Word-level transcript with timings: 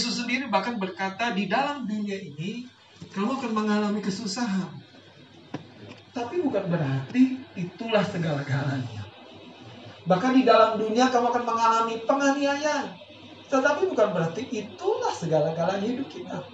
Yesus 0.00 0.16
sendiri 0.16 0.48
bahkan 0.48 0.80
berkata 0.80 1.28
di 1.36 1.44
dalam 1.44 1.84
dunia 1.84 2.16
ini 2.16 2.64
kamu 3.12 3.36
akan 3.36 3.52
mengalami 3.52 4.00
kesusahan. 4.00 4.72
Tapi 6.16 6.40
bukan 6.40 6.72
berarti 6.72 7.36
itulah 7.52 8.00
segala-galanya. 8.08 9.04
Bahkan 10.08 10.32
di 10.40 10.48
dalam 10.48 10.80
dunia 10.80 11.12
kamu 11.12 11.36
akan 11.36 11.44
mengalami 11.44 12.00
penganiayaan. 12.08 12.96
Tetapi 13.52 13.92
bukan 13.92 14.08
berarti 14.16 14.48
itulah 14.48 15.12
segala-galanya 15.12 15.84
hidup 15.84 16.08
kita. 16.08 16.48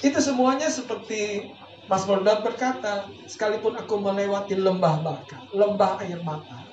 Itu 0.00 0.24
semuanya 0.24 0.72
seperti 0.72 1.52
Mas 1.84 2.08
Daud 2.08 2.24
berkata, 2.24 3.12
sekalipun 3.28 3.76
aku 3.76 4.00
melewati 4.00 4.56
lembah 4.56 5.04
baka, 5.04 5.36
lembah 5.52 6.00
air 6.00 6.16
mata, 6.24 6.64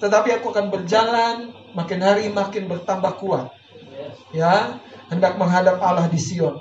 tetapi 0.00 0.40
aku 0.40 0.52
akan 0.52 0.72
berjalan 0.72 1.36
makin 1.76 2.00
hari 2.00 2.32
makin 2.32 2.64
bertambah 2.68 3.20
kuat. 3.20 3.55
Ya, 4.34 4.78
hendak 5.08 5.38
menghadap 5.40 5.80
Allah 5.80 6.10
di 6.10 6.18
Sion. 6.20 6.60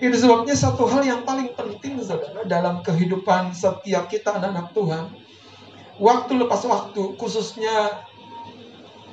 Itu 0.00 0.16
sebabnya 0.16 0.56
satu 0.56 0.88
hal 0.88 1.04
yang 1.04 1.22
paling 1.28 1.52
penting 1.52 2.00
saudara 2.00 2.44
dalam 2.48 2.80
kehidupan 2.80 3.52
setiap 3.52 4.08
kita 4.08 4.32
anak-anak 4.32 4.72
Tuhan. 4.72 5.04
Waktu 6.00 6.40
lepas 6.40 6.64
waktu, 6.64 7.20
khususnya 7.20 8.00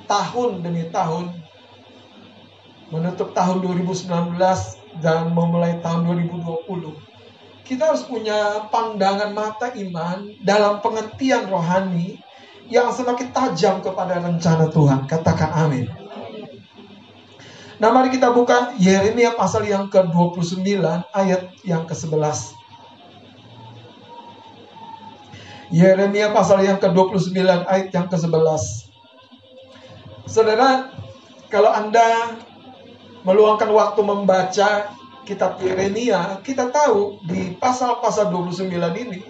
tahun 0.08 0.64
demi 0.64 0.88
tahun, 0.88 1.36
menutup 2.88 3.36
tahun 3.36 3.60
2019 3.60 4.08
dan 5.04 5.36
memulai 5.36 5.76
tahun 5.84 6.08
2020 6.08 6.96
kita 7.68 7.92
harus 7.92 8.08
punya 8.08 8.64
pandangan 8.72 9.36
mata 9.36 9.76
iman 9.76 10.32
dalam 10.40 10.80
pengertian 10.80 11.52
rohani 11.52 12.16
yang 12.72 12.96
semakin 12.96 13.36
tajam 13.36 13.84
kepada 13.84 14.24
rencana 14.24 14.72
Tuhan. 14.72 15.04
Katakan 15.04 15.52
amin. 15.52 15.86
Nah 17.78 17.94
mari 17.94 18.10
kita 18.10 18.34
buka 18.34 18.74
Yeremia 18.82 19.38
pasal 19.38 19.70
yang 19.70 19.86
ke-29 19.94 20.82
ayat 21.14 21.54
yang 21.62 21.86
ke-11. 21.86 22.58
Yeremia 25.70 26.34
pasal 26.34 26.66
yang 26.66 26.82
ke-29 26.82 27.38
ayat 27.70 27.94
yang 27.94 28.10
ke-11. 28.10 28.90
Saudara, 30.26 30.90
kalau 31.54 31.70
Anda 31.70 32.34
meluangkan 33.22 33.70
waktu 33.70 34.02
membaca 34.02 34.70
kitab 35.30 35.62
Yeremia, 35.62 36.42
kita 36.42 36.74
tahu 36.74 37.22
di 37.30 37.54
pasal-pasal 37.62 38.34
29 38.34 38.74
ini, 39.06 39.22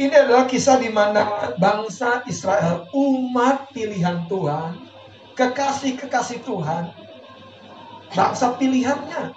ini 0.00 0.14
adalah 0.16 0.50
kisah 0.50 0.80
di 0.80 0.90
mana 0.90 1.54
bangsa 1.60 2.24
Israel, 2.26 2.88
umat 2.90 3.70
pilihan 3.70 4.24
Tuhan, 4.26 4.74
kekasih-kekasih 5.36 6.40
Tuhan, 6.48 7.01
bangsa 8.12 8.54
pilihannya, 8.56 9.32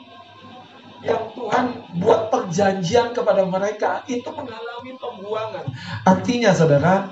yang 1.04 1.24
Tuhan 1.34 1.66
buat 2.00 2.30
perjanjian 2.30 3.16
kepada 3.16 3.48
mereka, 3.48 4.04
itu 4.06 4.28
mengalami 4.30 4.92
pembuangan. 5.00 5.66
Artinya 6.04 6.52
saudara, 6.52 7.12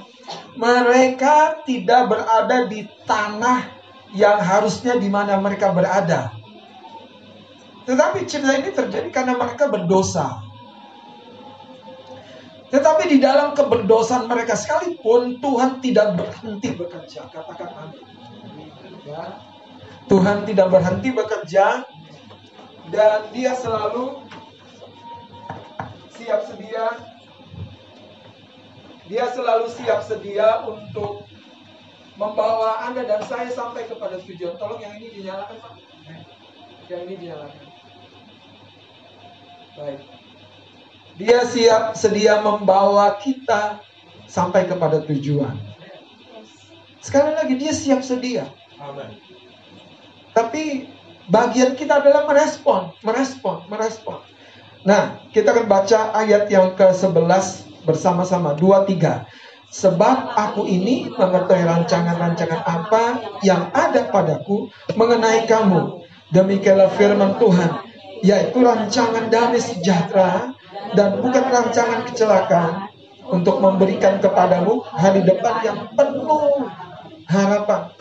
mereka 0.56 1.64
tidak 1.67 2.11
berada 2.11 2.67
di 2.67 2.86
tanah 3.08 3.69
yang 4.14 4.38
harusnya 4.38 4.95
di 5.00 5.09
mana 5.09 5.41
mereka 5.41 5.73
berada 5.73 6.44
tetapi 7.84 8.23
cerita 8.23 8.56
ini 8.56 8.72
terjadi 8.72 9.09
karena 9.11 9.36
mereka 9.36 9.67
berdosa. 9.67 10.39
Tetapi 12.72 13.03
di 13.06 13.17
dalam 13.22 13.53
keberdosaan 13.53 14.25
mereka 14.25 14.58
sekalipun 14.58 15.38
Tuhan 15.38 15.78
tidak 15.84 16.17
berhenti 16.17 16.73
bekerja. 16.73 17.30
Katakan 17.30 17.69
amin. 17.69 18.72
Ya. 19.06 19.53
Tuhan 20.12 20.44
tidak 20.44 20.68
berhenti 20.70 21.09
bekerja 21.16 21.88
dan 22.92 23.20
dia 23.32 23.56
selalu 23.56 24.23
siap 26.14 26.42
sedia. 26.48 26.86
Dia 29.08 29.25
selalu 29.36 29.68
siap 29.72 30.00
sedia 30.08 30.64
untuk 30.64 31.28
membawa 32.16 32.88
Anda 32.88 33.03
dan 33.03 33.22
saya 33.28 33.52
sampai 33.52 33.90
kepada 33.90 34.22
tujuan. 34.24 34.56
Tolong 34.56 34.80
yang 34.80 34.96
ini 34.96 35.22
dinyalakan, 35.22 35.58
Pak. 35.59 35.74
Yang 36.88 37.02
ini 37.09 37.16
dinyalakan. 37.20 37.66
Baik. 39.74 40.02
Dia 41.14 41.40
siap 41.46 41.94
sedia 41.94 42.41
membawa 42.41 43.18
kita 43.22 43.81
sampai 44.25 44.66
kepada 44.66 45.02
tujuan. 45.06 45.58
Sekali 47.03 47.35
lagi 47.35 47.53
dia 47.59 47.74
siap 47.75 48.02
sedia. 48.02 48.50
Amen. 48.80 49.14
Tapi 50.34 50.90
bagian 51.30 51.78
kita 51.78 52.02
adalah 52.02 52.26
merespon, 52.26 52.92
merespon, 53.06 53.64
merespon. 53.70 54.20
Nah, 54.84 55.24
kita 55.32 55.56
akan 55.56 55.66
baca 55.70 56.12
ayat 56.12 56.52
yang 56.52 56.76
ke-11 56.76 57.72
bersama-sama. 57.88 58.52
Dua, 58.58 58.84
tiga. 58.84 59.24
Sebab 59.74 60.38
aku 60.38 60.70
ini 60.70 61.10
mengetahui 61.10 61.66
rancangan-rancangan 61.66 62.62
apa 62.62 63.04
yang 63.42 63.74
ada 63.74 64.06
padaku 64.12 64.70
mengenai 64.94 65.50
kamu. 65.50 66.06
Demikianlah 66.30 66.94
firman 66.94 67.42
Tuhan 67.42 67.72
yaitu 68.24 68.64
rancangan 68.64 69.28
damai 69.28 69.60
sejahtera 69.60 70.56
dan 70.96 71.20
bukan 71.20 71.44
rancangan 71.44 72.08
kecelakaan 72.08 72.88
untuk 73.28 73.60
memberikan 73.60 74.24
kepadamu 74.24 74.80
hari 74.96 75.26
depan 75.28 75.60
yang 75.66 75.80
penuh 75.92 76.72
harapan. 77.28 77.92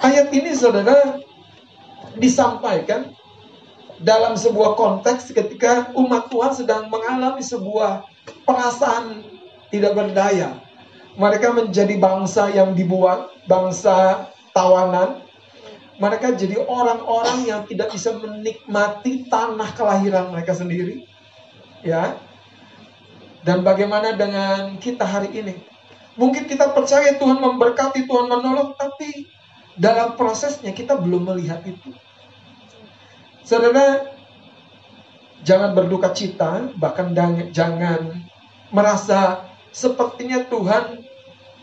Ayat 0.00 0.28
ini 0.32 0.52
saudara 0.52 1.16
disampaikan 2.18 3.12
dalam 4.00 4.34
sebuah 4.34 4.74
konteks 4.80 5.30
ketika 5.30 5.92
umat 5.92 6.32
Tuhan 6.32 6.56
sedang 6.56 6.88
mengalami 6.88 7.44
sebuah 7.44 8.08
perasaan 8.48 9.22
tidak 9.68 9.92
berdaya. 9.94 10.56
Mereka 11.20 11.52
menjadi 11.52 12.00
bangsa 12.00 12.48
yang 12.48 12.72
dibuang, 12.72 13.28
bangsa 13.44 14.26
tawanan, 14.56 15.20
mereka 16.00 16.32
jadi 16.32 16.64
orang-orang 16.64 17.44
yang 17.44 17.60
tidak 17.68 17.92
bisa 17.92 18.16
menikmati 18.16 19.28
tanah 19.28 19.68
kelahiran 19.76 20.32
mereka 20.32 20.56
sendiri. 20.56 21.04
Ya. 21.84 22.16
Dan 23.44 23.60
bagaimana 23.60 24.16
dengan 24.16 24.80
kita 24.80 25.04
hari 25.04 25.28
ini? 25.36 25.54
Mungkin 26.16 26.48
kita 26.48 26.72
percaya 26.72 27.16
Tuhan 27.20 27.40
memberkati, 27.40 28.08
Tuhan 28.08 28.32
menolong, 28.32 28.76
tapi 28.80 29.28
dalam 29.76 30.16
prosesnya 30.16 30.72
kita 30.72 30.96
belum 30.96 31.28
melihat 31.28 31.64
itu. 31.68 31.92
Saudara, 33.50 34.06
jangan 35.42 35.74
berduka 35.74 36.14
cita, 36.14 36.70
bahkan 36.78 37.10
jangan 37.50 38.22
merasa 38.70 39.42
sepertinya 39.74 40.46
Tuhan 40.46 41.02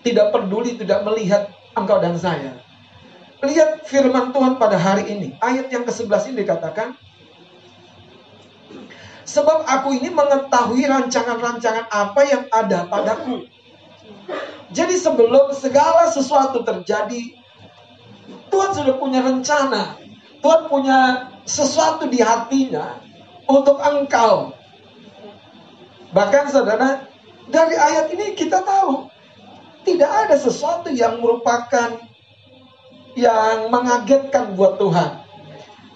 tidak 0.03 0.35
peduli, 0.35 0.75
tidak 0.75 1.07
melihat 1.07 1.47
engkau 1.79 2.03
dan 2.03 2.19
saya. 2.19 2.59
Lihat 3.39 3.87
firman 3.87 4.35
Tuhan 4.35 4.59
pada 4.59 4.75
hari 4.75 5.07
ini. 5.07 5.39
Ayat 5.39 5.71
yang 5.71 5.87
ke-11 5.87 6.35
ini 6.35 6.43
dikatakan, 6.43 6.91
Sebab 9.23 9.63
aku 9.63 9.95
ini 9.95 10.11
mengetahui 10.11 10.83
rancangan-rancangan 10.91 11.87
apa 11.87 12.21
yang 12.27 12.43
ada 12.51 12.83
padaku. 12.91 13.47
Jadi 14.75 14.99
sebelum 14.99 15.55
segala 15.55 16.11
sesuatu 16.11 16.67
terjadi, 16.67 17.31
Tuhan 18.51 18.71
sudah 18.75 18.95
punya 18.99 19.23
rencana. 19.23 20.06
Tuhan 20.41 20.61
punya 20.69 20.99
sesuatu 21.47 22.05
di 22.05 22.21
hatinya 22.21 23.01
untuk 23.47 23.79
engkau. 23.79 24.53
Bahkan 26.11 26.43
saudara, 26.51 27.07
dari 27.47 27.75
ayat 27.75 28.11
ini 28.11 28.35
kita 28.35 28.63
tahu 28.63 29.07
tidak 29.87 30.11
ada 30.27 30.35
sesuatu 30.35 30.91
yang 30.91 31.23
merupakan 31.23 31.95
yang 33.15 33.71
mengagetkan 33.71 34.53
buat 34.53 34.77
Tuhan. 34.77 35.25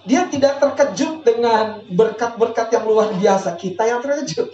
Dia 0.02 0.26
tidak 0.32 0.58
terkejut 0.58 1.22
dengan 1.22 1.86
berkat-berkat 1.94 2.74
yang 2.74 2.90
luar 2.90 3.14
biasa. 3.14 3.54
Kita 3.54 3.86
yang 3.86 4.02
terkejut. 4.02 4.50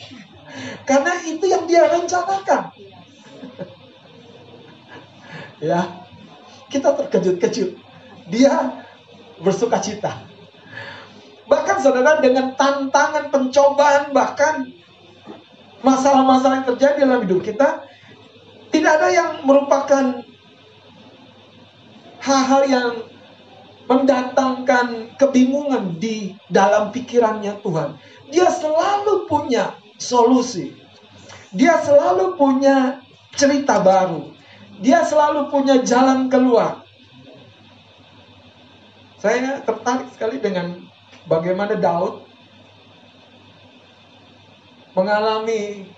Karena 0.83 1.23
itu 1.23 1.45
yang 1.47 1.63
dia 1.63 1.87
rencanakan. 1.87 2.75
ya. 5.71 6.03
Kita 6.67 6.91
terkejut-kejut. 6.99 7.79
Dia 8.27 8.83
bersuka 9.41 9.77
cita. 9.81 10.25
Bahkan 11.47 11.77
saudara 11.79 12.19
dengan 12.19 12.53
tantangan 12.59 13.31
pencobaan 13.31 14.11
bahkan 14.11 14.67
masalah-masalah 15.79 16.63
yang 16.63 16.67
terjadi 16.75 16.97
dalam 17.07 17.23
hidup 17.23 17.41
kita 17.45 17.87
tidak 18.73 18.91
ada 18.99 19.09
yang 19.13 19.29
merupakan 19.47 20.03
hal-hal 22.19 22.61
yang 22.67 22.91
mendatangkan 23.87 25.15
kebingungan 25.15 25.95
di 25.95 26.35
dalam 26.51 26.91
pikirannya 26.91 27.63
Tuhan. 27.63 27.95
Dia 28.27 28.51
selalu 28.51 29.31
punya 29.31 29.79
solusi. 29.95 30.75
Dia 31.55 31.79
selalu 31.79 32.35
punya 32.35 32.99
cerita 33.39 33.79
baru. 33.79 34.35
Dia 34.83 35.07
selalu 35.07 35.47
punya 35.47 35.79
jalan 35.87 36.27
keluar. 36.27 36.83
Saya 39.17 39.65
tertarik 39.65 40.13
sekali 40.13 40.37
dengan 40.37 40.77
bagaimana 41.25 41.73
Daud 41.73 42.21
mengalami 44.93 45.89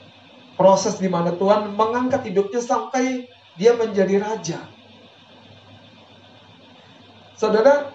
proses 0.56 1.00
di 1.00 1.12
mana 1.12 1.36
Tuhan 1.36 1.75
mengangkat 1.75 2.24
hidupnya 2.31 2.63
sampai 2.63 3.27
dia 3.60 3.75
menjadi 3.75 4.24
raja. 4.24 4.60
Saudara, 7.36 7.92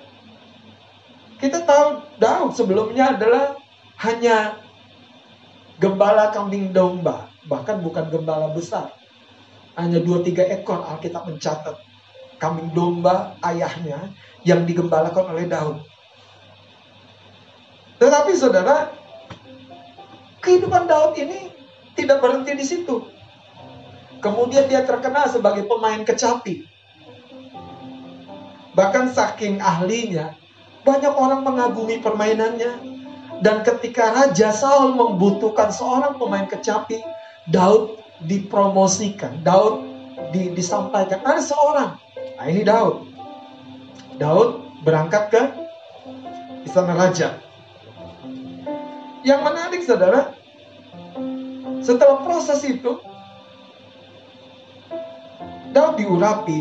kita 1.40 1.64
tahu 1.64 2.04
Daud 2.20 2.52
sebelumnya 2.56 3.16
adalah 3.16 3.56
hanya 4.04 4.60
gembala 5.80 6.32
kambing 6.32 6.72
domba, 6.72 7.32
bahkan 7.48 7.80
bukan 7.80 8.12
gembala 8.12 8.52
besar. 8.52 8.92
Hanya 9.76 10.00
dua 10.04 10.20
tiga 10.20 10.44
ekor 10.48 10.84
Alkitab 10.84 11.28
mencatat 11.28 11.93
kambing 12.44 12.68
domba 12.76 13.40
ayahnya 13.40 14.12
yang 14.44 14.68
digembalakan 14.68 15.32
oleh 15.32 15.48
Daud. 15.48 15.80
Tetapi 17.96 18.36
saudara, 18.36 18.92
kehidupan 20.44 20.84
Daud 20.84 21.16
ini 21.16 21.48
tidak 21.96 22.20
berhenti 22.20 22.52
di 22.52 22.66
situ. 22.68 23.08
Kemudian 24.20 24.68
dia 24.68 24.84
terkenal 24.84 25.24
sebagai 25.32 25.64
pemain 25.64 26.04
kecapi. 26.04 26.68
Bahkan 28.76 29.16
saking 29.16 29.64
ahlinya, 29.64 30.36
banyak 30.84 31.16
orang 31.16 31.40
mengagumi 31.40 32.04
permainannya. 32.04 32.92
Dan 33.40 33.64
ketika 33.64 34.12
Raja 34.12 34.52
Saul 34.52 34.96
membutuhkan 34.96 35.72
seorang 35.72 36.20
pemain 36.20 36.44
kecapi, 36.44 37.00
Daud 37.48 38.00
dipromosikan, 38.24 39.40
Daud 39.40 39.84
di, 40.32 40.52
disampaikan. 40.54 41.20
Ada 41.24 41.42
seorang, 41.42 41.98
nah 42.36 42.46
ini 42.50 42.62
Daud. 42.66 42.96
Daud 44.18 44.82
berangkat 44.86 45.24
ke 45.32 45.42
istana 46.66 46.94
raja. 46.94 47.40
Yang 49.24 49.40
menarik 49.40 49.80
saudara, 49.82 50.36
setelah 51.80 52.20
proses 52.20 52.60
itu, 52.68 53.00
Daud 55.72 55.96
diurapi 55.96 56.60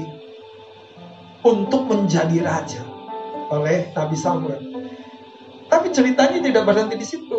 untuk 1.43 1.91
menjadi 1.91 2.39
raja 2.39 2.81
oleh 3.51 3.91
Nabi 3.91 4.17
Samuel. 4.17 4.61
Tapi 5.67 5.91
ceritanya 5.91 6.39
tidak 6.39 6.63
berhenti 6.63 6.95
di 6.95 7.07
situ. 7.07 7.37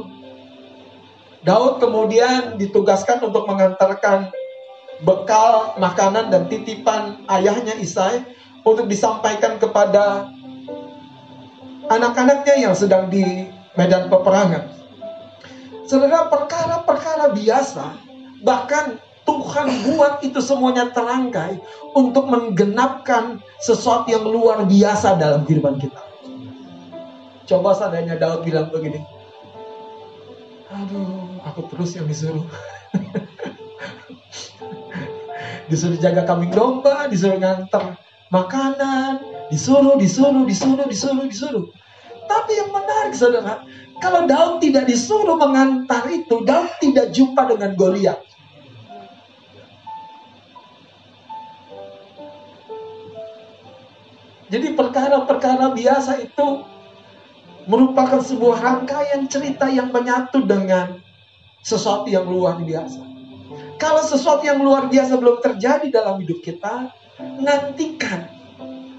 Daud 1.45 1.77
kemudian 1.81 2.57
ditugaskan 2.57 3.21
untuk 3.25 3.45
mengantarkan 3.45 4.33
bekal 5.03 5.75
makanan 5.81 6.31
dan 6.31 6.47
titipan 6.47 7.27
ayahnya 7.27 7.75
Isai 7.81 8.23
untuk 8.63 8.87
disampaikan 8.87 9.59
kepada 9.59 10.31
anak-anaknya 11.91 12.55
yang 12.71 12.75
sedang 12.77 13.11
di 13.11 13.51
medan 13.75 14.07
peperangan. 14.09 14.71
Saudara, 15.85 16.33
perkara-perkara 16.33 17.37
biasa, 17.37 18.01
bahkan 18.41 18.97
Tuhan 19.25 19.69
buat 19.89 20.21
itu 20.25 20.41
semuanya 20.41 20.93
terangkai 20.93 21.61
untuk 21.93 22.29
menggenapkan 22.29 23.41
sesuatu 23.61 24.09
yang 24.09 24.25
luar 24.25 24.65
biasa 24.65 25.17
dalam 25.21 25.45
kehidupan 25.45 25.81
kita. 25.81 26.01
Coba 27.45 27.77
seandainya 27.77 28.17
Daud 28.17 28.49
bilang 28.49 28.73
begini, 28.73 29.05
aduh, 30.73 31.41
aku 31.45 31.69
terus 31.69 31.93
yang 31.97 32.09
disuruh. 32.09 32.45
disuruh 35.71 35.99
jaga 35.99 36.25
kambing 36.29 36.53
domba, 36.53 37.09
disuruh 37.09 37.39
nganter 37.41 37.97
makanan, 38.35 39.23
disuruh, 39.49 39.95
disuruh, 39.95 40.43
disuruh, 40.43 40.87
disuruh, 40.91 41.27
disuruh. 41.31 41.67
Tapi 42.25 42.53
yang 42.57 42.71
menarik 42.73 43.15
saudara, 43.15 43.63
kalau 44.03 44.27
Daud 44.27 44.59
tidak 44.65 44.89
disuruh 44.91 45.39
mengantar 45.39 46.09
itu, 46.11 46.43
Daud 46.43 46.73
tidak 46.83 47.15
jumpa 47.15 47.47
dengan 47.47 47.79
Goliat. 47.79 48.21
Jadi 54.53 54.77
perkara-perkara 54.77 55.75
biasa 55.75 56.21
itu 56.23 56.63
merupakan 57.65 58.21
sebuah 58.21 58.61
rangkaian 58.61 59.27
cerita 59.27 59.67
yang 59.67 59.89
menyatu 59.91 60.45
dengan 60.45 61.01
sesuatu 61.65 62.07
yang 62.13 62.29
luar 62.29 62.61
biasa. 62.61 63.14
Kalau 63.77 64.03
sesuatu 64.07 64.47
yang 64.47 64.63
luar 64.63 64.89
biasa 64.89 65.19
belum 65.19 65.43
terjadi 65.43 65.91
dalam 65.91 66.23
hidup 66.23 66.41
kita, 66.41 66.91
nantikan 67.43 68.31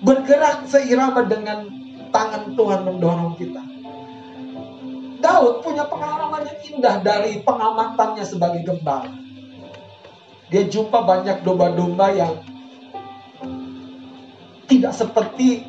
bergerak 0.04 0.70
seirama 0.70 1.26
dengan 1.26 1.68
tangan 2.14 2.54
Tuhan 2.54 2.82
mendorong 2.86 3.34
kita. 3.40 3.64
Daud 5.26 5.66
punya 5.66 5.90
pengalaman 5.90 6.46
yang 6.46 6.60
indah 6.78 6.96
dari 7.02 7.42
pengamatannya 7.42 8.22
sebagai 8.22 8.62
gembala. 8.62 9.10
Dia 10.54 10.70
jumpa 10.70 11.02
banyak 11.02 11.42
domba-domba 11.42 12.14
yang 12.14 12.34
tidak 14.70 14.94
seperti 14.94 15.66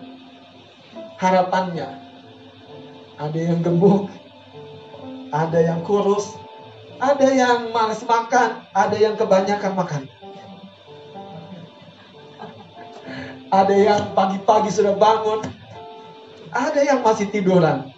harapannya. 1.16 2.04
Ada 3.16 3.38
yang 3.40 3.64
gemuk, 3.64 4.12
ada 5.32 5.56
yang 5.56 5.80
kurus, 5.88 6.36
ada 6.96 7.28
yang 7.28 7.72
malas 7.76 8.00
makan, 8.04 8.64
ada 8.72 8.96
yang 8.96 9.14
kebanyakan 9.20 9.72
makan. 9.76 10.02
Ada 13.52 13.74
yang 13.76 14.02
pagi-pagi 14.16 14.70
sudah 14.74 14.96
bangun. 14.98 15.44
Ada 16.50 16.80
yang 16.82 17.00
masih 17.04 17.30
tiduran. 17.30 17.92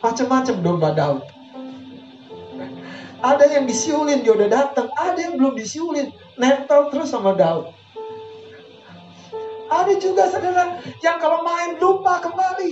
Macam-macam 0.00 0.54
domba 0.64 0.90
Daud. 0.94 1.22
Ada 3.24 3.48
yang 3.52 3.64
disiulin, 3.64 4.24
dia 4.24 4.32
udah 4.36 4.48
datang. 4.48 4.88
Ada 4.96 5.18
yang 5.28 5.34
belum 5.40 5.56
disiulin. 5.56 6.12
Nempel 6.40 6.92
terus 6.92 7.12
sama 7.12 7.36
Daud. 7.36 7.72
Ada 9.68 9.92
juga 9.98 10.28
saudara 10.28 10.78
yang 11.02 11.18
kalau 11.18 11.42
main 11.42 11.76
lupa 11.80 12.20
kembali. 12.20 12.70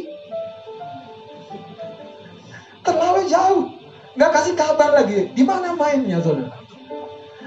Terlalu 2.85 3.23
jauh. 3.29 3.82
Nggak 4.13 4.31
kasih 4.33 4.55
kabar 4.55 4.91
lagi. 4.93 5.33
Di 5.33 5.43
mana 5.45 5.73
mainnya 5.73 6.21
saudara? 6.21 6.59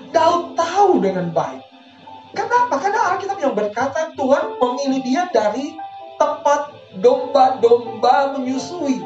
Daud 0.10 0.56
tahu 0.56 1.04
dengan 1.04 1.30
baik 1.36 1.66
Kenapa? 2.36 2.76
Karena 2.78 3.16
Alkitab 3.16 3.40
yang 3.40 3.56
berkata 3.56 4.12
Tuhan 4.14 4.60
memilih 4.60 5.00
dia 5.08 5.24
dari 5.32 5.80
tempat 6.20 6.76
domba-domba 7.00 8.36
menyusui. 8.36 9.00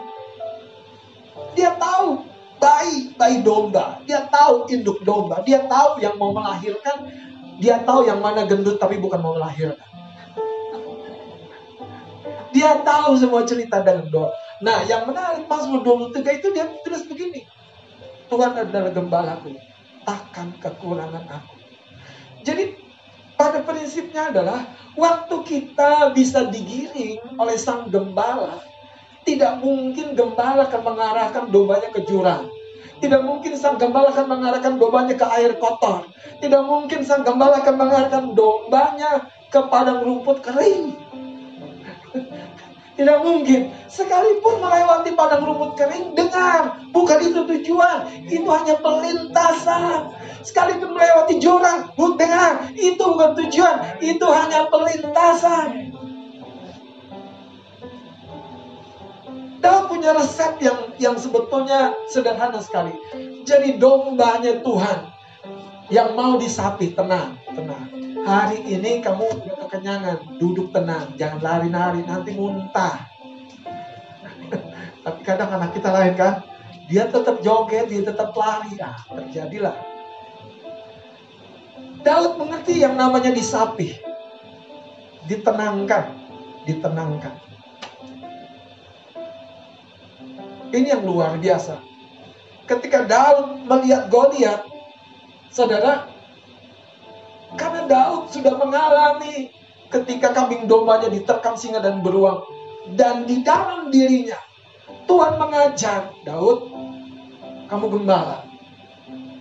Dia 1.54 1.78
tahu 1.78 2.26
bayi 2.58 3.14
bayi 3.16 3.46
domba, 3.46 4.02
dia 4.04 4.26
tahu 4.28 4.68
induk 4.74 5.06
domba, 5.06 5.46
dia 5.46 5.64
tahu 5.70 6.02
yang 6.02 6.18
mau 6.18 6.34
melahirkan, 6.34 7.08
dia 7.62 7.80
tahu 7.86 8.10
yang 8.10 8.20
mana 8.20 8.44
gendut 8.50 8.82
tapi 8.82 8.98
bukan 8.98 9.22
mau 9.22 9.38
melahirkan. 9.38 9.86
Dia 12.50 12.82
tahu 12.82 13.14
semua 13.14 13.46
cerita 13.46 13.86
dalam 13.86 14.10
doa. 14.10 14.34
Nah, 14.60 14.82
yang 14.90 15.06
menarik 15.06 15.46
Mazmur 15.46 15.86
23 15.86 16.42
itu 16.42 16.48
dia 16.50 16.66
tulis 16.82 17.06
begini. 17.06 17.46
Tuhan 18.30 18.54
adalah 18.54 18.94
gembalaku, 18.94 19.58
takkan 20.06 20.54
kekurangan 20.62 21.26
aku. 21.26 21.56
Jadi 22.46 22.78
pada 23.34 23.66
prinsipnya 23.66 24.30
adalah 24.30 24.70
waktu 24.94 25.36
kita 25.44 26.14
bisa 26.14 26.46
digiring 26.48 27.42
oleh 27.42 27.58
sang 27.58 27.90
gembala, 27.90 28.62
tidak 29.26 29.58
mungkin 29.60 30.14
gembala 30.14 30.70
akan 30.70 30.82
mengarahkan 30.86 31.44
dombanya 31.50 31.90
ke 31.90 32.06
jurang. 32.06 32.48
Tidak 33.00 33.22
mungkin 33.24 33.56
sang 33.56 33.80
gembala 33.80 34.12
akan 34.12 34.28
mengarahkan 34.28 34.76
dombanya 34.76 35.16
ke 35.16 35.26
air 35.40 35.56
kotor. 35.56 36.04
Tidak 36.44 36.64
mungkin 36.68 37.08
sang 37.08 37.24
gembala 37.24 37.64
akan 37.64 37.76
mengarahkan 37.80 38.24
dombanya 38.36 39.32
ke 39.48 39.60
padang 39.72 40.04
rumput 40.04 40.44
kering. 40.44 41.00
Tidak 43.00 43.24
mungkin. 43.24 43.72
Sekalipun 43.88 44.60
melewati 44.60 45.16
padang 45.16 45.48
rumput 45.48 45.80
kering, 45.80 46.20
dengar. 46.20 46.84
Bukan 46.92 47.20
itu 47.24 47.48
tujuan. 47.48 48.28
Itu 48.28 48.52
hanya 48.52 48.76
pelintasan. 48.84 50.12
Sekalipun 50.44 50.92
melewati 50.92 51.40
jurang, 51.40 51.96
dengar, 52.20 52.72
itu 52.76 53.00
bukan 53.00 53.36
tujuan, 53.40 54.00
itu 54.00 54.28
hanya 54.28 54.68
pelintasan. 54.72 55.96
Daud 59.60 59.92
punya 59.92 60.16
resep 60.16 60.56
yang 60.64 60.80
yang 60.96 61.16
sebetulnya 61.20 61.92
sederhana 62.08 62.64
sekali. 62.64 62.96
Jadi 63.44 63.76
dombanya 63.76 64.64
Tuhan 64.64 65.19
yang 65.90 66.14
mau 66.14 66.38
disapi 66.38 66.94
tenang, 66.94 67.38
tenang. 67.50 67.90
Hari 68.26 68.66
ini 68.66 69.02
kamu 69.02 69.26
kekenyangan, 69.66 70.38
duduk 70.38 70.70
tenang, 70.70 71.18
jangan 71.18 71.42
lari-lari, 71.42 72.06
nanti 72.06 72.38
muntah. 72.38 73.10
Tapi 75.06 75.20
kadang 75.26 75.50
anak 75.58 75.74
kita 75.74 75.90
lain 75.90 76.14
kan, 76.14 76.46
dia 76.86 77.10
tetap 77.10 77.42
joget, 77.42 77.90
dia 77.90 78.06
tetap 78.06 78.34
lari, 78.38 78.78
ah 78.82 78.98
terjadilah 79.14 79.90
Daud 82.00 82.40
mengerti 82.40 82.80
yang 82.80 82.96
namanya 82.96 83.32
disapih. 83.36 84.00
Ditenangkan. 85.28 86.16
Ditenangkan. 86.64 87.34
Ini 90.70 90.88
yang 90.96 91.04
luar 91.04 91.36
biasa. 91.42 91.82
Ketika 92.70 93.04
Daud 93.04 93.66
melihat 93.68 94.08
Goliat, 94.08 94.62
saudara, 95.50 96.10
karena 97.58 97.90
Daud 97.90 98.30
sudah 98.30 98.54
mengalami 98.58 99.50
ketika 99.90 100.34
kambing 100.34 100.70
dombanya 100.70 101.10
diterkam 101.10 101.58
singa 101.58 101.82
dan 101.82 102.06
beruang. 102.06 102.46
Dan 102.94 103.30
di 103.30 103.42
dalam 103.46 103.94
dirinya, 103.94 104.38
Tuhan 105.06 105.38
mengajar 105.38 106.10
Daud, 106.26 106.70
kamu 107.70 107.86
gembala, 107.90 108.46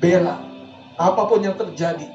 bela, 0.00 0.36
apa 1.00 1.22
pun 1.28 1.40
yang 1.40 1.56
terjadi. 1.56 2.08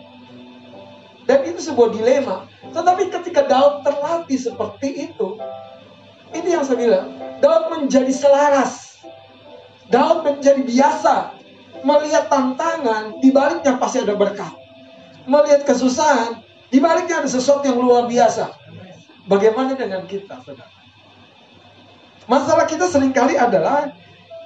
Dan 1.23 1.39
itu 1.47 1.63
sebuah 1.63 1.95
dilema. 1.95 2.45
Tetapi 2.69 3.09
ketika 3.09 3.47
Daud 3.47 3.87
terlatih 3.87 4.37
seperti 4.37 5.09
itu, 5.09 5.39
ini 6.35 6.49
yang 6.53 6.65
saya 6.67 6.77
bilang, 6.77 7.07
Daud 7.39 7.71
menjadi 7.71 8.11
selaras. 8.11 8.97
Daud 9.87 10.25
menjadi 10.25 10.61
biasa 10.65 11.42
melihat 11.83 12.31
tantangan, 12.31 13.19
di 13.19 13.29
baliknya 13.29 13.77
pasti 13.77 14.01
ada 14.01 14.15
berkat. 14.15 14.51
Melihat 15.27 15.67
kesusahan, 15.67 16.39
di 16.71 16.79
baliknya 16.79 17.23
ada 17.23 17.29
sesuatu 17.29 17.63
yang 17.67 17.79
luar 17.79 18.07
biasa. 18.07 18.49
Bagaimana 19.27 19.75
dengan 19.75 20.03
kita, 20.03 20.39
saudara? 20.43 20.71
Masalah 22.27 22.65
kita 22.67 22.87
sering 22.87 23.11
kali 23.11 23.35
adalah 23.35 23.91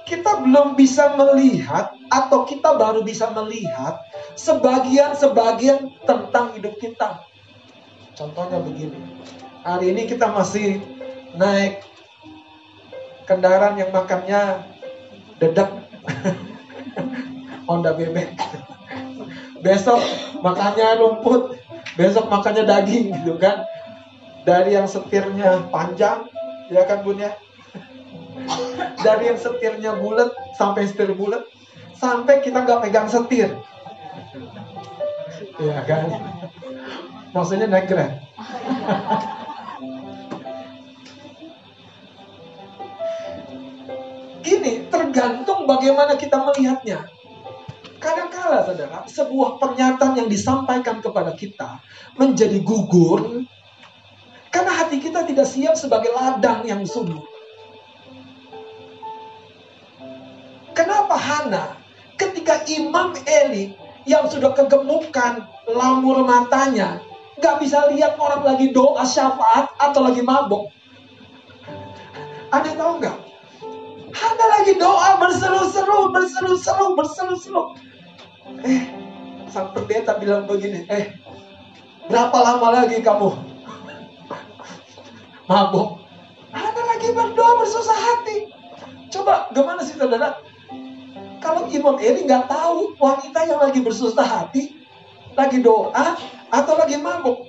kita 0.06 0.42
belum 0.42 0.74
bisa 0.74 1.14
melihat 1.14 1.94
atau 2.10 2.42
kita 2.48 2.74
baru 2.74 3.04
bisa 3.06 3.30
melihat 3.30 4.02
sebagian-sebagian 4.34 5.94
tentang 6.02 6.56
hidup 6.58 6.74
kita. 6.80 7.22
Contohnya 8.18 8.58
begini. 8.58 8.98
Hari 9.62 9.94
ini 9.94 10.08
kita 10.10 10.32
masih 10.32 10.82
naik 11.36 11.84
kendaraan 13.28 13.76
yang 13.76 13.92
makannya 13.92 14.64
dedak 15.38 15.70
Honda 17.68 17.92
bebek. 17.92 18.32
Besok 19.60 20.00
makannya 20.40 20.96
rumput, 20.96 21.60
besok 22.00 22.32
makannya 22.32 22.64
daging 22.64 23.12
gitu 23.12 23.36
kan. 23.36 23.68
Dari 24.48 24.72
yang 24.72 24.88
setirnya 24.88 25.68
panjang, 25.68 26.24
ya 26.72 26.88
kan 26.88 27.04
Bun 27.04 27.20
ya? 27.20 27.36
Dari 29.04 29.28
yang 29.28 29.36
setirnya 29.36 30.00
bulat 30.00 30.32
sampai 30.56 30.88
setir 30.88 31.12
bulat, 31.12 31.44
sampai 32.00 32.40
kita 32.40 32.64
nggak 32.64 32.88
pegang 32.88 33.12
setir. 33.12 33.52
Ya 35.60 35.84
kan? 35.84 36.08
Maksudnya 37.36 37.68
naik 37.68 37.92
grab. 37.92 38.16
Gini, 44.40 44.88
tergantung 44.88 45.68
bagaimana 45.68 46.16
kita 46.16 46.40
melihatnya. 46.40 47.17
Kadang-kala, 47.98 48.62
saudara, 48.62 49.02
sebuah 49.10 49.58
pernyataan 49.58 50.14
yang 50.14 50.30
disampaikan 50.30 51.02
kepada 51.02 51.34
kita 51.34 51.82
menjadi 52.14 52.62
gugur 52.62 53.42
karena 54.54 54.72
hati 54.74 55.02
kita 55.02 55.26
tidak 55.26 55.46
siap 55.50 55.74
sebagai 55.74 56.14
ladang 56.14 56.62
yang 56.64 56.86
subur. 56.86 57.26
Kenapa 60.72 61.18
Hana 61.18 61.64
ketika 62.14 62.62
Imam 62.70 63.18
Eli 63.26 63.74
yang 64.06 64.30
sudah 64.30 64.54
kegemukan 64.54 65.42
lamur 65.66 66.22
matanya 66.22 67.02
gak 67.42 67.58
bisa 67.58 67.90
lihat 67.90 68.14
orang 68.18 68.46
lagi 68.46 68.70
doa 68.70 69.02
syafaat 69.02 69.74
atau 69.74 70.06
lagi 70.06 70.22
mabok? 70.22 70.70
Ada 72.48 72.78
tahu 72.78 72.92
nggak? 73.02 73.18
Hana 74.08 74.44
lagi 74.58 74.72
doa 74.80 75.20
berseru-seru, 75.20 76.14
berseru-seru, 76.14 76.96
berseru-seru. 76.96 77.76
Eh, 78.66 78.80
sang 79.48 79.70
pendeta 79.70 80.18
bilang 80.18 80.44
begini, 80.44 80.82
eh, 80.90 81.14
berapa 82.10 82.34
lama 82.34 82.82
lagi 82.82 82.98
kamu 82.98 83.30
mabuk? 85.46 86.02
Hana 86.50 86.82
lagi 86.94 87.08
berdoa 87.14 87.52
bersusah 87.62 87.98
hati. 87.98 88.50
Coba 89.08 89.48
gimana 89.54 89.80
sih 89.86 89.94
saudara? 89.94 90.42
Kalau 91.38 91.70
Imam 91.70 91.96
Eli 92.02 92.26
nggak 92.26 92.50
tahu 92.50 92.98
wanita 92.98 93.46
yang 93.46 93.62
lagi 93.62 93.80
bersusah 93.80 94.26
hati, 94.26 94.74
lagi 95.38 95.62
doa, 95.62 96.18
atau 96.50 96.74
lagi 96.74 96.98
mabuk. 96.98 97.46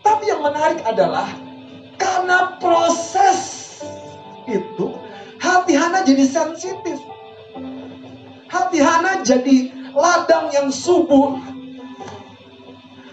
Tapi 0.00 0.32
yang 0.32 0.40
menarik 0.40 0.80
adalah 0.88 1.28
karena 2.00 2.56
proses 2.56 3.68
itu 4.48 4.96
Hati 5.38 5.74
Hana 5.78 6.02
jadi 6.02 6.26
sensitif. 6.26 6.98
Hati 8.50 8.78
Hana 8.82 9.22
jadi 9.22 9.70
ladang 9.94 10.52
yang 10.52 10.68
subur. 10.72 11.40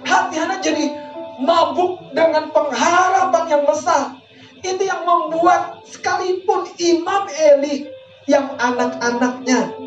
Hati 0.05 0.36
Hana 0.38 0.62
jadi 0.62 0.94
mabuk 1.41 2.13
dengan 2.13 2.53
pengharapan 2.53 3.46
yang 3.50 3.63
besar. 3.65 4.20
Itu 4.65 4.82
yang 4.82 5.05
membuat 5.05 5.86
sekalipun 5.86 6.65
Imam 6.82 7.29
Eli 7.29 7.89
yang 8.25 8.58
anak-anaknya 8.58 9.77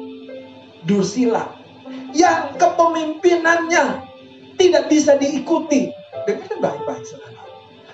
Dursila, 0.87 1.50
yang 2.14 2.54
kepemimpinannya 2.57 4.07
tidak 4.57 4.85
bisa 4.88 5.18
diikuti. 5.18 5.90
Dengarkan 6.26 6.59
baik-baik 6.62 7.04
saudara. 7.07 7.42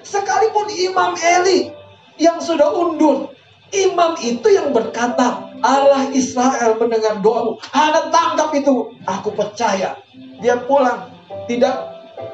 Sekalipun 0.05 0.69
Imam 0.77 1.13
Eli 1.17 1.73
yang 2.21 2.39
sudah 2.39 2.71
undur, 2.71 3.34
Imam 3.75 4.15
itu 4.23 4.47
yang 4.55 4.71
berkata, 4.71 5.51
Allah 5.65 6.13
Israel 6.15 6.79
mendengar 6.79 7.19
doamu. 7.25 7.59
Hana 7.75 8.13
tangkap 8.15 8.55
itu. 8.55 8.95
Aku 9.09 9.35
percaya. 9.35 9.99
Dia 10.39 10.61
pulang. 10.63 11.11
Tidak 11.51 11.75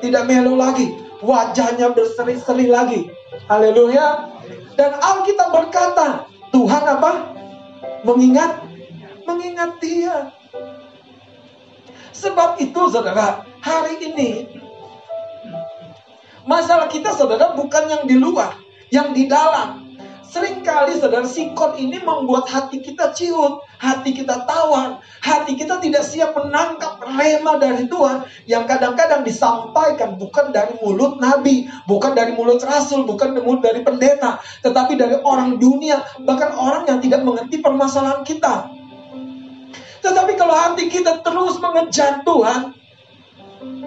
tidak 0.04 0.28
melu 0.28 0.58
lagi. 0.58 0.92
Wajahnya 1.24 1.96
berseri-seri 1.96 2.68
lagi. 2.68 3.08
Haleluya. 3.48 4.28
Dan 4.76 4.96
Alkitab 4.98 5.48
berkata, 5.54 6.28
Tuhan 6.50 6.84
apa? 6.84 7.12
Mengingat 8.02 8.70
mengingat 9.30 9.78
dia. 9.78 10.34
Sebab 12.10 12.58
itu 12.60 12.80
saudara, 12.90 13.46
hari 13.62 14.10
ini 14.10 14.30
masalah 16.44 16.90
kita 16.90 17.14
saudara 17.14 17.54
bukan 17.54 17.86
yang 17.88 18.04
di 18.04 18.16
luar, 18.18 18.58
yang 18.90 19.14
di 19.14 19.30
dalam. 19.30 19.89
Seringkali 20.30 21.02
saudara 21.02 21.26
sikon 21.26 21.74
ini 21.74 21.98
membuat 21.98 22.46
hati 22.46 22.78
kita 22.78 23.10
ciut, 23.10 23.66
hati 23.82 24.14
kita 24.14 24.46
tawar, 24.46 25.02
hati 25.26 25.58
kita 25.58 25.82
tidak 25.82 26.06
siap 26.06 26.38
menangkap 26.38 27.02
rema 27.02 27.58
dari 27.58 27.90
Tuhan 27.90 28.22
yang 28.46 28.62
kadang-kadang 28.62 29.26
disampaikan 29.26 30.14
bukan 30.22 30.54
dari 30.54 30.78
mulut 30.78 31.18
nabi, 31.18 31.66
bukan 31.90 32.14
dari 32.14 32.30
mulut 32.38 32.62
rasul, 32.62 33.10
bukan 33.10 33.34
dari 33.58 33.82
pendeta, 33.82 34.38
tetapi 34.62 34.94
dari 34.94 35.18
orang 35.18 35.58
dunia, 35.58 35.98
bahkan 36.22 36.54
orang 36.54 36.86
yang 36.86 37.02
tidak 37.02 37.26
mengerti 37.26 37.58
permasalahan 37.58 38.22
kita. 38.22 38.70
Tetapi 39.98 40.38
kalau 40.38 40.54
hati 40.54 40.86
kita 40.86 41.26
terus 41.26 41.58
mengejar 41.58 42.22
Tuhan, 42.22 42.78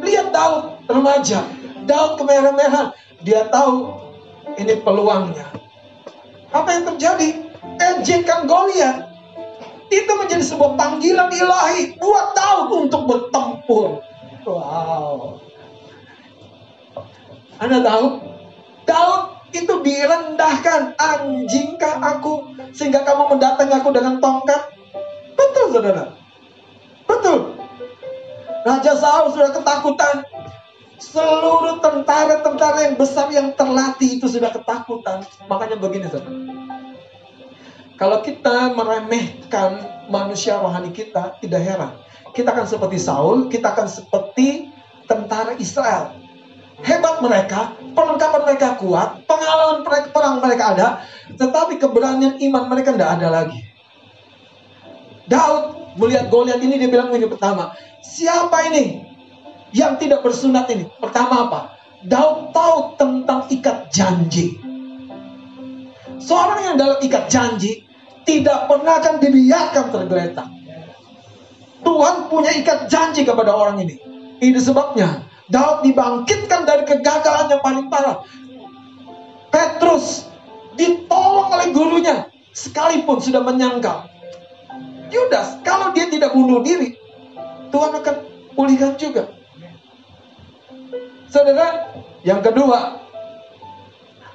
lihat 0.04 0.36
Daud 0.36 0.92
remaja, 0.92 1.40
Daud 1.88 2.20
kemerah-merahan, 2.20 2.92
dia 3.24 3.48
tahu 3.48 3.96
ini 4.60 4.84
peluangnya 4.84 5.53
apa 6.54 6.70
yang 6.70 6.86
terjadi? 6.94 7.30
Ejekan 7.82 8.46
Goliat 8.46 9.10
itu 9.90 10.12
menjadi 10.14 10.44
sebuah 10.46 10.78
panggilan 10.78 11.30
ilahi 11.34 11.98
buat 11.98 12.28
Daud 12.38 12.70
untuk 12.86 13.02
bertempur. 13.10 14.02
Wow. 14.46 15.42
Anda 17.62 17.82
tahu? 17.82 18.06
Daud 18.86 19.22
itu 19.54 19.74
direndahkan. 19.82 20.98
Anjingkah 20.98 22.02
aku 22.02 22.58
sehingga 22.74 23.06
kamu 23.06 23.38
mendatangi 23.38 23.74
aku 23.74 23.90
dengan 23.94 24.18
tongkat? 24.18 24.62
Betul 25.38 25.66
saudara. 25.74 26.14
Betul. 27.06 27.58
Raja 28.64 28.94
Saul 28.96 29.32
sudah 29.36 29.52
ketakutan. 29.52 30.24
Seluruh 31.04 31.84
tentara-tentara 31.84 32.88
yang 32.88 32.96
besar 32.96 33.28
yang 33.36 33.52
terlatih 33.60 34.24
itu 34.24 34.32
sudah 34.32 34.56
ketakutan. 34.56 35.28
Makanya 35.52 35.76
begini, 35.76 36.08
saudara. 36.08 36.32
Kalau 38.00 38.24
kita 38.24 38.72
meremehkan 38.72 39.84
manusia 40.08 40.58
rohani 40.64 40.96
kita, 40.96 41.36
tidak 41.44 41.62
heran. 41.62 41.94
Kita 42.32 42.56
akan 42.56 42.66
seperti 42.66 42.98
Saul, 42.98 43.52
kita 43.52 43.76
akan 43.76 43.88
seperti 43.92 44.72
tentara 45.06 45.60
Israel. 45.60 46.16
Hebat 46.82 47.22
mereka, 47.22 47.78
perlengkapan 47.94 48.42
mereka 48.50 48.68
kuat, 48.82 49.24
pengalaman 49.30 49.86
perang 49.86 50.42
mereka 50.42 50.64
ada, 50.74 50.88
tetapi 51.38 51.78
keberanian 51.78 52.42
iman 52.50 52.66
mereka 52.68 52.98
tidak 52.98 53.22
ada 53.22 53.28
lagi. 53.30 53.62
Daud 55.30 55.96
melihat 55.96 56.28
Goliat 56.28 56.60
ini 56.60 56.82
dia 56.82 56.90
bilang 56.90 57.14
ini 57.14 57.30
pertama, 57.30 57.78
siapa 58.02 58.68
ini 58.74 59.13
yang 59.74 59.98
tidak 59.98 60.22
bersunat 60.22 60.70
ini. 60.70 60.88
Pertama 61.02 61.50
apa? 61.50 61.60
Daud 62.06 62.54
tahu 62.54 62.96
tentang 62.96 63.50
ikat 63.50 63.90
janji. 63.90 64.62
Seorang 66.22 66.72
yang 66.72 66.76
dalam 66.78 67.02
ikat 67.02 67.28
janji, 67.28 67.84
tidak 68.24 68.72
pernah 68.72 69.04
akan 69.04 69.20
dibiarkan 69.20 69.86
tergeletak. 69.92 70.48
Tuhan 71.84 72.32
punya 72.32 72.52
ikat 72.64 72.88
janji 72.88 73.28
kepada 73.28 73.52
orang 73.52 73.84
ini. 73.84 74.00
Ini 74.40 74.60
sebabnya 74.60 75.28
Daud 75.52 75.84
dibangkitkan 75.84 76.64
dari 76.64 76.88
kegagalan 76.88 77.52
yang 77.52 77.62
paling 77.64 77.88
parah. 77.92 78.24
Petrus 79.52 80.32
ditolong 80.80 81.52
oleh 81.52 81.70
gurunya 81.76 82.16
sekalipun 82.56 83.20
sudah 83.20 83.44
menyangkal. 83.44 84.08
Yudas, 85.12 85.62
kalau 85.62 85.94
dia 85.94 86.10
tidak 86.10 86.34
bunuh 86.34 86.66
diri, 86.66 86.98
Tuhan 87.70 87.92
akan 88.02 88.16
pulihkan 88.58 88.98
juga. 88.98 89.30
Saudara, 91.34 91.90
yang 92.22 92.46
kedua, 92.46 93.02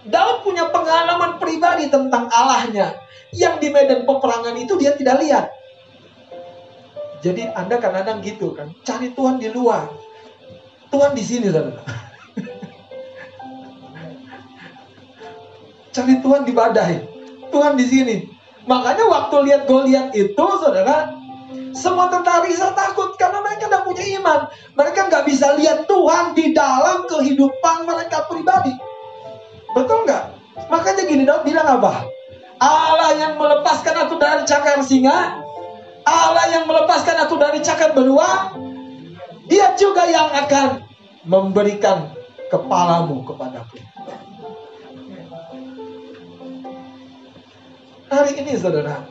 Daud 0.02 0.42
punya 0.42 0.66
pengalaman 0.74 1.38
pribadi 1.38 1.86
tentang 1.86 2.26
Allahnya 2.26 2.98
yang 3.30 3.62
di 3.62 3.70
medan 3.70 4.02
peperangan 4.02 4.58
itu 4.58 4.74
dia 4.74 4.98
tidak 4.98 5.22
lihat. 5.22 5.46
Jadi 7.22 7.46
Anda 7.54 7.78
kadang-kadang 7.78 8.18
gitu 8.26 8.50
kan, 8.58 8.74
cari 8.82 9.14
Tuhan 9.14 9.38
di 9.38 9.46
luar. 9.46 9.86
Tuhan 10.90 11.14
di 11.14 11.22
sini, 11.22 11.54
saudara. 11.54 11.78
cari 15.94 16.14
Tuhan 16.18 16.42
di 16.42 16.52
badai. 16.54 16.98
Tuhan 17.54 17.78
di 17.78 17.86
sini. 17.86 18.26
Makanya 18.66 19.06
waktu 19.06 19.36
lihat 19.46 19.70
Goliat 19.70 20.18
itu, 20.18 20.46
saudara, 20.58 21.17
semua 21.76 22.08
tentara 22.08 22.44
Israel 22.48 22.76
takut 22.76 23.16
karena 23.16 23.40
mereka 23.44 23.68
tidak 23.68 23.84
punya 23.84 24.04
iman. 24.20 24.40
Mereka 24.76 25.00
nggak 25.08 25.24
bisa 25.28 25.56
lihat 25.56 25.84
Tuhan 25.88 26.32
di 26.32 26.52
dalam 26.52 27.04
kehidupan 27.08 27.84
mereka 27.84 28.24
pribadi. 28.28 28.72
Betul 29.72 30.08
nggak? 30.08 30.24
Makanya 30.68 31.02
gini 31.06 31.22
Daud 31.24 31.44
bilang 31.46 31.68
apa? 31.68 32.04
Allah 32.58 33.14
yang 33.14 33.38
melepaskan 33.38 33.94
aku 34.06 34.18
dari 34.18 34.42
cakar 34.42 34.82
singa, 34.82 35.46
Allah 36.02 36.46
yang 36.50 36.66
melepaskan 36.66 37.16
aku 37.22 37.38
dari 37.38 37.62
cakar 37.62 37.94
beruang, 37.94 38.58
dia 39.46 39.78
juga 39.78 40.10
yang 40.10 40.26
akan 40.34 40.82
memberikan 41.22 42.10
kepalamu 42.50 43.22
kepadaku. 43.22 43.78
Hari 48.08 48.40
ini 48.40 48.56
saudara, 48.56 49.04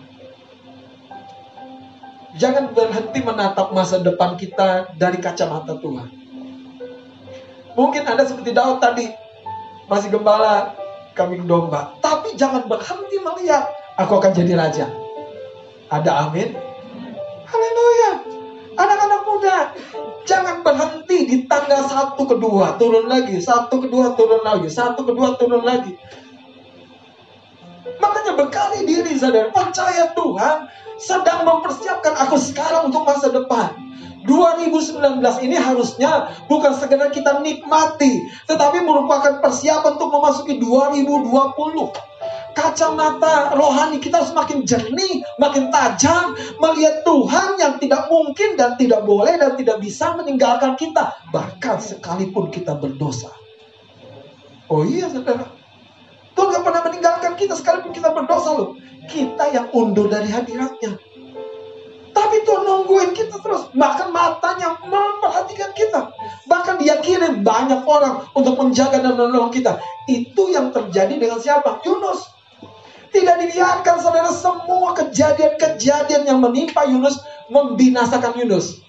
jangan 2.37 2.71
berhenti 2.71 3.19
menatap 3.25 3.73
masa 3.73 3.99
depan 3.99 4.37
kita 4.37 4.93
dari 4.95 5.17
kacamata 5.17 5.75
Tuhan. 5.81 6.09
Mungkin 7.77 8.03
Anda 8.05 8.25
seperti 8.25 8.53
Daud 8.57 8.81
tadi, 8.81 9.05
masih 9.85 10.09
gembala 10.09 10.73
kambing 11.13 11.45
domba. 11.45 11.93
Tapi 12.01 12.33
jangan 12.37 12.65
berhenti 12.65 13.17
melihat, 13.21 13.69
aku 13.97 14.17
akan 14.17 14.33
jadi 14.33 14.53
raja. 14.57 14.85
Ada 15.89 16.29
amin? 16.29 16.57
Haleluya. 17.45 18.11
Anak-anak 18.77 19.21
muda, 19.25 19.57
jangan 20.29 20.61
berhenti 20.61 21.25
di 21.25 21.37
tangga 21.49 21.81
satu 21.85 22.29
kedua 22.29 22.77
turun 22.77 23.09
lagi, 23.09 23.41
satu 23.41 23.81
kedua 23.81 24.13
turun 24.13 24.45
lagi, 24.45 24.69
satu 24.69 25.01
kedua 25.01 25.33
turun 25.37 25.65
lagi. 25.65 25.97
Makanya 27.97 28.37
bekali 28.37 28.85
diri 28.85 29.17
sadar, 29.17 29.49
percaya 29.49 30.13
Tuhan 30.13 30.69
sedang 30.97 31.45
mempersiapkan 31.45 32.13
aku 32.17 32.37
sekarang 32.37 32.89
untuk 32.89 33.05
masa 33.05 33.29
depan. 33.29 33.87
2019 34.27 35.23
ini 35.47 35.55
harusnya 35.55 36.35
bukan 36.51 36.75
sekedar 36.75 37.09
kita 37.15 37.39
nikmati, 37.39 38.27
tetapi 38.45 38.83
merupakan 38.83 39.39
persiapan 39.39 39.95
untuk 39.95 40.11
memasuki 40.11 40.59
2020. 40.59 41.95
Kacamata 42.51 43.55
rohani 43.55 44.01
kita 44.03 44.19
harus 44.19 44.33
makin 44.35 44.67
jernih, 44.67 45.23
makin 45.39 45.71
tajam, 45.71 46.35
melihat 46.59 47.05
Tuhan 47.07 47.55
yang 47.61 47.73
tidak 47.79 48.09
mungkin 48.11 48.59
dan 48.59 48.75
tidak 48.75 49.05
boleh 49.07 49.39
dan 49.39 49.55
tidak 49.55 49.77
bisa 49.79 50.17
meninggalkan 50.17 50.75
kita, 50.75 51.15
bahkan 51.31 51.79
sekalipun 51.79 52.51
kita 52.51 52.75
berdosa. 52.75 53.31
Oh 54.67 54.83
iya, 54.83 55.07
saudara. 55.07 55.56
Tuhan 56.37 56.53
gak 56.53 56.65
pernah 56.69 56.81
meninggalkan 56.85 57.33
kita 57.33 57.57
sekalipun 57.57 57.89
kita 57.89 58.13
berdosa 58.13 58.53
loh. 58.53 58.77
Kita 59.09 59.49
yang 59.49 59.73
undur 59.73 60.05
dari 60.05 60.29
hadiratnya. 60.29 61.01
Tapi 62.13 62.37
Tuhan 62.45 62.61
nungguin 62.65 63.17
kita 63.17 63.41
terus. 63.41 63.73
Bahkan 63.73 64.13
matanya 64.13 64.77
memperhatikan 64.85 65.73
kita. 65.73 66.13
Bahkan 66.45 66.77
dia 66.77 67.01
kirim 67.01 67.41
banyak 67.41 67.81
orang 67.85 68.29
untuk 68.37 68.57
menjaga 68.57 69.01
dan 69.01 69.17
menolong 69.17 69.49
kita. 69.49 69.81
Itu 70.05 70.53
yang 70.53 70.69
terjadi 70.69 71.17
dengan 71.17 71.41
siapa? 71.41 71.81
Yunus. 71.81 72.25
Tidak 73.13 73.35
dibiarkan 73.37 73.97
saudara 73.97 74.29
semua 74.29 74.93
kejadian-kejadian 74.93 76.25
yang 76.29 76.37
menimpa 76.37 76.85
Yunus 76.85 77.17
membinasakan 77.49 78.37
Yunus. 78.37 78.81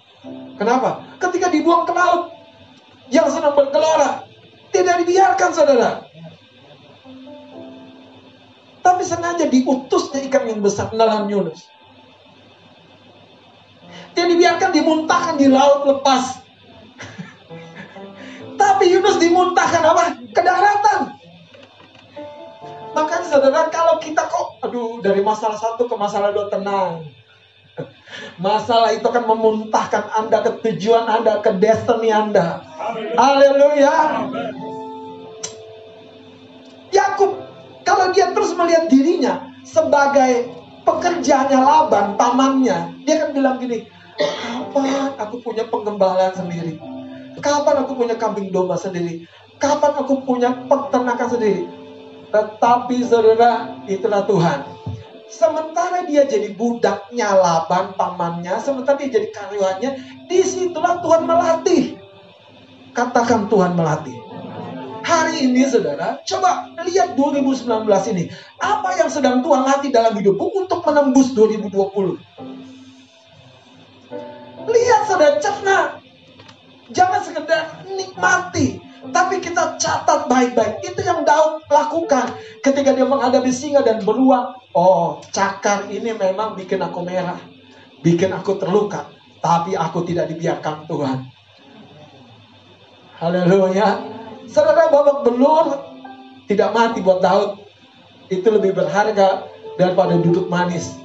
Kenapa? 0.61 1.05
Ketika 1.17 1.49
dibuang 1.49 1.89
ke 1.89 1.93
laut 1.97 2.33
yang 3.09 3.29
sedang 3.29 3.57
bergelora. 3.57 4.25
Tidak 4.69 4.95
dibiarkan 5.05 5.51
saudara. 5.53 6.08
Tapi 8.89 9.05
sengaja 9.05 9.45
diutusnya 9.53 10.25
ikan 10.33 10.49
yang 10.49 10.65
besar 10.65 10.89
menelan 10.89 11.29
Yunus. 11.29 11.69
Dia 14.17 14.25
dibiarkan 14.25 14.73
dimuntahkan 14.73 15.37
di 15.37 15.53
laut 15.53 15.85
lepas. 15.85 16.41
Tapi 18.61 18.85
Yunus 18.89 19.21
dimuntahkan 19.21 19.83
apa? 19.85 20.03
Ke 20.33 20.41
daratan. 20.41 21.21
Makanya 22.97 23.29
saudara 23.29 23.69
kalau 23.69 24.01
kita 24.01 24.25
kok, 24.25 24.65
aduh 24.65 25.05
dari 25.05 25.21
masalah 25.21 25.61
satu 25.61 25.85
ke 25.85 25.95
masalah 26.01 26.33
dua 26.33 26.49
tenang. 26.49 27.05
Masalah 28.43 28.91
itu 28.91 29.07
akan 29.07 29.31
memuntahkan 29.31 30.11
Anda 30.17 30.43
ke 30.43 30.51
tujuan 30.65 31.07
Anda, 31.07 31.39
ke 31.45 31.55
destiny 31.61 32.11
Anda. 32.11 32.65
Haleluya. 33.15 34.27
Yakub 36.91 37.48
kalau 37.89 38.13
dia 38.13 38.37
terus 38.37 38.53
melihat 38.53 38.85
dirinya 38.93 39.49
sebagai 39.65 40.53
pekerjaannya 40.85 41.57
Laban, 41.57 42.21
pamannya, 42.21 43.01
dia 43.09 43.25
akan 43.25 43.31
bilang 43.33 43.57
gini, 43.57 43.89
kapan 44.21 45.17
aku 45.17 45.41
punya 45.41 45.65
pengembalaan 45.73 46.37
sendiri? 46.37 46.77
Kapan 47.41 47.89
aku 47.89 47.97
punya 47.97 48.21
kambing 48.21 48.53
domba 48.53 48.77
sendiri? 48.77 49.25
Kapan 49.57 50.05
aku 50.05 50.21
punya 50.21 50.53
peternakan 50.69 51.29
sendiri? 51.33 51.65
Tetapi 52.29 52.97
saudara, 53.09 53.81
itulah 53.89 54.29
Tuhan. 54.29 54.69
Sementara 55.33 56.05
dia 56.05 56.29
jadi 56.29 56.53
budaknya 56.53 57.41
Laban, 57.41 57.97
pamannya, 57.97 58.61
sementara 58.61 59.01
dia 59.01 59.17
jadi 59.17 59.29
karyawannya, 59.33 59.91
di 60.29 60.41
situlah 60.45 61.01
Tuhan 61.01 61.25
melatih. 61.25 61.97
Katakan 62.93 63.49
Tuhan 63.49 63.77
melatih. 63.77 64.28
Hari 65.09 65.49
ini 65.49 65.65
saudara, 65.65 66.21
coba 66.21 66.69
lihat 66.85 67.17
2019 67.17 67.65
ini. 68.13 68.29
Apa 68.61 68.93
yang 69.01 69.09
sedang 69.09 69.41
Tuhan 69.41 69.65
latih 69.65 69.89
dalam 69.89 70.13
hidupmu 70.13 70.69
untuk 70.69 70.85
menembus 70.85 71.33
2020? 71.33 72.21
Lihat 74.69 75.01
saudara, 75.09 75.41
cerna. 75.41 75.97
Jangan 76.93 77.25
sekedar 77.25 77.89
nikmati. 77.89 78.85
Tapi 79.09 79.41
kita 79.41 79.81
catat 79.81 80.29
baik-baik. 80.29 80.85
Itu 80.85 81.01
yang 81.01 81.25
Daud 81.25 81.65
lakukan 81.73 82.37
ketika 82.61 82.93
dia 82.93 83.09
menghadapi 83.09 83.49
singa 83.49 83.81
dan 83.81 84.05
beruang. 84.05 84.61
Oh, 84.77 85.25
cakar 85.33 85.89
ini 85.89 86.13
memang 86.13 86.53
bikin 86.53 86.85
aku 86.85 87.01
merah. 87.01 87.41
Bikin 88.05 88.29
aku 88.29 88.61
terluka. 88.61 89.09
Tapi 89.41 89.73
aku 89.73 90.05
tidak 90.05 90.29
dibiarkan 90.29 90.85
Tuhan. 90.85 91.19
Haleluya. 93.17 94.18
Saudara 94.49 94.89
babak 94.89 95.29
belur 95.29 95.67
tidak 96.49 96.73
mati 96.73 97.05
buat 97.05 97.21
Daud. 97.21 97.61
Itu 98.29 98.53
lebih 98.53 98.77
berharga 98.77 99.49
daripada 99.77 100.17
duduk 100.21 100.49
manis. 100.49 100.97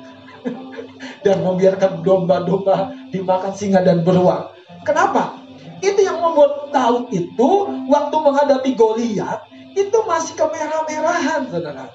dan 1.24 1.40
membiarkan 1.44 2.04
domba-domba 2.04 2.92
dimakan 3.12 3.54
singa 3.56 3.80
dan 3.84 4.04
beruang. 4.04 4.52
Kenapa? 4.84 5.40
Itu 5.84 6.00
yang 6.00 6.20
membuat 6.20 6.72
Daud 6.72 7.12
itu 7.12 7.50
waktu 7.92 8.16
menghadapi 8.16 8.72
Goliat 8.76 9.48
itu 9.74 9.98
masih 10.06 10.36
kemerah-merahan, 10.38 11.50
saudara. 11.50 11.92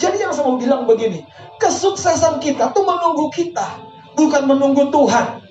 Jadi 0.00 0.24
yang 0.24 0.32
saya 0.32 0.48
mau 0.48 0.56
bilang 0.56 0.88
begini, 0.88 1.22
kesuksesan 1.60 2.40
kita 2.40 2.72
tuh 2.72 2.82
menunggu 2.82 3.28
kita, 3.30 3.78
bukan 4.16 4.48
menunggu 4.48 4.88
Tuhan. 4.88 5.44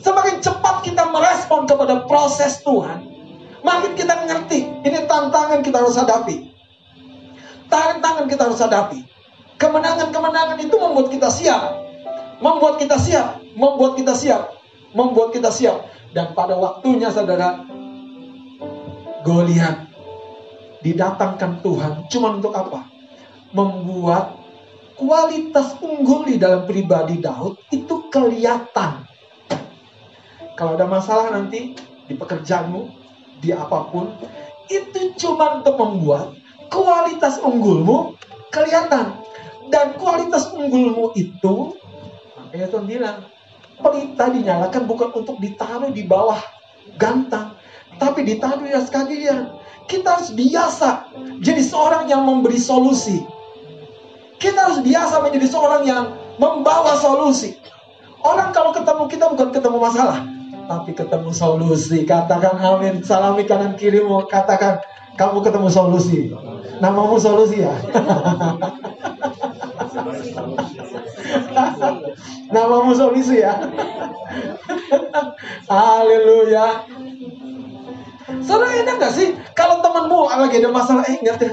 Semakin 0.00 0.44
cepat 0.44 0.84
kita 0.84 1.08
merespon 1.08 1.64
kepada 1.64 2.04
proses 2.04 2.60
Tuhan, 2.60 3.09
Makin 3.60 3.92
kita 3.92 4.14
mengerti, 4.24 4.64
ini 4.84 4.98
tantangan 5.04 5.60
kita 5.60 5.84
harus 5.84 5.96
hadapi. 6.00 6.48
Tantangan 7.68 8.26
kita 8.26 8.48
harus 8.48 8.60
hadapi. 8.60 9.04
Kemenangan-kemenangan 9.60 10.58
itu 10.64 10.74
membuat 10.80 11.12
kita 11.12 11.28
siap. 11.28 11.76
Membuat 12.40 12.80
kita 12.80 12.96
siap, 12.96 13.44
membuat 13.52 14.00
kita 14.00 14.16
siap, 14.16 14.56
membuat 14.96 15.36
kita 15.36 15.52
siap. 15.52 15.84
Dan 16.16 16.32
pada 16.32 16.56
waktunya 16.56 17.12
saudara, 17.12 17.68
Goliat 19.20 19.84
didatangkan 20.80 21.60
Tuhan 21.60 21.92
cuma 22.08 22.40
untuk 22.40 22.56
apa? 22.56 22.88
Membuat 23.52 24.40
kualitas 24.96 25.76
unggul 25.84 26.24
di 26.28 26.36
dalam 26.40 26.64
pribadi 26.64 27.20
Daud 27.20 27.60
itu 27.68 28.08
kelihatan. 28.08 29.04
Kalau 30.56 30.76
ada 30.76 30.88
masalah 30.88 31.36
nanti 31.36 31.76
di 32.08 32.14
pekerjaanmu, 32.16 32.99
di 33.40 33.50
apa 33.52 33.88
pun, 33.88 34.12
itu 34.70 35.16
cuma 35.18 35.60
untuk 35.60 35.76
membuat 35.76 36.36
kualitas 36.70 37.40
unggulmu 37.42 38.16
kelihatan. 38.54 39.16
Dan 39.70 39.94
kualitas 39.98 40.50
unggulmu 40.50 41.14
itu, 41.14 41.78
makanya 42.34 42.66
Tuhan 42.74 42.86
bilang, 42.90 43.18
pelita 43.78 44.26
dinyalakan 44.28 44.82
bukan 44.84 45.08
untuk 45.14 45.38
ditaruh 45.38 45.94
di 45.94 46.02
bawah 46.04 46.38
gantang, 46.98 47.54
tapi 48.02 48.26
ditaruh 48.26 48.66
di 48.66 48.74
atas. 48.74 48.90
Kita 49.90 50.18
harus 50.18 50.30
biasa 50.30 51.10
jadi 51.42 51.62
seorang 51.66 52.06
yang 52.06 52.22
memberi 52.22 52.58
solusi. 52.58 53.26
Kita 54.38 54.70
harus 54.70 54.80
biasa 54.86 55.18
menjadi 55.18 55.50
seorang 55.50 55.82
yang 55.82 56.04
membawa 56.38 56.94
solusi. 56.98 57.58
Orang 58.22 58.54
kalau 58.54 58.70
ketemu 58.70 59.02
kita 59.10 59.24
bukan 59.34 59.48
ketemu 59.50 59.78
masalah, 59.82 60.22
tapi 60.70 60.94
ketemu 60.94 61.34
solusi. 61.34 62.06
Katakan 62.06 62.62
amin. 62.62 63.02
Salami 63.02 63.42
kanan 63.42 63.74
kirimu. 63.74 64.30
Katakan 64.30 64.78
kamu 65.18 65.42
ketemu 65.42 65.66
solusi. 65.66 66.30
Namamu 66.78 67.18
solusi 67.18 67.66
ya. 67.66 67.74
Namamu 72.54 72.94
solusi 72.94 73.42
ya. 73.42 73.58
Haleluya. 75.70 76.86
Saudara 78.46 78.78
enak 78.78 79.02
gak 79.02 79.14
sih 79.18 79.34
kalau 79.58 79.82
temanmu 79.82 80.30
lagi 80.30 80.62
ada 80.62 80.70
masalah 80.70 81.02
eh 81.10 81.18
ingat 81.18 81.42
ya. 81.42 81.50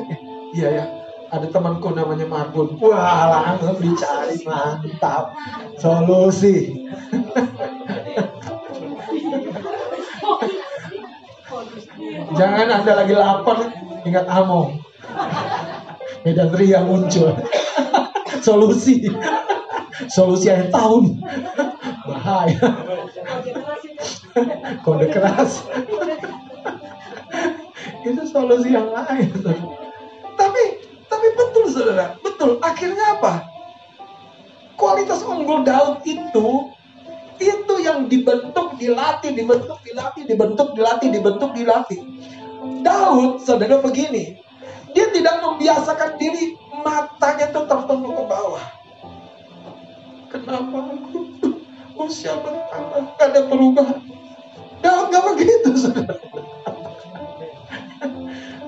Iya 0.53 0.69
ya. 0.77 0.85
Ada 1.27 1.51
temanku 1.51 1.91
namanya 1.91 2.23
Marbun. 2.29 2.79
Wah 2.79 3.27
langsung 3.33 3.81
dicari 3.81 4.37
mantap 4.45 5.33
solusi. 5.81 6.85
Jangan 12.37 12.67
anda 12.69 12.91
lagi 12.93 13.13
lapar 13.15 13.57
ingat 14.07 14.25
Amo. 14.29 14.79
Medan 16.23 16.51
Ria 16.55 16.83
muncul. 16.83 17.35
Solusi. 18.43 19.07
Solusi 20.11 20.47
akhir 20.51 20.71
tahun. 20.71 21.19
Bahaya. 22.07 22.59
Kode 24.85 25.07
keras. 25.11 25.65
Itu 28.05 28.23
solusi 28.29 28.71
yang 28.71 28.91
lain. 28.93 29.27
Tapi 30.37 30.63
tapi 31.07 31.27
betul 31.33 31.65
saudara, 31.71 32.15
betul. 32.21 32.61
Akhirnya 32.61 33.19
apa? 33.19 33.43
Kualitas 34.77 35.25
unggul 35.25 35.65
Daud 35.65 36.05
itu 36.05 36.47
itu 37.37 37.73
yang 37.81 38.09
dibentuk, 38.09 38.77
dilatih, 38.77 39.31
dibentuk, 39.33 39.79
dilatih, 39.85 40.23
dibentuk, 40.25 40.69
dilatih, 40.73 41.09
dibentuk, 41.13 41.51
dilatih. 41.53 41.99
Daud, 42.81 43.41
saudara 43.45 43.79
begini, 43.79 44.41
dia 44.91 45.07
tidak 45.13 45.41
membiasakan 45.45 46.17
diri 46.17 46.57
matanya 46.81 47.53
itu 47.53 47.61
tertunduk 47.69 48.13
ke 48.17 48.23
bawah. 48.25 48.65
Kenapa 50.27 50.77
aku 50.91 51.19
usia 52.03 52.35
bertambah 52.41 53.15
gak 53.15 53.27
ada 53.31 53.41
perubahan? 53.47 54.01
Daud 54.81 55.05
gak 55.13 55.23
begitu, 55.33 55.69
saudara. 55.77 56.17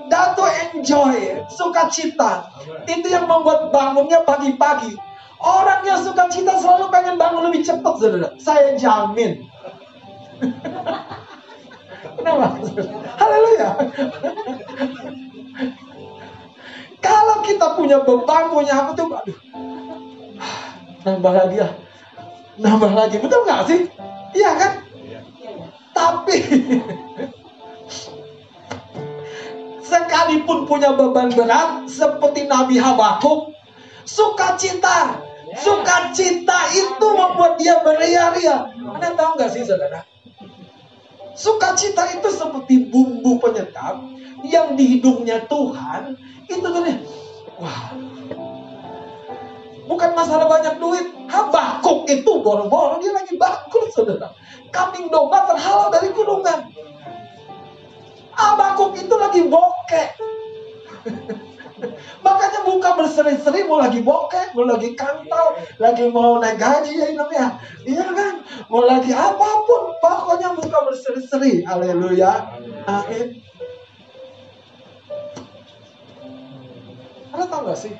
Daud 0.09 0.37
enjoy, 0.73 1.45
sukacita. 1.53 2.49
Itu 2.85 3.07
yang 3.09 3.29
membuat 3.29 3.69
bangunnya 3.69 4.21
pagi-pagi. 4.25 5.08
Orang 5.39 5.87
yang 5.87 6.03
suka 6.03 6.27
cita 6.27 6.59
selalu 6.59 6.91
pengen 6.91 7.15
bangun 7.15 7.47
lebih 7.47 7.63
cepat, 7.63 7.95
saudara. 7.95 8.29
Saya 8.35 8.75
jamin. 8.75 9.47
Kenapa? 12.19 12.59
Haleluya. 13.15 13.69
Kalau 16.99 17.37
kita 17.47 17.79
punya 17.79 18.03
beban, 18.03 18.51
punya 18.51 18.75
apa 18.75 18.91
tuh, 18.91 19.07
aduh, 19.07 19.39
nambah 21.07 21.31
lagi 21.31 21.63
ya, 21.63 21.71
nambah 22.59 22.91
lagi, 22.91 23.23
betul 23.23 23.47
nggak 23.47 23.63
sih? 23.71 23.87
Iya 24.35 24.51
kan? 24.59 24.71
Tapi 25.95 26.37
sekalipun 29.79 30.67
punya 30.67 30.91
beban 30.91 31.31
berat, 31.31 31.87
seperti 31.87 32.51
Nabi 32.51 32.75
Habakuk, 32.83 33.55
sukacita, 34.03 35.23
sukacita 35.57 36.59
itu 36.75 37.07
membuat 37.09 37.57
dia 37.57 37.81
beria-ria. 37.81 38.69
Anda 38.75 39.17
tahu 39.17 39.39
nggak 39.39 39.51
sih, 39.53 39.65
saudara? 39.65 40.05
Sukacita 41.33 42.03
itu 42.19 42.29
seperti 42.29 42.91
bumbu 42.91 43.39
penyedap 43.39 44.03
yang 44.43 44.75
di 44.75 44.99
hidungnya 44.99 45.47
Tuhan 45.47 46.19
itu 46.51 46.67
kan 46.67 46.83
wah. 47.59 47.95
Bukan 49.89 50.13
masalah 50.13 50.45
banyak 50.45 50.77
duit. 50.77 51.07
Habakuk 51.29 52.05
itu 52.05 52.31
boro-boro 52.45 53.01
dia 53.01 53.09
lagi 53.09 53.33
bakul 53.39 53.89
saudara. 53.89 54.29
Kambing 54.69 55.09
domba 55.09 55.49
terhalau 55.49 55.89
dari 55.89 56.13
gunungan. 56.13 56.69
Habakuk 58.37 58.95
itu 58.95 59.15
lagi 59.17 59.41
bokeh 59.49 60.09
Makanya 62.25 62.59
buka 62.67 62.89
berseri-seri 62.99 63.63
mau 63.65 63.79
lagi 63.79 64.03
bokeh, 64.03 64.51
mau 64.55 64.67
lagi 64.67 64.93
kantal, 64.93 65.55
lagi 65.79 66.05
mau 66.11 66.37
naik 66.37 66.59
gaji 66.59 66.93
ya 66.99 67.07
namanya. 67.15 67.59
Iya 67.87 68.05
kan? 68.11 68.33
Mau 68.67 68.83
lagi 68.83 69.11
apa 69.15 69.49
pun, 69.63 69.95
pokoknya 70.03 70.55
buka 70.59 70.77
berseri-seri. 70.91 71.63
Haleluya. 71.63 72.59
Amin. 72.85 73.39
Anda 77.29 77.45
tahu 77.45 77.61
gak 77.69 77.79
sih? 77.79 77.93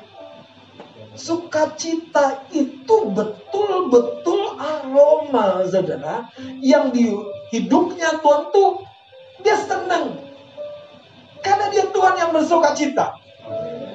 Sukacita 1.14 2.46
itu 2.54 2.96
betul-betul 3.12 4.56
aroma, 4.56 5.66
saudara, 5.66 6.30
yang 6.62 6.94
di 6.94 7.12
hidupnya 7.50 8.22
Tuhan 8.22 8.52
tuh 8.54 8.86
dia 9.42 9.56
senang. 9.58 10.16
Karena 11.40 11.72
dia 11.72 11.88
Tuhan 11.88 12.14
yang 12.20 12.30
bersuka 12.36 12.76
cita. 12.76 13.16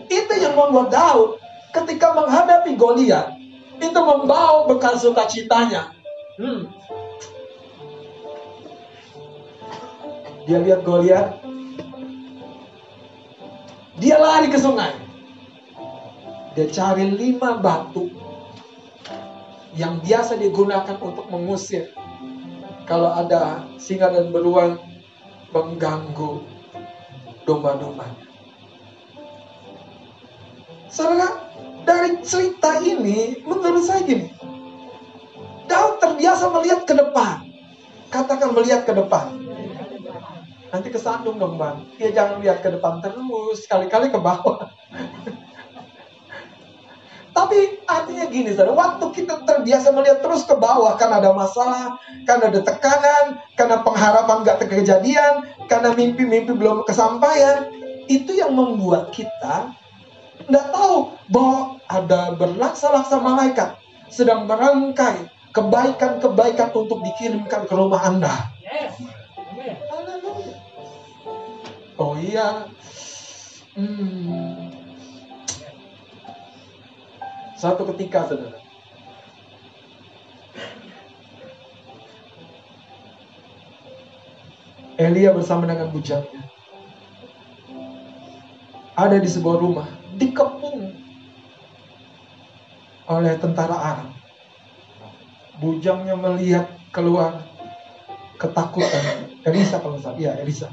Itu 0.07 0.33
yang 0.37 0.53
membuat 0.53 0.93
Daud 0.93 1.41
ketika 1.73 2.13
menghadapi 2.15 2.77
Goliat 2.77 3.35
itu 3.75 3.99
membawa 3.99 4.69
bekal 4.69 4.95
sukacitanya. 4.95 5.91
Hmm. 6.39 6.71
Dia 10.45 10.61
lihat 10.61 10.85
Goliat, 10.85 11.41
dia 13.97 14.15
lari 14.21 14.47
ke 14.47 14.59
sungai. 14.61 14.93
Dia 16.55 16.71
cari 16.71 17.11
lima 17.11 17.59
batu 17.59 18.07
yang 19.75 19.99
biasa 19.99 20.39
digunakan 20.39 20.95
untuk 21.03 21.27
mengusir 21.27 21.91
kalau 22.87 23.11
ada 23.11 23.67
singa 23.75 24.07
dan 24.07 24.31
beruang 24.31 24.79
mengganggu 25.51 26.45
domba-domba. 27.43 28.07
Saudara, 30.89 31.49
dari 31.85 32.21
cerita 32.21 32.81
ini 32.81 33.41
menurut 33.45 33.85
saya 33.85 34.05
gini. 34.05 34.29
Daud 35.65 35.97
terbiasa 35.97 36.49
melihat 36.53 36.85
ke 36.85 36.93
depan. 36.93 37.45
Katakan 38.13 38.53
melihat 38.53 38.85
ke 38.85 38.93
depan. 38.93 39.33
Nanti 40.69 40.87
kesandung 40.93 41.41
dong 41.41 41.57
bang. 41.57 41.81
Ya 41.97 42.13
jangan 42.13 42.41
lihat 42.41 42.61
ke 42.61 42.69
depan 42.69 43.01
terus. 43.01 43.65
Sekali-kali 43.65 44.13
ke 44.13 44.19
bawah. 44.21 44.69
Tapi 47.35 47.83
artinya 47.83 48.31
gini, 48.31 48.55
saudara, 48.55 48.71
waktu 48.71 49.11
kita 49.11 49.43
terbiasa 49.43 49.91
melihat 49.91 50.23
terus 50.23 50.47
ke 50.47 50.55
bawah 50.55 50.95
karena 50.95 51.19
ada 51.19 51.35
masalah, 51.35 51.99
karena 52.23 52.47
ada 52.47 52.63
tekanan, 52.63 53.25
karena 53.59 53.83
pengharapan 53.83 54.47
gak 54.47 54.63
terkejadian, 54.63 55.43
karena 55.67 55.91
mimpi-mimpi 55.91 56.55
belum 56.55 56.87
kesampaian, 56.87 57.67
itu 58.07 58.39
yang 58.39 58.55
membuat 58.55 59.11
kita 59.11 59.75
tidak 60.45 60.67
tahu 60.69 60.97
bahwa 61.33 61.81
ada 61.89 62.33
berlaksa-laksa 62.37 63.17
malaikat 63.21 63.69
sedang 64.13 64.45
merangkai 64.45 65.29
kebaikan-kebaikan 65.51 66.69
untuk 66.75 67.01
dikirimkan 67.01 67.65
ke 67.65 67.73
rumah 67.73 68.01
Anda. 68.05 68.33
Oh 71.95 72.13
iya. 72.19 72.69
Hmm. 73.75 74.71
Satu 77.55 77.87
ketika, 77.95 78.27
saudara. 78.27 78.59
Elia 84.95 85.35
bersama 85.35 85.67
dengan 85.67 85.91
bujangnya 85.91 86.45
ada 88.95 89.19
di 89.19 89.27
sebuah 89.27 89.59
rumah 89.59 89.87
dikepung 90.15 90.95
oleh 93.05 93.33
tentara 93.37 93.77
Arab. 93.77 94.09
Bujangnya 95.61 96.15
melihat 96.17 96.67
keluar 96.91 97.45
ketakutan. 98.41 99.29
Elisa 99.45 99.79
kalau 99.79 100.01
salah, 100.01 100.19
iya 100.19 100.35
Elisa. 100.41 100.71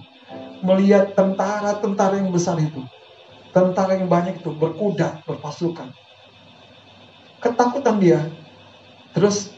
Melihat 0.64 1.14
tentara-tentara 1.14 2.18
yang 2.18 2.32
besar 2.32 2.58
itu. 2.58 2.82
Tentara 3.52 3.98
yang 4.00 4.08
banyak 4.08 4.40
itu 4.40 4.50
berkuda, 4.54 5.22
berpasukan. 5.28 5.92
Ketakutan 7.42 8.00
dia. 8.00 8.20
Terus 9.12 9.52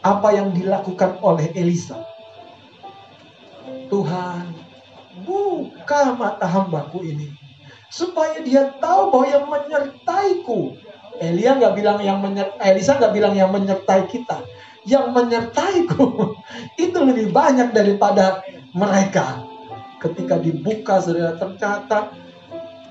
apa 0.00 0.32
yang 0.32 0.54
dilakukan 0.54 1.18
oleh 1.20 1.50
Elisa? 1.52 1.98
Tuhan, 3.88 4.54
buka 5.26 6.14
mata 6.14 6.46
hambaku 6.46 7.02
ini 7.04 7.47
supaya 7.88 8.40
dia 8.44 8.72
tahu 8.78 9.12
bahwa 9.12 9.26
yang 9.26 9.46
menyertaiku. 9.48 10.76
Elia 11.18 11.58
nggak 11.58 11.74
bilang 11.74 11.98
yang 11.98 12.22
menyertai, 12.22 12.62
Elisa 12.62 12.94
nggak 12.94 13.10
bilang 13.10 13.34
yang 13.34 13.50
menyertai 13.50 14.06
kita, 14.06 14.38
yang 14.86 15.10
menyertaiku 15.10 16.38
itu 16.84 16.98
lebih 17.02 17.34
banyak 17.34 17.74
daripada 17.74 18.46
mereka. 18.70 19.42
Ketika 19.98 20.38
dibuka 20.38 21.02
saudara 21.02 21.34
tercatat 21.34 22.14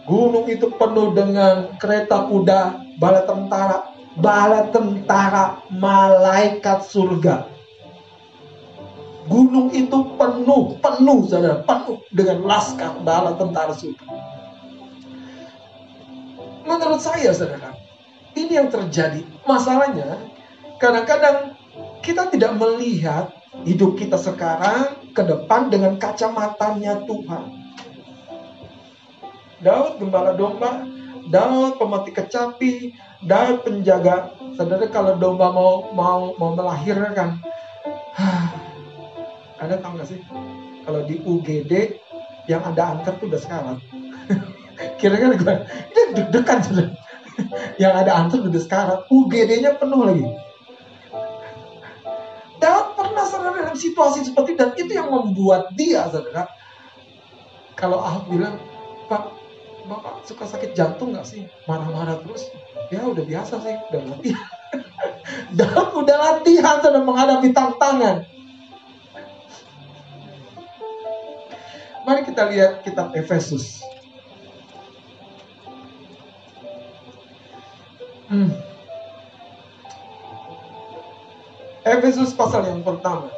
gunung 0.04 0.44
itu 0.52 0.68
penuh 0.76 1.16
dengan 1.16 1.72
kereta 1.80 2.28
kuda, 2.28 2.84
bala 3.00 3.24
tentara, 3.24 3.96
bala 4.20 4.68
tentara 4.76 5.64
malaikat 5.72 6.84
surga. 6.84 7.48
Gunung 9.32 9.72
itu 9.72 10.04
penuh, 10.20 10.76
penuh 10.84 11.20
saudara, 11.32 11.64
penuh 11.64 12.04
dengan 12.12 12.44
laskar 12.44 12.92
bala 13.08 13.40
tentara 13.40 13.72
surga. 13.72 14.37
Menurut 16.68 17.00
saya, 17.00 17.32
saudara, 17.32 17.72
ini 18.36 18.60
yang 18.60 18.68
terjadi. 18.68 19.24
Masalahnya, 19.48 20.20
kadang-kadang 20.84 21.56
kita 22.04 22.28
tidak 22.28 22.60
melihat 22.60 23.32
hidup 23.64 23.96
kita 23.96 24.20
sekarang 24.20 25.00
ke 25.16 25.24
depan 25.24 25.72
dengan 25.72 25.96
kacamatanya 25.96 27.08
Tuhan. 27.08 27.44
Daud 29.64 29.98
gembala 29.98 30.38
domba, 30.38 30.86
Daud 31.32 31.82
pemati 31.82 32.14
kecapi, 32.14 32.94
Daud 33.26 33.66
penjaga. 33.66 34.36
Saudara 34.54 34.86
kalau 34.92 35.18
domba 35.18 35.50
mau 35.50 35.90
mau 35.96 36.36
mau 36.38 36.52
melahirkan, 36.54 37.42
ada 39.64 39.76
tahu 39.82 39.98
nggak 39.98 40.10
sih? 40.14 40.20
Kalau 40.86 41.02
di 41.10 41.18
UGD 41.26 41.98
yang 42.46 42.62
ada 42.64 42.94
angker 42.94 43.18
tuh 43.18 43.32
udah 43.32 43.42
sekarang. 43.42 43.78
Kira-kira 44.78 45.34
gue, 45.34 45.56
ini 45.94 46.02
deg-degan 46.14 46.60
sudah. 46.62 46.88
Yang 47.82 47.94
ada 48.06 48.12
antar 48.18 48.40
udah 48.46 48.62
sekarang, 48.62 49.00
UGD-nya 49.10 49.78
penuh 49.78 50.02
lagi. 50.06 50.26
Daud 52.58 52.98
pernah 52.98 53.26
saudara 53.30 53.70
dalam 53.70 53.78
situasi 53.78 54.26
seperti 54.26 54.58
dan 54.58 54.74
itu 54.74 54.90
yang 54.98 55.14
membuat 55.14 55.70
dia 55.78 56.10
saudara. 56.10 56.50
Kalau 57.78 58.02
Ahok 58.02 58.34
bilang, 58.34 58.58
Pak, 59.06 59.30
Bapak 59.86 60.26
suka 60.26 60.50
sakit 60.50 60.74
jantung 60.74 61.14
gak 61.14 61.30
sih? 61.30 61.46
Marah-marah 61.70 62.18
terus? 62.26 62.50
Ya 62.90 63.06
udah 63.06 63.22
biasa 63.22 63.62
sih, 63.62 63.76
udah 63.94 64.02
latihan. 64.10 64.50
Daud 65.58 65.90
udah 65.94 66.18
latihan 66.18 66.82
sedang 66.82 67.06
menghadapi 67.06 67.54
tantangan. 67.54 68.26
Mari 72.08 72.22
kita 72.24 72.48
lihat 72.50 72.88
kitab 72.88 73.14
Efesus. 73.14 73.84
Hmm. 78.28 78.52
Efesus 81.88 82.36
pasal 82.36 82.68
yang 82.68 82.84
pertama. 82.84 83.32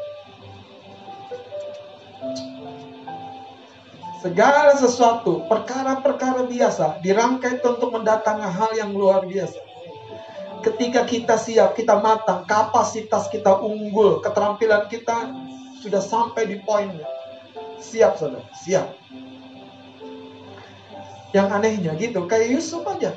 Segala 4.19 4.73
sesuatu, 4.75 5.45
perkara-perkara 5.45 6.49
biasa 6.49 6.99
dirangkai 7.05 7.61
untuk 7.61 7.93
mendatangkan 7.93 8.51
hal 8.51 8.71
yang 8.75 8.91
luar 8.91 9.23
biasa. 9.29 9.61
Ketika 10.65 11.07
kita 11.07 11.39
siap, 11.39 11.77
kita 11.77 12.01
matang, 12.01 12.43
kapasitas 12.49 13.31
kita 13.31 13.61
unggul, 13.61 14.19
keterampilan 14.25 14.89
kita 14.91 15.31
sudah 15.79 16.03
sampai 16.03 16.49
di 16.49 16.57
poinnya. 16.65 17.05
Siap, 17.79 18.19
saudara, 18.19 18.43
siap. 18.59 18.91
Yang 21.31 21.47
anehnya 21.47 21.91
gitu, 21.95 22.25
kayak 22.25 22.59
Yusuf 22.59 22.83
aja 22.89 23.15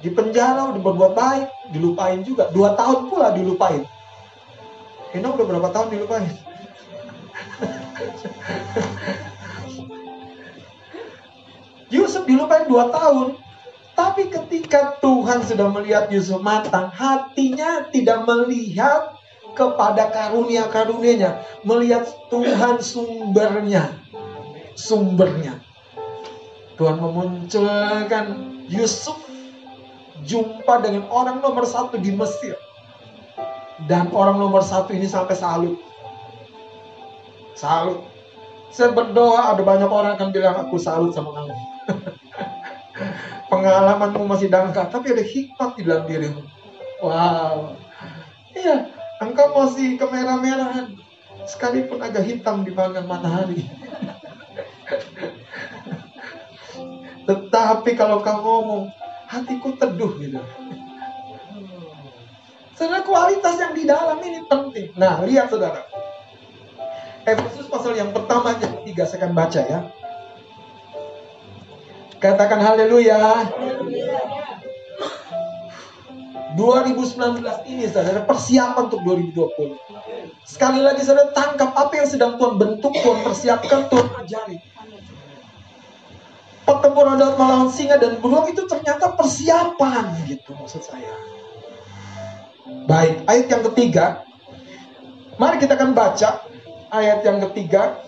di 0.00 0.10
penjara 0.10 0.64
udah 0.74 0.82
berbuat 0.82 1.14
baik 1.14 1.48
dilupain 1.74 2.24
juga. 2.26 2.50
Dua 2.50 2.74
tahun 2.74 3.10
pula 3.12 3.30
dilupain. 3.36 3.84
Eno 5.14 5.30
udah 5.34 5.46
berapa 5.46 5.68
tahun 5.70 5.90
dilupain? 5.94 6.30
Yusuf 11.94 12.26
dilupain 12.26 12.66
dua 12.66 12.90
tahun. 12.90 13.38
Tapi 13.94 14.26
ketika 14.26 14.98
Tuhan 14.98 15.46
sudah 15.46 15.70
melihat 15.70 16.10
Yusuf 16.10 16.42
matang 16.42 16.90
hatinya 16.90 17.86
tidak 17.94 18.26
melihat 18.26 19.14
kepada 19.54 20.10
karunia-karunianya. 20.10 21.46
Melihat 21.62 22.10
Tuhan 22.26 22.82
sumbernya. 22.82 23.94
Sumbernya. 24.74 25.62
Tuhan 26.74 26.98
memunculkan 26.98 28.26
Yusuf 28.66 29.14
jumpa 30.24 30.80
dengan 30.80 31.06
orang 31.12 31.38
nomor 31.44 31.68
satu 31.68 32.00
di 32.00 32.10
Mesir. 32.12 32.56
Dan 33.84 34.08
orang 34.16 34.40
nomor 34.40 34.64
satu 34.64 34.96
ini 34.96 35.04
sampai 35.04 35.36
salut. 35.36 35.76
Salut. 37.54 38.00
Saya 38.74 38.90
berdoa 38.90 39.54
ada 39.54 39.62
banyak 39.62 39.86
orang 39.86 40.18
akan 40.18 40.34
bilang 40.34 40.58
aku 40.58 40.80
salut 40.82 41.14
sama 41.14 41.30
kamu. 41.30 41.54
Pengalamanmu 43.52 44.26
masih 44.26 44.50
dangkal, 44.50 44.90
tapi 44.90 45.14
ada 45.14 45.22
hikmat 45.22 45.78
di 45.78 45.82
dalam 45.86 46.10
dirimu. 46.10 46.42
Wow. 46.98 47.78
Iya, 48.50 48.90
engkau 49.22 49.54
masih 49.54 49.94
kemerah-merahan. 49.94 50.98
Sekalipun 51.46 52.02
agak 52.02 52.24
hitam 52.26 52.66
di 52.66 52.72
dibanding 52.72 53.06
matahari. 53.06 53.62
Tetapi 57.28 57.90
kalau 57.94 58.24
kamu 58.26 58.42
ngomong, 58.42 58.84
hatiku 59.28 59.74
teduh 59.76 60.12
gitu. 60.20 60.40
Saudara 62.74 63.06
kualitas 63.06 63.54
yang 63.62 63.72
di 63.72 63.86
dalam 63.86 64.18
ini 64.20 64.42
penting. 64.50 64.90
Nah, 64.98 65.22
lihat 65.22 65.48
saudara. 65.48 65.86
Efesus 67.24 67.70
pasal 67.70 67.96
yang 67.96 68.10
pertama 68.12 68.52
yang 68.58 68.82
ketiga 68.82 69.08
saya 69.08 69.24
akan 69.24 69.32
baca 69.32 69.60
ya. 69.64 69.80
Katakan 72.18 72.60
haleluya. 72.60 73.48
2019 76.54 77.42
ini 77.66 77.86
saudara 77.90 78.22
persiapan 78.26 78.90
untuk 78.90 79.00
2020. 79.06 79.74
Sekali 80.46 80.82
lagi 80.82 81.02
saudara 81.02 81.30
tangkap 81.34 81.74
apa 81.74 81.92
yang 81.98 82.08
sedang 82.10 82.32
Tuhan 82.38 82.58
bentuk, 82.58 82.94
Tuhan 82.94 83.18
persiapkan, 83.26 83.90
Tuhan 83.90 84.08
ajari 84.22 84.73
pertempuran 86.64 87.20
Daud 87.20 87.36
melawan 87.36 87.68
singa 87.68 88.00
dan 88.00 88.18
beruang 88.18 88.48
itu 88.48 88.64
ternyata 88.64 89.12
persiapan 89.12 90.24
gitu 90.28 90.56
maksud 90.56 90.80
saya. 90.80 91.12
Baik, 92.88 93.24
ayat 93.28 93.46
yang 93.52 93.62
ketiga. 93.72 94.24
Mari 95.36 95.60
kita 95.60 95.76
akan 95.76 95.92
baca 95.92 96.30
ayat 96.88 97.20
yang 97.24 97.38
ketiga. 97.48 98.00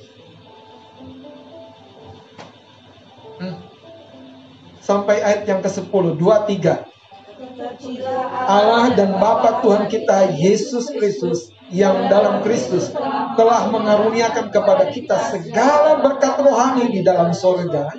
Hmm. 3.37 3.61
Sampai 4.81 5.21
ayat 5.21 5.45
yang 5.45 5.61
ke-10, 5.61 6.17
2 6.17 6.21
3. 6.21 6.97
Allah 8.49 8.97
dan 8.97 9.21
Bapa 9.21 9.61
Tuhan 9.61 9.93
kita 9.93 10.33
Yesus 10.41 10.89
Kristus 10.89 11.53
yang 11.69 12.09
dalam 12.09 12.41
Kristus 12.41 12.95
telah 13.37 13.69
mengaruniakan 13.69 14.49
kepada 14.49 14.89
kita 14.89 15.19
segala 15.35 16.01
berkat 16.01 16.41
rohani 16.41 16.89
di 16.95 17.01
dalam 17.05 17.37
sorga 17.37 17.93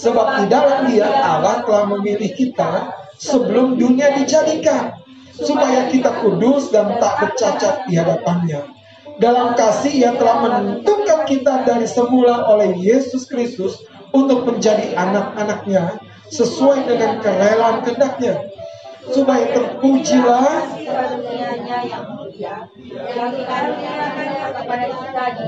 Sebab 0.00 0.26
di 0.40 0.44
dalam 0.48 0.88
dia 0.88 1.12
Allah 1.12 1.60
telah 1.68 1.84
memilih 1.92 2.32
kita 2.32 2.88
sebelum 3.20 3.76
dunia 3.76 4.16
dijadikan. 4.16 4.96
Supaya 5.40 5.88
kita 5.88 6.20
kudus 6.20 6.68
dan 6.68 7.00
tak 7.00 7.20
bercacat 7.20 7.88
di 7.88 7.96
hadapannya. 7.96 8.60
Dalam 9.20 9.56
kasih 9.56 9.92
ia 9.92 10.10
telah 10.16 10.40
menentukan 10.40 11.24
kita 11.28 11.64
dari 11.64 11.84
semula 11.88 12.44
oleh 12.48 12.72
Yesus 12.76 13.28
Kristus 13.28 13.80
untuk 14.12 14.48
menjadi 14.48 14.96
anak-anaknya 14.96 16.00
sesuai 16.30 16.86
dengan 16.86 17.20
kerelaan 17.20 17.82
kehendaknya 17.84 18.48
supaya 19.10 19.44
terpujilah 19.50 20.46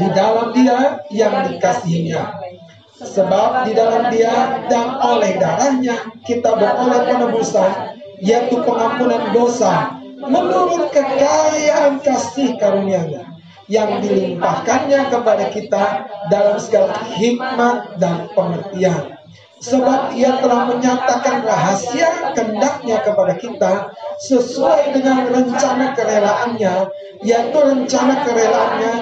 di 0.00 0.08
dalam 0.12 0.46
dia 0.56 0.78
yang 1.12 1.34
dikasihinya 1.46 2.22
Sebab 3.02 3.66
di 3.66 3.72
dalam 3.74 4.08
dia 4.14 4.62
dan 4.70 4.96
oleh 5.02 5.34
darahnya 5.36 6.14
kita 6.22 6.54
beroleh 6.54 7.02
penebusan 7.10 7.98
yaitu 8.22 8.62
pengampunan 8.62 9.34
dosa 9.34 9.98
menurut 10.22 10.94
kekayaan 10.94 11.98
kasih 11.98 12.54
karunia-Nya 12.62 13.26
yang 13.66 13.98
dilimpahkannya 13.98 15.10
kepada 15.10 15.44
kita 15.50 15.84
dalam 16.30 16.56
segala 16.62 16.94
hikmat 17.18 17.98
dan 17.98 18.30
pengertian. 18.36 19.21
Sebab 19.62 20.18
ia 20.18 20.42
telah 20.42 20.74
menyatakan 20.74 21.46
rahasia 21.46 22.34
kendaknya 22.34 22.98
kepada 23.06 23.38
kita 23.38 23.72
sesuai 24.18 24.90
dengan 24.90 25.30
rencana 25.30 25.94
kerelaannya, 25.94 26.90
yaitu 27.22 27.58
rencana 27.62 28.26
kerelaannya 28.26 28.94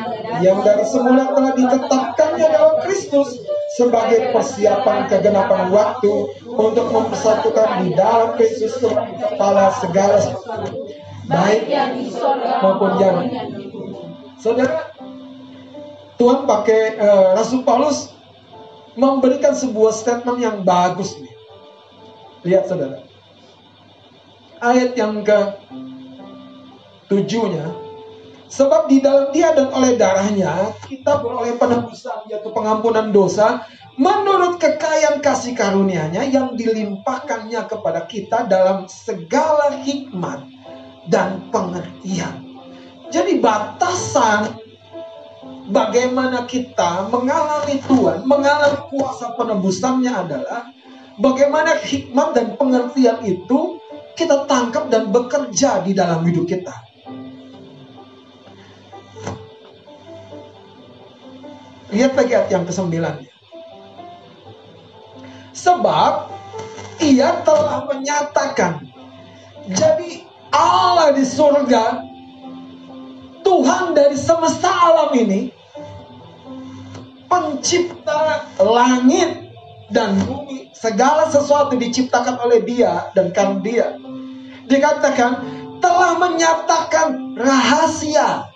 yang 0.45 0.61
dari 0.61 0.85
semula 0.85 1.33
telah 1.33 1.57
ditetapkannya 1.57 2.47
dalam 2.53 2.77
Kristus 2.85 3.41
sebagai 3.81 4.37
persiapan 4.37 5.09
kegenapan 5.09 5.73
waktu 5.73 6.29
untuk 6.45 6.93
mempersatukan 6.93 7.87
di 7.87 7.97
dalam 7.97 8.37
Kristus 8.37 8.77
kepala 9.17 9.73
segala 9.81 10.21
baik 11.31 11.71
maupun 12.61 12.91
yang 12.99 13.17
saudara 14.37 14.91
Tuhan 16.21 16.45
pakai 16.45 17.01
uh, 17.01 17.33
Rasul 17.39 17.65
Paulus 17.65 18.13
memberikan 19.01 19.57
sebuah 19.57 19.97
statement 19.97 20.39
yang 20.45 20.61
bagus 20.61 21.17
nih. 21.17 21.33
Lihat 22.45 22.69
saudara. 22.69 23.01
Ayat 24.61 24.93
yang 24.93 25.25
ke 25.25 25.57
tujuhnya. 27.09 27.73
Sebab 28.51 28.91
di 28.91 28.99
dalam 28.99 29.31
dia 29.31 29.55
dan 29.55 29.71
oleh 29.73 29.95
darahnya 29.95 30.75
kita 30.91 31.23
beroleh 31.23 31.55
penebusan 31.55 32.27
yaitu 32.29 32.51
pengampunan 32.51 33.15
dosa 33.15 33.63
menurut 33.95 34.59
kekayaan 34.59 35.23
kasih 35.23 35.55
karunia-Nya 35.55 36.27
yang 36.27 36.59
dilimpahkannya 36.59 37.63
kepada 37.71 38.11
kita 38.11 38.51
dalam 38.51 38.91
segala 38.91 39.79
hikmat 39.87 40.51
dan 41.07 41.47
pengertian. 41.55 42.43
Jadi 43.15 43.39
batasan 43.39 44.70
bagaimana 45.71 46.45
kita 46.45 47.09
mengalami 47.09 47.79
Tuhan, 47.87 48.27
mengalami 48.27 48.79
kuasa 48.91 49.33
penebusannya 49.39 50.13
adalah 50.13 50.69
bagaimana 51.17 51.79
hikmat 51.81 52.35
dan 52.35 52.47
pengertian 52.59 53.23
itu 53.23 53.79
kita 54.19 54.45
tangkap 54.51 54.91
dan 54.93 55.09
bekerja 55.09 55.81
di 55.87 55.97
dalam 55.97 56.27
hidup 56.27 56.45
kita. 56.51 56.75
Lihat 61.91 62.15
lagi 62.15 62.33
ayat 62.39 62.49
yang 62.55 62.65
ke-9. 62.71 62.95
Sebab 65.51 66.13
ia 67.03 67.43
telah 67.43 67.91
menyatakan 67.91 68.87
jadi 69.75 70.23
Allah 70.55 71.11
di 71.15 71.27
surga 71.27 72.07
Tuhan 73.43 73.99
dari 73.99 74.15
semesta 74.15 74.71
alam 74.71 75.11
ini 75.19 75.51
pencipta 77.31 78.51
langit 78.59 79.55
dan 79.95 80.19
bumi, 80.27 80.75
segala 80.75 81.31
sesuatu 81.31 81.79
diciptakan 81.79 82.43
oleh 82.43 82.61
Dia 82.67 83.15
dan 83.15 83.31
karena 83.31 83.63
Dia. 83.63 83.87
Dikatakan 84.67 85.33
telah 85.79 86.19
menyatakan 86.19 87.39
rahasia. 87.39 88.51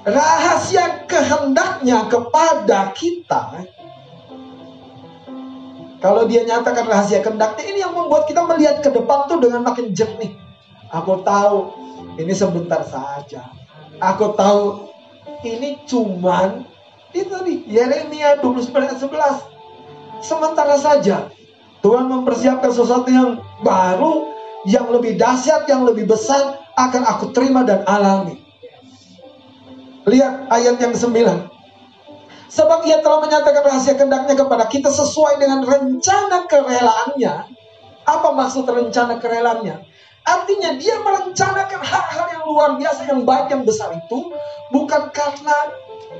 Rahasia 0.00 1.06
kehendaknya 1.06 2.08
kepada 2.08 2.90
kita. 2.96 3.68
Kalau 6.00 6.24
dia 6.24 6.48
nyatakan 6.48 6.88
rahasia 6.88 7.20
kehendaknya, 7.20 7.64
ini 7.68 7.84
yang 7.84 7.92
membuat 7.92 8.24
kita 8.24 8.40
melihat 8.48 8.80
ke 8.80 8.88
depan 8.88 9.28
tuh 9.28 9.36
dengan 9.36 9.60
makin 9.68 9.92
jernih. 9.92 10.32
Aku 10.88 11.20
tahu 11.20 11.68
ini 12.16 12.32
sebentar 12.32 12.80
saja. 12.88 13.52
Aku 14.00 14.32
tahu 14.32 14.89
ini 15.46 15.82
cuman 15.88 16.64
itu 17.10 17.26
tadi 17.26 17.66
Yeremia 17.66 18.38
29 18.38 18.70
ayat 18.70 18.98
11. 19.02 20.22
Sementara 20.22 20.76
saja 20.78 21.32
Tuhan 21.80 22.06
mempersiapkan 22.06 22.70
sesuatu 22.70 23.08
yang 23.08 23.40
baru, 23.64 24.30
yang 24.68 24.92
lebih 24.92 25.16
dahsyat, 25.16 25.64
yang 25.66 25.82
lebih 25.88 26.06
besar 26.06 26.60
akan 26.76 27.02
aku 27.08 27.32
terima 27.34 27.64
dan 27.64 27.82
alami. 27.88 28.38
Lihat 30.06 30.48
ayat 30.52 30.76
yang 30.78 30.92
9. 30.92 31.50
Sebab 32.50 32.82
ia 32.82 32.98
telah 32.98 33.22
menyatakan 33.22 33.62
rahasia 33.62 33.94
kendaknya 33.94 34.34
kepada 34.34 34.66
kita 34.66 34.90
sesuai 34.90 35.38
dengan 35.38 35.62
rencana 35.62 36.50
kerelaannya. 36.50 37.34
Apa 38.04 38.28
maksud 38.34 38.66
rencana 38.66 39.22
kerelaannya? 39.22 39.89
Artinya 40.30 40.78
dia 40.78 40.94
merencanakan 41.02 41.82
hal-hal 41.82 42.26
yang 42.30 42.44
luar 42.46 42.70
biasa, 42.78 43.10
yang 43.10 43.26
baik, 43.26 43.50
yang 43.50 43.66
besar 43.66 43.90
itu 43.98 44.30
bukan 44.70 45.10
karena 45.10 45.56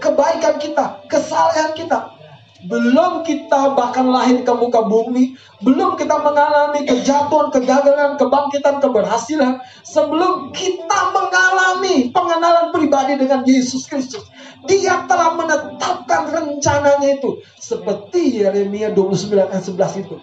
kebaikan 0.02 0.58
kita, 0.58 1.06
kesalahan 1.06 1.70
kita. 1.78 2.18
Belum 2.60 3.24
kita 3.24 3.72
bahkan 3.72 4.04
lahir 4.04 4.44
ke 4.44 4.52
muka 4.52 4.84
bumi, 4.84 5.32
belum 5.64 5.96
kita 5.96 6.20
mengalami 6.20 6.84
kejatuhan, 6.84 7.48
kegagalan, 7.48 8.20
kebangkitan, 8.20 8.84
keberhasilan, 8.84 9.64
sebelum 9.80 10.52
kita 10.52 11.00
mengalami 11.16 12.12
pengenalan 12.12 12.68
pribadi 12.68 13.16
dengan 13.16 13.48
Yesus 13.48 13.88
Kristus. 13.88 14.28
Dia 14.68 15.08
telah 15.08 15.40
menetapkan 15.40 16.28
rencananya 16.28 17.16
itu. 17.16 17.40
Seperti 17.56 18.44
Yeremia 18.44 18.92
29 18.92 19.40
ayat 19.40 19.64
11 19.64 20.04
itu. 20.04 20.20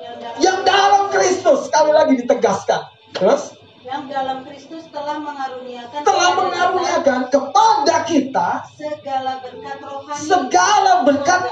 yang 0.00 0.16
dalam, 0.16 0.36
yang 0.40 0.58
dalam 0.64 1.02
Kristus 1.12 1.68
sekali 1.68 1.92
lagi 1.92 2.12
ditegaskan. 2.24 2.88
Terus? 3.12 3.63
Yang 3.84 4.08
dalam 4.08 4.48
Kristus 4.48 4.88
telah 4.88 5.20
mengaruniakan 5.20 6.00
telah 6.08 6.30
mengaruniakan 6.40 7.20
kepada 7.28 7.96
kita 8.08 8.48
segala 8.80 9.44
berkat 9.44 9.78
rohani. 9.84 10.24
segala 10.24 10.92
berkat 11.04 11.42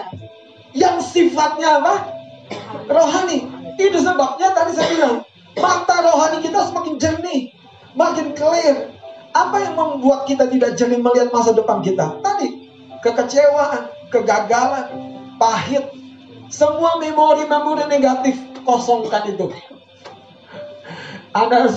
yang 0.72 0.96
sifatnya 1.04 1.84
apa? 1.84 1.94
Rohani. 2.88 3.44
Itu 3.76 4.00
sebabnya 4.00 4.56
tadi 4.56 4.72
saya 4.72 4.88
bilang 4.96 5.16
mata 5.60 5.96
rohani 6.00 6.40
kita 6.40 6.72
semakin 6.72 6.96
jernih 6.96 7.52
makin 7.92 8.32
clear. 8.32 8.88
Apa 9.32 9.64
yang 9.64 9.76
membuat 9.76 10.28
kita 10.28 10.48
tidak 10.48 10.76
jernih 10.76 11.00
melihat 11.00 11.32
masa 11.32 11.52
depan 11.52 11.84
kita? 11.84 12.16
Tadi 12.24 12.68
kekecewaan 13.04 13.92
kegagalan 14.08 14.88
pahit. 15.36 15.84
Semua 16.52 17.00
memori-memori 17.00 17.88
negatif 17.88 18.36
kosongkan 18.68 19.24
itu 19.32 19.48
anda 21.32 21.68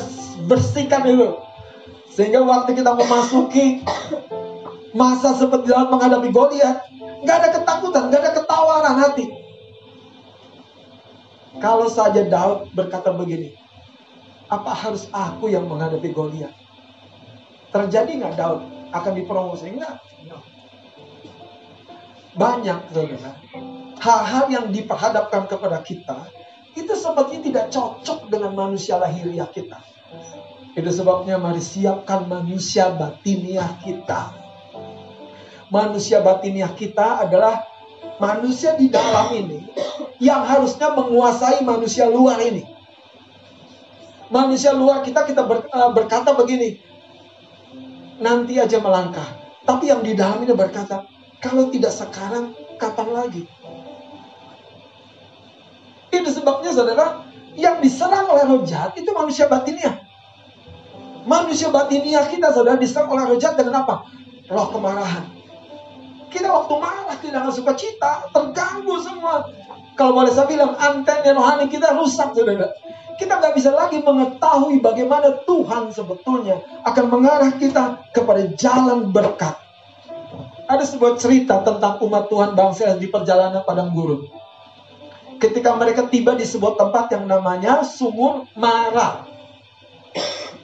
bersihkan 0.48 1.08
itu. 1.08 1.40
Sehingga 2.16 2.44
waktu 2.44 2.80
kita 2.80 2.96
memasuki 2.96 3.84
masa 4.96 5.36
seperti 5.36 5.68
dalam 5.68 5.92
menghadapi 5.92 6.32
Goliat, 6.32 6.88
nggak 7.24 7.38
ada 7.44 7.50
ketakutan, 7.60 8.04
nggak 8.08 8.22
ada 8.24 8.32
ketawaran 8.40 8.96
hati. 8.96 9.26
Kalau 11.60 11.88
saja 11.92 12.24
Daud 12.24 12.72
berkata 12.72 13.12
begini, 13.12 13.56
apa 14.48 14.72
harus 14.72 15.12
aku 15.12 15.52
yang 15.52 15.68
menghadapi 15.68 16.12
Goliat? 16.16 16.56
Terjadi 17.76 18.12
nggak 18.24 18.36
Daud 18.40 18.64
akan 18.96 19.12
dipromosi? 19.20 19.76
Enggak. 19.76 20.00
Banyak, 22.36 22.92
saudara. 22.92 23.32
Hal-hal 23.96 24.46
yang 24.52 24.68
diperhadapkan 24.68 25.48
kepada 25.48 25.80
kita 25.80 26.28
itu 26.76 26.94
sepertinya 26.94 27.42
tidak 27.48 27.66
cocok 27.72 28.28
dengan 28.28 28.52
manusia 28.52 29.00
lahiriah 29.00 29.48
kita. 29.48 29.80
Itu 30.76 30.92
sebabnya 30.92 31.40
mari 31.40 31.64
siapkan 31.64 32.28
manusia 32.28 32.92
batiniah 32.92 33.80
kita. 33.80 34.36
Manusia 35.72 36.20
batiniah 36.20 36.70
kita 36.76 37.24
adalah 37.24 37.64
manusia 38.20 38.76
di 38.76 38.92
dalam 38.92 39.32
ini 39.32 39.72
yang 40.20 40.44
harusnya 40.44 40.92
menguasai 40.92 41.64
manusia 41.64 42.12
luar 42.12 42.44
ini. 42.44 42.68
Manusia 44.28 44.76
luar 44.76 45.00
kita 45.00 45.24
kita 45.24 45.48
ber, 45.48 45.70
uh, 45.72 45.96
berkata 45.96 46.36
begini, 46.36 46.82
nanti 48.20 48.60
aja 48.60 48.82
melangkah. 48.84 49.26
Tapi 49.64 49.90
yang 49.90 50.04
di 50.04 50.12
dalam 50.12 50.44
ini 50.44 50.52
berkata, 50.52 51.08
kalau 51.40 51.70
tidak 51.72 51.94
sekarang, 51.94 52.52
kapan 52.78 53.10
lagi? 53.16 53.44
Itu 56.16 56.32
sebabnya 56.32 56.72
saudara, 56.72 57.28
yang 57.60 57.84
diserang 57.84 58.28
oleh 58.32 58.44
roh 58.48 58.64
jahat 58.64 58.96
itu 58.96 59.12
manusia 59.12 59.52
batiniah. 59.52 60.00
Manusia 61.28 61.68
batiniah 61.72 62.24
kita 62.32 62.56
saudara 62.56 62.80
diserang 62.80 63.12
oleh 63.12 63.28
roh 63.28 63.40
jahat 63.40 63.60
dengan 63.60 63.84
apa? 63.84 64.08
Roh 64.48 64.68
kemarahan. 64.72 65.28
Kita 66.32 66.52
waktu 66.52 66.74
marah 66.80 67.16
kehilangan 67.20 67.52
sukacita, 67.52 68.32
terganggu 68.32 68.96
semua. 69.04 69.48
Kalau 69.96 70.12
boleh 70.12 70.32
saya 70.32 70.52
bilang, 70.52 70.76
antennya 70.76 71.32
rohani 71.32 71.72
kita 71.72 71.96
rusak 71.96 72.36
saudara. 72.36 72.76
Kita 73.16 73.40
nggak 73.40 73.56
bisa 73.56 73.72
lagi 73.72 74.04
mengetahui 74.04 74.84
bagaimana 74.84 75.40
Tuhan 75.48 75.96
sebetulnya 75.96 76.60
akan 76.84 77.06
mengarah 77.08 77.56
kita 77.56 78.04
kepada 78.12 78.52
jalan 78.60 79.08
berkat. 79.16 79.56
Ada 80.68 80.84
sebuah 80.84 81.16
cerita 81.16 81.64
tentang 81.64 82.04
umat 82.04 82.28
Tuhan 82.28 82.60
bangsa 82.60 83.00
di 83.00 83.08
perjalanan 83.08 83.64
padang 83.64 83.96
gurun 83.96 84.45
ketika 85.46 85.78
mereka 85.78 86.10
tiba 86.10 86.34
di 86.34 86.42
sebuah 86.42 86.74
tempat 86.74 87.14
yang 87.14 87.30
namanya 87.30 87.86
Sumur 87.86 88.50
Mara. 88.58 89.30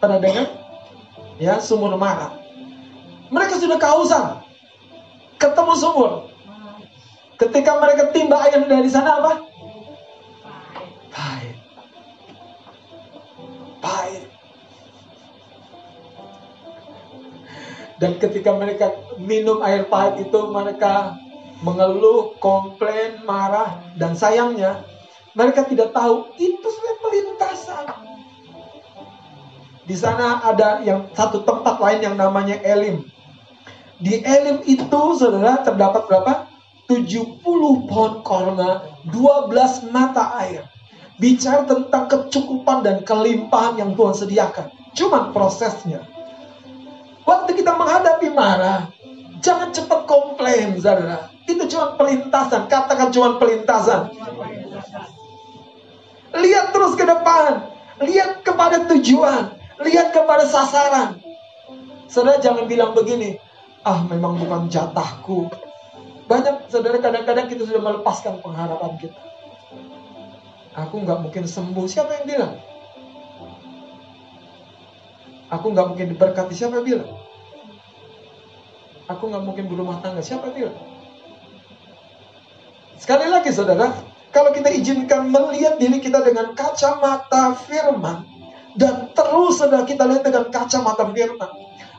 Pernah 0.01 0.17
dengar? 0.17 0.49
Ya, 1.37 1.61
Sumur 1.61 1.93
Mara. 2.01 2.33
Mereka 3.29 3.61
sudah 3.61 3.77
kehausan. 3.77 4.41
Ketemu 5.37 5.73
sumur. 5.77 6.11
Ketika 7.37 7.77
mereka 7.81 8.13
timba 8.13 8.37
air 8.45 8.61
dari 8.69 8.89
sana 8.89 9.17
apa? 9.17 9.41
Pahit. 11.09 11.57
Pahit. 13.81 14.25
Dan 17.97 18.17
ketika 18.21 18.53
mereka 18.53 18.93
minum 19.17 19.61
air 19.65 19.85
pahit 19.89 20.29
itu 20.29 20.39
mereka 20.53 21.17
mengeluh, 21.61 22.35
komplain, 22.41 23.21
marah, 23.23 23.81
dan 23.95 24.17
sayangnya 24.17 24.81
mereka 25.31 25.63
tidak 25.63 25.95
tahu 25.95 26.27
itu 26.35 26.59
sebenarnya 26.59 26.97
pelintasan. 26.99 27.85
Di 29.87 29.95
sana 29.95 30.43
ada 30.43 30.83
yang 30.83 31.07
satu 31.15 31.43
tempat 31.47 31.79
lain 31.79 31.99
yang 32.03 32.15
namanya 32.19 32.59
Elim. 32.61 33.07
Di 34.01 34.19
Elim 34.21 34.65
itu 34.67 35.01
saudara 35.15 35.61
terdapat 35.63 36.09
berapa? 36.09 36.33
70 36.89 37.39
pohon 37.87 38.13
korma, 38.19 38.83
12 39.07 39.87
mata 39.95 40.35
air. 40.43 40.67
Bicara 41.15 41.63
tentang 41.63 42.09
kecukupan 42.09 42.83
dan 42.83 43.05
kelimpahan 43.07 43.79
yang 43.79 43.95
Tuhan 43.95 44.15
sediakan. 44.17 44.67
Cuman 44.91 45.31
prosesnya. 45.31 46.03
Waktu 47.23 47.55
kita 47.55 47.77
menghadapi 47.77 48.33
marah, 48.33 48.91
jangan 49.41 49.69
cepat 49.73 50.07
komplain, 50.07 50.77
saudara. 50.77 51.27
Itu 51.49 51.65
cuma 51.67 51.97
pelintasan. 51.97 52.69
Katakan 52.69 53.09
cuma 53.11 53.35
pelintasan. 53.41 54.13
Lihat 56.31 56.71
terus 56.71 56.93
ke 56.95 57.03
depan. 57.03 57.67
Lihat 57.99 58.45
kepada 58.45 58.87
tujuan. 58.87 59.51
Lihat 59.81 60.15
kepada 60.15 60.47
sasaran. 60.47 61.19
Saudara 62.07 62.39
jangan 62.39 62.69
bilang 62.69 62.95
begini. 62.95 63.35
Ah 63.81 64.05
memang 64.05 64.37
bukan 64.37 64.69
jatahku. 64.69 65.49
Banyak 66.29 66.71
saudara 66.71 67.01
kadang-kadang 67.01 67.51
kita 67.51 67.67
sudah 67.67 67.81
melepaskan 67.83 68.39
pengharapan 68.39 68.95
kita. 69.01 69.19
Aku 70.77 71.03
nggak 71.03 71.19
mungkin 71.19 71.43
sembuh. 71.43 71.83
Siapa 71.89 72.23
yang 72.23 72.25
bilang? 72.29 72.53
Aku 75.51 75.65
nggak 75.75 75.87
mungkin 75.91 76.07
diberkati. 76.15 76.53
Siapa 76.55 76.79
yang 76.79 76.87
bilang? 76.87 77.11
Aku 79.17 79.27
nggak 79.27 79.43
mungkin 79.43 79.65
berumah 79.67 79.99
tangga. 79.99 80.23
Siapa 80.23 80.51
bilang? 80.55 80.77
Sekali 83.01 83.27
lagi 83.27 83.49
saudara, 83.49 83.97
kalau 84.29 84.53
kita 84.53 84.69
izinkan 84.69 85.33
melihat 85.33 85.81
diri 85.81 85.97
kita 85.97 86.21
dengan 86.21 86.53
kacamata 86.53 87.57
firman, 87.65 88.23
dan 88.77 89.09
terus 89.11 89.57
saudara 89.57 89.83
kita 89.83 90.05
lihat 90.05 90.23
dengan 90.23 90.53
kacamata 90.53 91.09
firman, 91.09 91.49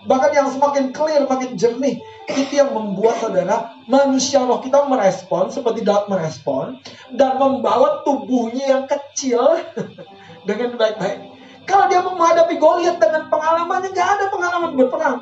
bahkan 0.06 0.30
yang 0.30 0.48
semakin 0.54 0.94
clear, 0.94 1.26
makin 1.26 1.58
jernih, 1.58 1.98
itu 2.30 2.52
yang 2.54 2.70
membuat 2.70 3.18
saudara 3.18 3.74
manusia 3.90 4.46
roh 4.46 4.62
kita 4.62 4.86
merespon 4.86 5.50
seperti 5.50 5.82
Daud 5.82 6.06
merespon 6.06 6.78
dan 7.18 7.34
membawa 7.34 8.06
tubuhnya 8.06 8.78
yang 8.78 8.84
kecil 8.86 9.58
dengan 10.48 10.78
baik-baik. 10.78 11.18
Kalau 11.66 11.86
dia 11.90 12.02
menghadapi 12.02 12.58
Goliat 12.58 12.98
dengan 12.98 13.26
pengalamannya 13.30 13.90
nggak 13.90 14.08
ada 14.18 14.24
pengalaman 14.30 14.72
berperang. 14.78 15.18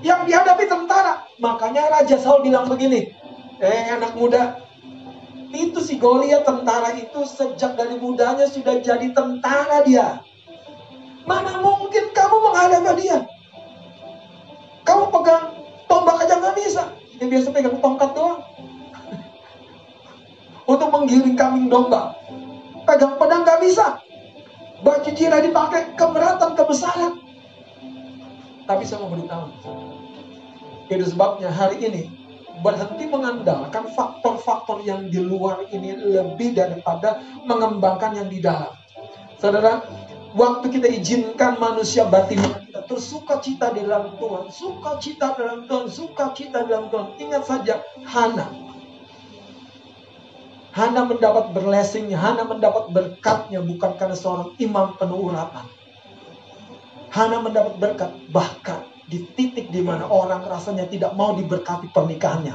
Yang 0.00 0.20
dihadapi 0.32 0.64
tentara. 0.64 1.28
Makanya 1.40 1.92
Raja 1.92 2.16
Saul 2.16 2.44
bilang 2.44 2.68
begini, 2.68 3.12
eh 3.60 3.84
anak 3.92 4.16
muda, 4.16 4.60
itu 5.50 5.82
si 5.82 5.98
Goliat 5.98 6.46
tentara 6.46 6.94
itu 6.94 7.26
sejak 7.26 7.74
dari 7.74 7.98
mudanya 7.98 8.46
sudah 8.46 8.80
jadi 8.80 9.12
tentara 9.12 9.82
dia. 9.82 10.22
Mana 11.28 11.60
mungkin 11.60 12.10
kamu 12.16 12.36
menghadapi 12.48 13.02
dia? 13.02 13.18
Kamu 14.88 15.12
pegang 15.12 15.52
tombak 15.86 16.24
aja 16.24 16.40
nggak 16.40 16.56
bisa. 16.56 16.82
Dia 17.20 17.26
biasa 17.28 17.48
pegang 17.52 17.76
tongkat 17.78 18.10
doang. 18.16 18.40
Untuk 20.72 20.88
menggiring 20.88 21.36
kambing 21.36 21.68
domba. 21.68 22.16
Pegang 22.88 23.20
pedang 23.20 23.44
nggak 23.44 23.60
bisa. 23.60 24.00
Baju 24.80 25.10
jira 25.12 25.44
dipakai 25.44 25.92
keberatan, 25.94 26.56
kebesaran. 26.56 27.29
Tapi 28.70 28.86
saya 28.86 29.02
mau 29.02 29.10
beritahu. 29.10 29.50
Itu 30.86 31.02
sebabnya 31.10 31.50
hari 31.50 31.82
ini 31.82 32.06
berhenti 32.62 33.10
mengandalkan 33.10 33.90
faktor-faktor 33.90 34.86
yang 34.86 35.10
di 35.10 35.18
luar 35.18 35.66
ini 35.74 35.98
lebih 35.98 36.54
daripada 36.54 37.18
mengembangkan 37.50 38.14
yang 38.14 38.28
di 38.30 38.38
dalam. 38.38 38.70
Saudara, 39.42 39.82
waktu 40.38 40.70
kita 40.70 40.86
izinkan 40.86 41.58
manusia 41.58 42.06
batin 42.06 42.38
kita 42.70 42.86
tersuka 42.86 43.42
cita 43.42 43.74
di 43.74 43.82
dalam 43.82 44.14
Tuhan, 44.14 44.54
suka 44.54 45.02
cita 45.02 45.34
dalam 45.34 45.66
Tuhan, 45.66 45.90
suka 45.90 46.30
cita 46.30 46.62
dalam 46.62 46.86
Tuhan. 46.94 47.18
Ingat 47.18 47.42
saja, 47.42 47.82
Hana. 48.06 48.54
Hana 50.70 51.02
mendapat 51.10 51.50
blessingnya, 51.50 52.22
Hana 52.22 52.46
mendapat 52.46 52.94
berkatnya 52.94 53.58
bukan 53.58 53.98
karena 53.98 54.14
seorang 54.14 54.54
imam 54.62 54.94
penuh 54.94 55.26
urapan. 55.26 55.66
Hana 57.10 57.42
mendapat 57.42 57.74
berkat 57.82 58.10
bahkan 58.30 58.86
di 59.10 59.26
titik 59.34 59.74
di 59.74 59.82
mana 59.82 60.06
orang 60.06 60.46
rasanya 60.46 60.86
tidak 60.86 61.18
mau 61.18 61.34
diberkati 61.34 61.90
pernikahannya, 61.90 62.54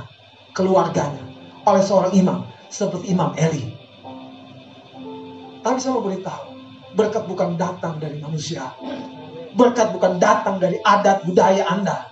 keluarganya 0.55 1.23
oleh 1.67 1.83
seorang 1.83 2.15
imam 2.15 2.39
seperti 2.71 3.11
Imam 3.11 3.35
Eli. 3.35 3.75
Tapi 5.59 5.77
saya 5.81 5.99
mau 5.99 6.07
beritahu, 6.07 6.55
berkat 6.95 7.23
bukan 7.27 7.59
datang 7.59 7.99
dari 7.99 8.15
manusia. 8.23 8.71
Berkat 9.55 9.91
bukan 9.91 10.23
datang 10.23 10.61
dari 10.63 10.79
adat 10.79 11.27
budaya 11.27 11.67
Anda. 11.67 12.07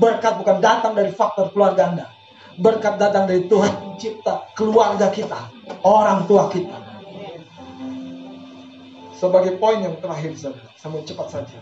Berkat 0.00 0.40
bukan 0.40 0.64
datang 0.64 0.96
dari 0.96 1.12
faktor 1.12 1.52
keluarga 1.52 1.92
Anda. 1.92 2.06
Berkat 2.56 2.96
datang 2.96 3.28
dari 3.28 3.44
Tuhan 3.44 3.74
pencipta 3.76 4.48
keluarga 4.56 5.12
kita, 5.12 5.52
orang 5.84 6.24
tua 6.24 6.48
kita. 6.48 6.95
Sebagai 9.16 9.56
poin 9.56 9.80
yang 9.80 9.96
terakhir, 9.96 10.36
saudara, 10.36 10.68
mau 10.92 11.00
cepat 11.00 11.28
saja. 11.32 11.58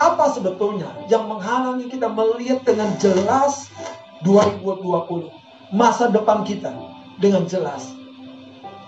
Apa 0.00 0.32
sebetulnya 0.32 0.88
yang 1.12 1.28
menghalangi 1.28 1.88
kita 1.92 2.08
melihat 2.08 2.64
dengan 2.64 2.92
jelas 3.00 3.68
2020 4.24 5.28
masa 5.76 6.08
depan 6.08 6.44
kita 6.44 6.72
dengan 7.20 7.44
jelas? 7.44 7.92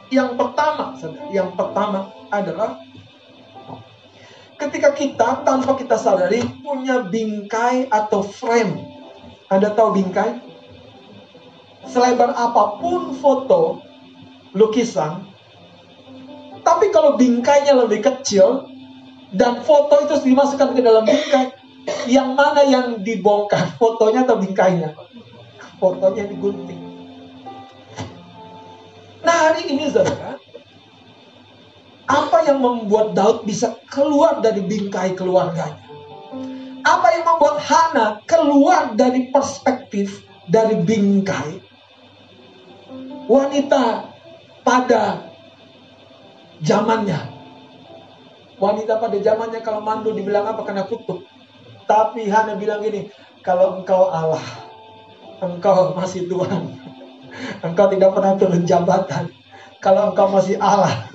Yang 0.09 0.41
pertama, 0.41 0.97
yang 1.33 1.53
pertama 1.53 2.09
adalah 2.33 2.81
ketika 4.57 4.97
kita 4.97 5.29
tanpa 5.45 5.77
kita 5.77 6.01
sadari 6.01 6.41
punya 6.65 7.05
bingkai 7.05 7.93
atau 7.93 8.25
frame 8.25 8.89
Anda 9.53 9.73
tahu 9.73 10.01
bingkai? 10.01 10.45
Selebar 11.89 12.37
apa 12.37 12.81
pun 12.81 13.17
foto, 13.17 13.81
lukisan, 14.53 15.25
tapi 16.69 16.93
kalau 16.93 17.17
bingkainya 17.17 17.73
lebih 17.73 18.05
kecil 18.05 18.69
dan 19.33 19.65
foto 19.65 20.05
itu 20.05 20.29
dimasukkan 20.29 20.77
ke 20.77 20.85
dalam 20.85 21.09
bingkai, 21.09 21.49
yang 22.13 22.37
mana 22.37 22.61
yang 22.69 23.01
dibongkar? 23.01 23.73
Fotonya 23.81 24.29
atau 24.29 24.37
bingkainya? 24.37 24.93
Fotonya 25.81 26.29
digunting. 26.29 26.77
Nah 29.25 29.37
hari 29.49 29.73
ini 29.73 29.89
saudara, 29.89 30.37
apa 32.05 32.39
yang 32.45 32.61
membuat 32.61 33.17
Daud 33.17 33.49
bisa 33.49 33.81
keluar 33.89 34.45
dari 34.45 34.61
bingkai 34.61 35.17
keluarganya? 35.17 35.81
Apa 36.85 37.09
yang 37.17 37.25
membuat 37.25 37.65
Hana 37.65 38.07
keluar 38.29 38.93
dari 38.93 39.33
perspektif 39.33 40.25
dari 40.49 40.81
bingkai 40.81 41.61
wanita 43.29 44.09
pada 44.65 45.28
zamannya. 46.63 47.19
Wanita 48.59 48.99
pada 48.99 49.19
zamannya 49.23 49.61
kalau 49.63 49.81
mandu 49.83 50.11
dibilang 50.11 50.47
apa 50.47 50.67
kena 50.67 50.83
kutuk. 50.87 51.23
Tapi 51.87 52.27
Hana 52.29 52.59
bilang 52.59 52.83
gini, 52.85 53.09
kalau 53.41 53.81
engkau 53.81 54.11
Allah, 54.11 54.43
engkau 55.41 55.95
masih 55.95 56.27
Tuhan. 56.29 56.75
Engkau 57.67 57.87
tidak 57.87 58.19
pernah 58.19 58.35
turun 58.35 58.67
jabatan. 58.67 59.31
Kalau 59.79 60.11
engkau 60.11 60.27
masih 60.27 60.59
Allah, 60.59 61.07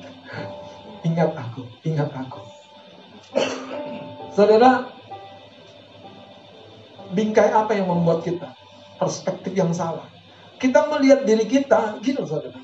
ingat 1.08 1.32
aku, 1.32 1.64
ingat 1.80 2.12
aku. 2.12 2.44
Saudara, 4.36 4.84
bingkai 7.16 7.50
apa 7.50 7.72
yang 7.72 7.88
membuat 7.88 8.20
kita 8.20 8.52
perspektif 9.00 9.56
yang 9.56 9.72
salah? 9.72 10.06
Kita 10.60 10.92
melihat 10.92 11.24
diri 11.24 11.48
kita, 11.48 11.96
gitu 12.04 12.28
saudara. 12.28 12.60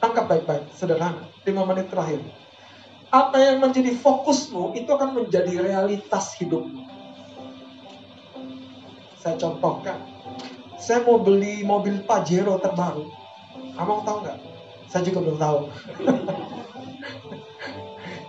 Tangkap 0.00 0.32
baik-baik, 0.32 0.64
sederhana. 0.72 1.28
Lima 1.44 1.68
menit 1.68 1.92
terakhir. 1.92 2.24
Apa 3.12 3.36
yang 3.36 3.60
menjadi 3.60 3.92
fokusmu, 4.00 4.72
itu 4.72 4.88
akan 4.88 5.12
menjadi 5.12 5.60
realitas 5.60 6.32
hidupmu. 6.40 6.88
Saya 9.20 9.36
contohkan. 9.36 10.00
Saya 10.80 11.04
mau 11.04 11.20
beli 11.20 11.60
mobil 11.68 12.00
Pajero 12.08 12.56
terbaru. 12.64 13.12
Kamu 13.76 14.00
tahu 14.08 14.16
nggak? 14.24 14.38
Saya 14.88 15.04
juga 15.04 15.20
belum 15.20 15.36
tahu. 15.36 15.58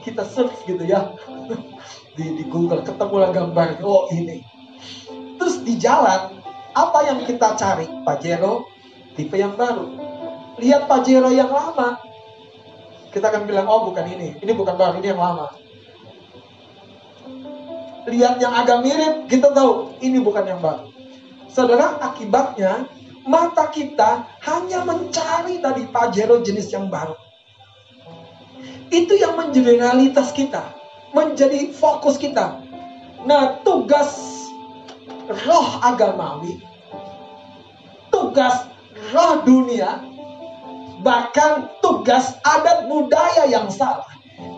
Kita 0.03 0.27
search 0.27 0.67
gitu 0.67 0.83
ya. 0.83 1.07
Di, 2.11 2.27
di 2.35 2.43
Google, 2.51 2.83
ketemulah 2.83 3.31
gambar. 3.31 3.79
Oh 3.87 4.11
ini. 4.11 4.43
Terus 5.39 5.63
di 5.63 5.79
jalan, 5.79 6.43
apa 6.75 6.99
yang 7.07 7.23
kita 7.23 7.55
cari? 7.55 7.87
Pajero 8.03 8.67
tipe 9.15 9.39
yang 9.39 9.55
baru 9.55 10.11
lihat 10.59 10.89
Pajero 10.89 11.31
yang 11.31 11.53
lama, 11.53 12.01
kita 13.11 13.27
akan 13.27 13.43
bilang, 13.47 13.67
oh 13.67 13.87
bukan 13.87 14.07
ini, 14.07 14.35
ini 14.39 14.51
bukan 14.55 14.75
baru, 14.75 14.99
ini 14.99 15.07
yang 15.11 15.21
lama. 15.21 15.47
Lihat 18.07 18.41
yang 18.41 18.51
agak 18.55 18.81
mirip, 18.81 19.29
kita 19.29 19.53
tahu 19.53 19.95
ini 20.01 20.17
bukan 20.19 20.47
yang 20.47 20.59
baru. 20.59 20.89
Saudara, 21.51 21.99
akibatnya 22.01 22.87
mata 23.27 23.69
kita 23.69 24.25
hanya 24.47 24.81
mencari 24.87 25.61
tadi 25.61 25.83
Pajero 25.91 26.41
jenis 26.41 26.71
yang 26.73 26.89
baru. 26.89 27.13
Itu 28.91 29.15
yang 29.15 29.39
menjadi 29.39 29.79
realitas 29.79 30.35
kita, 30.35 30.75
menjadi 31.15 31.71
fokus 31.71 32.19
kita. 32.19 32.59
Nah, 33.23 33.61
tugas 33.61 34.41
roh 35.29 35.69
agamawi, 35.79 36.59
tugas 38.09 38.67
roh 39.13 39.45
dunia 39.45 40.10
Bahkan 41.01 41.81
tugas 41.81 42.37
adat 42.45 42.85
budaya 42.85 43.49
yang 43.49 43.73
salah 43.73 44.05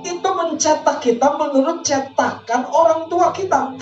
itu 0.04 0.28
mencetak 0.28 1.00
kita 1.00 1.28
menurut 1.40 1.84
cetakan 1.88 2.68
orang 2.68 3.08
tua 3.08 3.32
kita. 3.32 3.76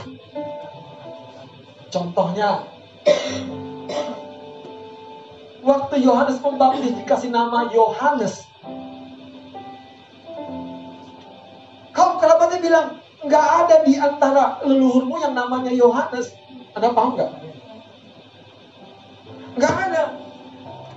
Contohnya, 1.92 2.64
waktu 5.66 5.96
Yohanes 6.06 6.40
Pembaptis 6.40 6.96
dikasih 7.02 7.34
nama 7.34 7.68
Yohanes, 7.74 8.48
kaum 11.92 12.22
kerabatnya 12.22 12.60
bilang, 12.64 12.88
nggak 13.26 13.48
ada 13.66 13.76
di 13.84 13.94
antara 14.00 14.62
leluhurmu 14.64 15.20
yang 15.20 15.34
namanya 15.36 15.74
Yohanes. 15.74 16.32
Ada 16.78 16.96
paham 16.96 17.20
nggak? 17.20 17.32
Nggak 19.60 19.76
ada. 19.90 20.04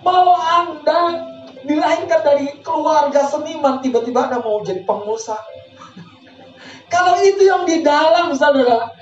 Mau 0.04 0.36
Anda 0.36 1.33
dilahirkan 1.64 2.20
dari 2.20 2.46
keluarga 2.60 3.24
seniman 3.28 3.80
tiba-tiba 3.80 4.28
anda 4.28 4.38
mau 4.44 4.60
jadi 4.60 4.84
pengusaha. 4.84 5.40
Kalau 6.92 7.18
itu 7.24 7.42
yang 7.42 7.64
di 7.66 7.82
dalam 7.82 8.36
saudara 8.36 8.92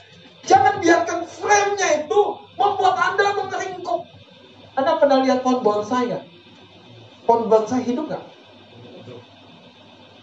jangan 0.47 0.81
biarkan 0.81 1.27
frame-nya 1.27 2.07
itu 2.07 2.21
membuat 2.57 2.97
anda 2.97 3.37
mengeringkuk 3.37 4.01
anda 4.73 4.97
pernah 4.97 5.21
lihat 5.21 5.45
pohon 5.45 5.61
bonsai 5.61 6.09
nggak? 6.09 6.25
Pohon 7.29 7.53
bonsai 7.53 7.85
hidup 7.85 8.09
nggak? 8.09 8.25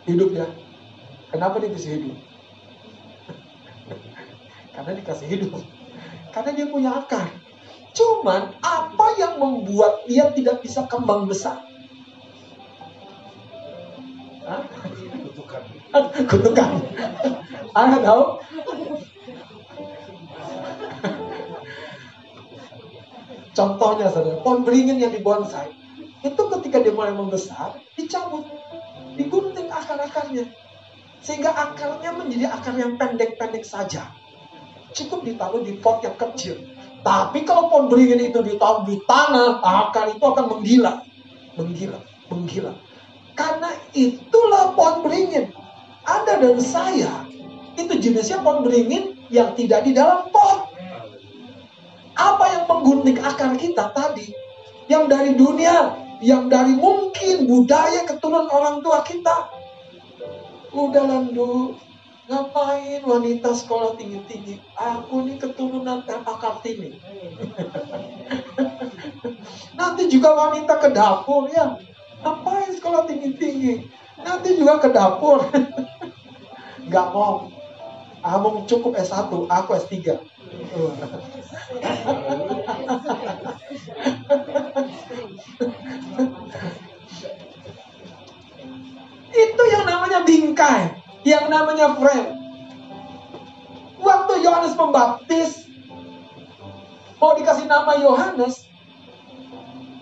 Hidup 0.09 0.29
ya. 0.33 0.47
Kenapa 1.29 1.61
dia 1.61 1.69
bisa 1.69 1.93
hidup? 1.93 2.17
Karena 4.73 4.91
dikasih 4.97 5.27
hidup. 5.29 5.61
Karena 6.33 6.51
dia 6.57 6.65
punya 6.65 6.97
akar. 6.97 7.29
Cuman 7.93 8.57
apa 8.65 9.07
yang 9.21 9.37
membuat 9.37 10.09
dia 10.09 10.33
tidak 10.33 10.65
bisa 10.65 10.89
kembang 10.89 11.29
besar 11.29 11.68
Kutukan. 14.49 15.61
Kutukan. 16.25 16.69
Anda 17.77 17.97
tahu? 18.01 18.23
Contohnya 23.53 24.07
saudara, 24.07 24.39
pohon 24.39 24.63
beringin 24.63 25.03
yang 25.03 25.11
dibonsai 25.11 25.67
itu 26.23 26.41
ketika 26.57 26.79
dia 26.79 26.95
mulai 26.95 27.11
membesar 27.11 27.75
dicabut, 27.95 28.47
digunting 29.19 29.67
akar-akarnya 29.67 30.47
sehingga 31.19 31.51
akarnya 31.51 32.15
menjadi 32.15 32.47
akar 32.55 32.75
yang 32.79 32.95
pendek-pendek 32.95 33.67
saja. 33.67 34.15
Cukup 34.95 35.27
ditaruh 35.27 35.61
di 35.61 35.75
pot 35.77 36.01
yang 36.01 36.15
kecil. 36.15 36.55
Tapi 37.03 37.43
kalau 37.43 37.67
pohon 37.67 37.91
beringin 37.91 38.31
itu 38.31 38.39
ditaruh 38.39 38.87
di 38.87 38.99
tanah, 39.03 39.59
akar 39.59 40.11
itu 40.11 40.23
akan 40.23 40.45
menggila, 40.55 41.03
menggila, 41.59 41.99
menggila. 42.31 42.73
Karena 43.39 43.71
itulah 43.95 44.75
pohon 44.75 45.07
beringin. 45.07 45.55
Anda 46.03 46.43
dan 46.43 46.59
saya 46.59 47.23
itu 47.79 47.95
jenisnya 47.95 48.43
pohon 48.43 48.67
beringin 48.67 49.15
yang 49.31 49.55
tidak 49.55 49.87
di 49.87 49.95
dalam 49.95 50.27
pot. 50.27 50.75
Apa 52.19 52.43
yang 52.51 52.63
menggunting 52.67 53.15
akar 53.23 53.55
kita 53.55 53.95
tadi? 53.95 54.35
Yang 54.91 55.03
dari 55.07 55.31
dunia, 55.39 55.95
yang 56.19 56.51
dari 56.51 56.75
mungkin 56.75 57.47
budaya 57.47 58.03
keturunan 58.03 58.51
orang 58.51 58.83
tua 58.83 59.07
kita. 59.07 59.47
Udah 60.75 61.07
landu, 61.07 61.79
ngapain 62.27 62.99
wanita 63.07 63.55
sekolah 63.55 63.95
tinggi-tinggi? 63.95 64.59
Aku 64.75 65.23
ini 65.23 65.39
keturunan 65.39 66.03
akar 66.03 66.59
tinggi. 66.59 66.99
Nanti 69.79 70.11
juga 70.11 70.35
wanita 70.35 70.75
ke 70.83 70.91
dapur 70.91 71.47
ya 71.47 71.79
Ngapain 72.19 72.71
sekolah 72.75 73.07
tinggi-tinggi? 73.07 73.87
Nanti 74.19 74.59
juga 74.59 74.83
ke 74.83 74.91
dapur. 74.91 75.47
Gak 76.91 77.07
mau. 77.15 77.47
Amung 78.19 78.67
cukup 78.67 78.99
S1, 78.99 79.31
aku 79.31 79.69
S3. 79.79 79.95
Itu 89.29 89.63
yang 89.71 89.85
namanya 89.87 90.27
bingkai, 90.27 90.99
yang 91.23 91.47
namanya 91.47 91.95
frame. 91.95 92.35
Waktu 93.99 94.33
Yohanes 94.43 94.75
Pembaptis 94.75 95.63
mau 97.19 97.35
dikasih 97.39 97.67
nama 97.67 97.99
Yohanes, 97.99 98.67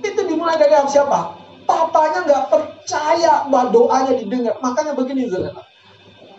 itu 0.01 0.21
dimulai 0.25 0.57
dari 0.57 0.73
siapa? 0.89 1.36
Papanya 1.67 2.23
nggak 2.23 2.47
percaya 2.47 3.43
bahwa 3.51 3.75
doanya 3.75 4.13
didengar. 4.15 4.55
Makanya 4.63 4.95
begini, 4.95 5.27
saudara. 5.27 5.67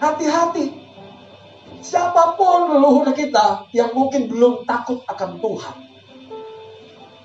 Hati-hati. 0.00 0.88
Siapa 1.78 2.34
pun 2.34 2.74
leluhur 2.74 3.12
kita 3.12 3.68
yang 3.76 3.92
mungkin 3.92 4.26
belum 4.26 4.64
takut 4.64 5.04
akan 5.06 5.38
Tuhan. 5.38 5.76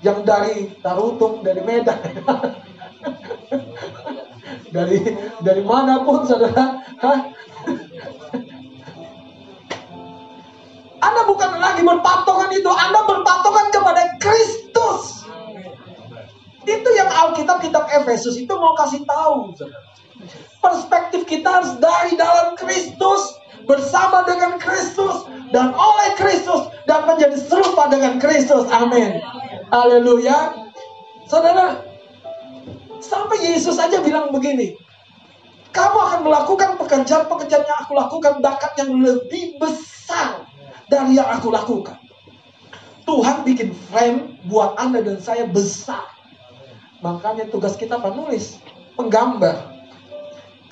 Yang 0.04 0.18
dari 0.28 0.56
Tarutung, 0.84 1.40
dari 1.40 1.64
Medan. 1.64 1.96
dari 4.74 5.00
dari 5.40 5.62
mana 5.64 6.04
pun 6.04 6.28
saudara. 6.28 6.84
Anda 11.04 11.20
bukan 11.28 11.44
bukan 11.54 11.60
lagi 11.60 11.82
berpatokan 11.84 12.50
itu, 12.52 12.70
Anda 12.70 13.00
berpatokan 13.04 13.66
kepada 13.68 14.02
Kristus. 14.18 15.23
Itu 16.64 16.88
yang 16.96 17.08
Alkitab 17.12 17.60
kitab 17.60 17.84
Efesus 17.92 18.40
itu 18.40 18.52
mau 18.56 18.72
kasih 18.76 19.04
tahu. 19.04 19.52
Perspektif 20.64 21.28
kita 21.28 21.60
harus 21.60 21.76
dari 21.76 22.16
dalam 22.16 22.56
Kristus, 22.56 23.36
bersama 23.68 24.24
dengan 24.24 24.56
Kristus, 24.56 25.28
dan 25.52 25.72
oleh 25.76 26.10
Kristus, 26.16 26.72
dan 26.88 27.04
menjadi 27.04 27.36
serupa 27.36 27.88
dengan 27.92 28.16
Kristus. 28.16 28.68
Amin. 28.72 29.20
Haleluya. 29.68 30.56
Saudara, 31.28 31.80
sampai 33.00 33.40
Yesus 33.44 33.76
aja 33.80 34.00
bilang 34.00 34.32
begini, 34.32 34.76
kamu 35.74 35.98
akan 35.98 36.20
melakukan 36.22 36.70
pekerjaan-pekerjaan 36.78 37.64
yang 37.66 37.80
aku 37.82 37.92
lakukan, 37.98 38.32
bakat 38.40 38.72
yang 38.78 38.94
lebih 39.02 39.58
besar 39.58 40.46
dari 40.86 41.18
yang 41.18 41.28
aku 41.28 41.50
lakukan. 41.50 41.98
Tuhan 43.04 43.44
bikin 43.44 43.76
frame 43.92 44.40
buat 44.48 44.80
Anda 44.80 45.04
dan 45.04 45.20
saya 45.20 45.44
besar. 45.50 46.13
Makanya 47.04 47.52
tugas 47.52 47.76
kita 47.76 48.00
penulis, 48.00 48.56
penggambar. 48.96 49.76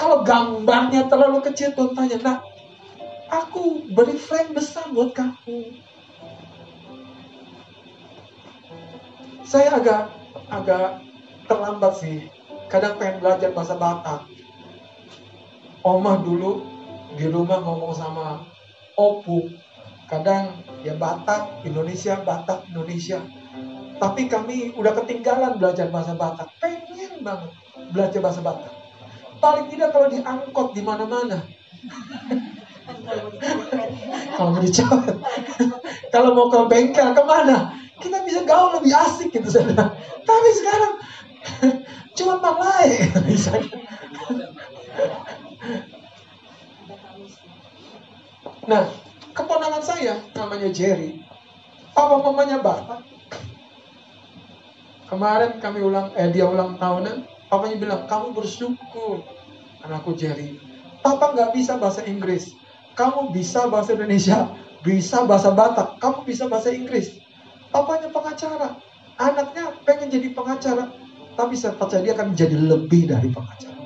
Kalau 0.00 0.24
gambarnya 0.24 1.04
terlalu 1.04 1.44
kecil, 1.44 1.76
Tuhan 1.76 1.92
tanya, 1.92 2.16
nah, 2.24 2.38
aku 3.28 3.84
beri 3.92 4.16
frame 4.16 4.56
besar 4.56 4.88
buat 4.96 5.12
kamu. 5.12 5.76
Saya 9.44 9.76
agak 9.76 10.08
agak 10.48 11.04
terlambat 11.44 12.00
sih. 12.00 12.24
Kadang 12.72 12.96
pengen 12.96 13.20
belajar 13.20 13.52
bahasa 13.52 13.76
Batak. 13.76 14.24
Omah 15.84 16.24
dulu 16.24 16.64
di 17.20 17.28
rumah 17.28 17.60
ngomong 17.60 17.92
sama 17.92 18.48
Opu. 18.96 19.52
Kadang 20.08 20.64
ya 20.80 20.96
Batak, 20.96 21.68
Indonesia, 21.68 22.16
Batak, 22.24 22.72
Indonesia. 22.72 23.20
Tapi 23.99 24.30
kami 24.30 24.72
udah 24.76 24.93
ketinggalan 25.03 25.59
belajar 25.61 25.90
bahasa 25.93 26.16
Batak. 26.16 26.49
Pengen 26.62 27.24
banget 27.24 27.51
belajar 27.93 28.20
bahasa 28.22 28.40
Batak. 28.40 28.72
Paling 29.43 29.66
tidak 29.74 29.90
kalau 29.90 30.07
diangkut 30.07 30.68
di 30.76 30.82
mana-mana. 30.86 31.43
kalau 34.36 34.51
mau 34.55 34.62
dicoret. 34.62 35.16
kalau 36.14 36.30
mau 36.36 36.47
ke 36.49 36.59
bengkel 36.70 37.11
ke 37.11 37.22
mana? 37.26 37.74
Kita 37.99 38.22
bisa 38.26 38.43
gaul 38.47 38.78
lebih 38.78 38.95
asik 38.95 39.34
gitu 39.34 39.51
saudara. 39.51 39.90
Tapi 40.22 40.49
sekarang 40.55 40.95
cuma 42.18 42.38
malai. 42.38 42.88
Nah, 48.62 48.86
keponakan 49.34 49.82
saya 49.82 50.22
namanya 50.38 50.70
Jerry. 50.70 51.18
Papa 51.99 52.22
mamanya 52.22 52.62
Batak. 52.62 53.11
Kemarin 55.11 55.59
kami 55.61 55.80
ulang, 55.84 56.14
eh 56.16 56.28
dia 56.32 56.48
ulang 56.48 56.78
tahunan, 56.78 57.26
papanya 57.50 57.76
bilang, 57.78 58.03
kamu 58.09 58.36
bersyukur. 58.36 59.22
Anakku 59.82 60.14
Jerry. 60.14 60.57
Papa 61.03 61.34
nggak 61.34 61.53
bisa 61.53 61.76
bahasa 61.76 62.07
Inggris. 62.07 62.55
Kamu 62.94 63.34
bisa 63.34 63.66
bahasa 63.66 63.96
Indonesia, 63.96 64.53
bisa 64.86 65.26
bahasa 65.26 65.50
Batak, 65.50 65.98
kamu 65.98 66.22
bisa 66.28 66.46
bahasa 66.46 66.70
Inggris. 66.70 67.18
Papanya 67.72 68.12
pengacara. 68.12 68.78
Anaknya 69.16 69.74
pengen 69.82 70.12
jadi 70.12 70.28
pengacara. 70.32 70.92
Tapi 71.32 71.57
saya 71.57 71.72
percaya 71.72 72.05
dia 72.05 72.12
akan 72.12 72.36
menjadi 72.36 72.57
lebih 72.61 73.09
dari 73.09 73.28
pengacara. 73.32 73.80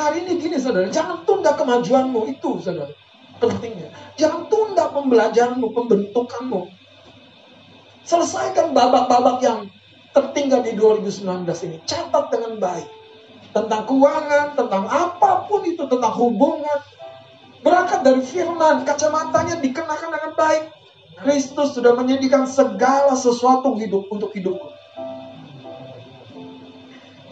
Hari 0.00 0.24
ini 0.24 0.40
gini 0.40 0.56
saudara, 0.56 0.88
jangan 0.88 1.28
tunda 1.28 1.52
kemajuanmu 1.52 2.24
itu 2.32 2.56
saudara. 2.64 2.88
Pentingnya. 3.36 3.92
Jangan 4.16 4.48
tunda 4.48 4.88
pembelajaranmu, 4.88 5.76
pembentukanmu. 5.76 6.79
Selesaikan 8.04 8.72
babak-babak 8.72 9.38
yang 9.44 9.68
tertinggal 10.16 10.64
di 10.64 10.74
2019 10.74 11.46
ini. 11.66 11.76
Catat 11.86 12.32
dengan 12.32 12.58
baik. 12.58 12.88
Tentang 13.50 13.82
keuangan, 13.86 14.54
tentang 14.54 14.84
apa 14.86 15.50
pun 15.50 15.66
itu, 15.66 15.82
tentang 15.90 16.14
hubungan. 16.14 16.80
Berangkat 17.60 18.00
dari 18.06 18.22
firman, 18.24 18.86
kacamatanya 18.86 19.58
dikenakan 19.58 20.10
dengan 20.10 20.32
baik. 20.38 20.64
Kristus 21.20 21.76
sudah 21.76 21.92
menyediakan 21.98 22.48
segala 22.48 23.12
sesuatu 23.12 23.76
hidup 23.76 24.08
untuk 24.08 24.32
hidupku. 24.32 24.72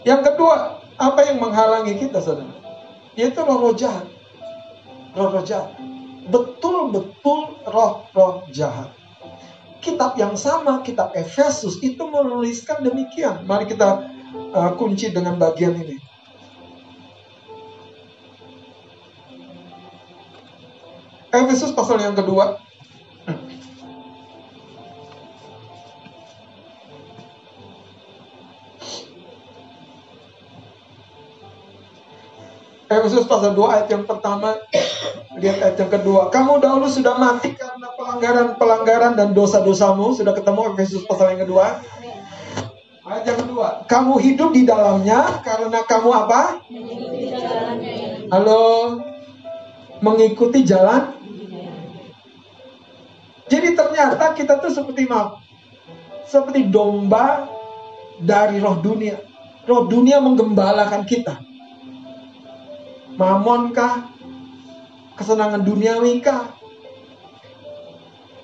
Yang 0.05 0.21
kedua, 0.31 0.85
apa 0.99 1.19
yang 1.25 1.41
menghalangi 1.41 1.97
kita, 1.97 2.21
saudara? 2.21 2.53
Yaitu 3.17 3.41
roh-roh 3.41 3.73
jahat. 3.73 4.05
Roh-roh 5.17 5.41
jahat. 5.41 5.73
Betul-betul 6.29 7.57
roh-roh 7.65 8.45
jahat. 8.53 8.98
Kitab 9.79 10.19
yang 10.19 10.35
sama, 10.35 10.83
kitab 10.83 11.15
Efesus 11.15 11.79
itu 11.79 12.03
menuliskan 12.03 12.83
demikian. 12.83 13.47
Mari 13.47 13.63
kita 13.71 14.11
uh, 14.51 14.71
kunci 14.75 15.07
dengan 15.09 15.39
bagian 15.39 15.75
ini. 15.79 15.95
Efesus 21.29 21.71
pasal 21.71 22.01
yang 22.03 22.17
kedua, 22.17 22.59
Efesus 32.89 33.29
pasal 33.29 33.53
2 33.53 33.69
ayat 33.69 33.87
yang 33.93 34.03
pertama. 34.09 34.57
Lihat 35.37 35.61
ayat 35.61 35.77
yang 35.77 35.93
kedua. 35.93 36.33
Kamu 36.33 36.57
dahulu 36.57 36.89
sudah 36.89 37.21
mati 37.21 37.53
karena 37.53 37.93
pelanggaran-pelanggaran 37.93 39.13
dan 39.13 39.37
dosa-dosamu. 39.37 40.17
Sudah 40.17 40.33
ketemu 40.33 40.73
Efesus 40.73 41.05
pasal 41.05 41.37
yang 41.37 41.45
kedua. 41.45 41.85
Ayat 43.05 43.25
yang 43.29 43.39
kedua. 43.45 43.85
Kamu 43.85 44.17
hidup 44.17 44.49
di 44.57 44.65
dalamnya 44.65 45.37
karena 45.45 45.85
kamu 45.85 46.09
apa? 46.09 46.41
Halo? 48.33 48.61
Mengikuti 50.01 50.65
jalan? 50.65 51.13
Jadi 53.49 53.73
ternyata 53.73 54.37
kita 54.37 54.61
tuh 54.61 54.69
seperti 54.69 55.09
maaf 55.09 55.41
Seperti 56.29 56.69
domba 56.69 57.49
dari 58.17 58.57
roh 58.57 58.81
dunia. 58.81 59.21
Roh 59.69 59.85
dunia 59.85 60.17
menggembalakan 60.21 61.05
kita 61.05 61.48
Mamon 63.19 63.75
kah? 63.75 64.07
Kesenangan 65.19 65.67
duniawi 65.67 66.23
kah? 66.23 66.55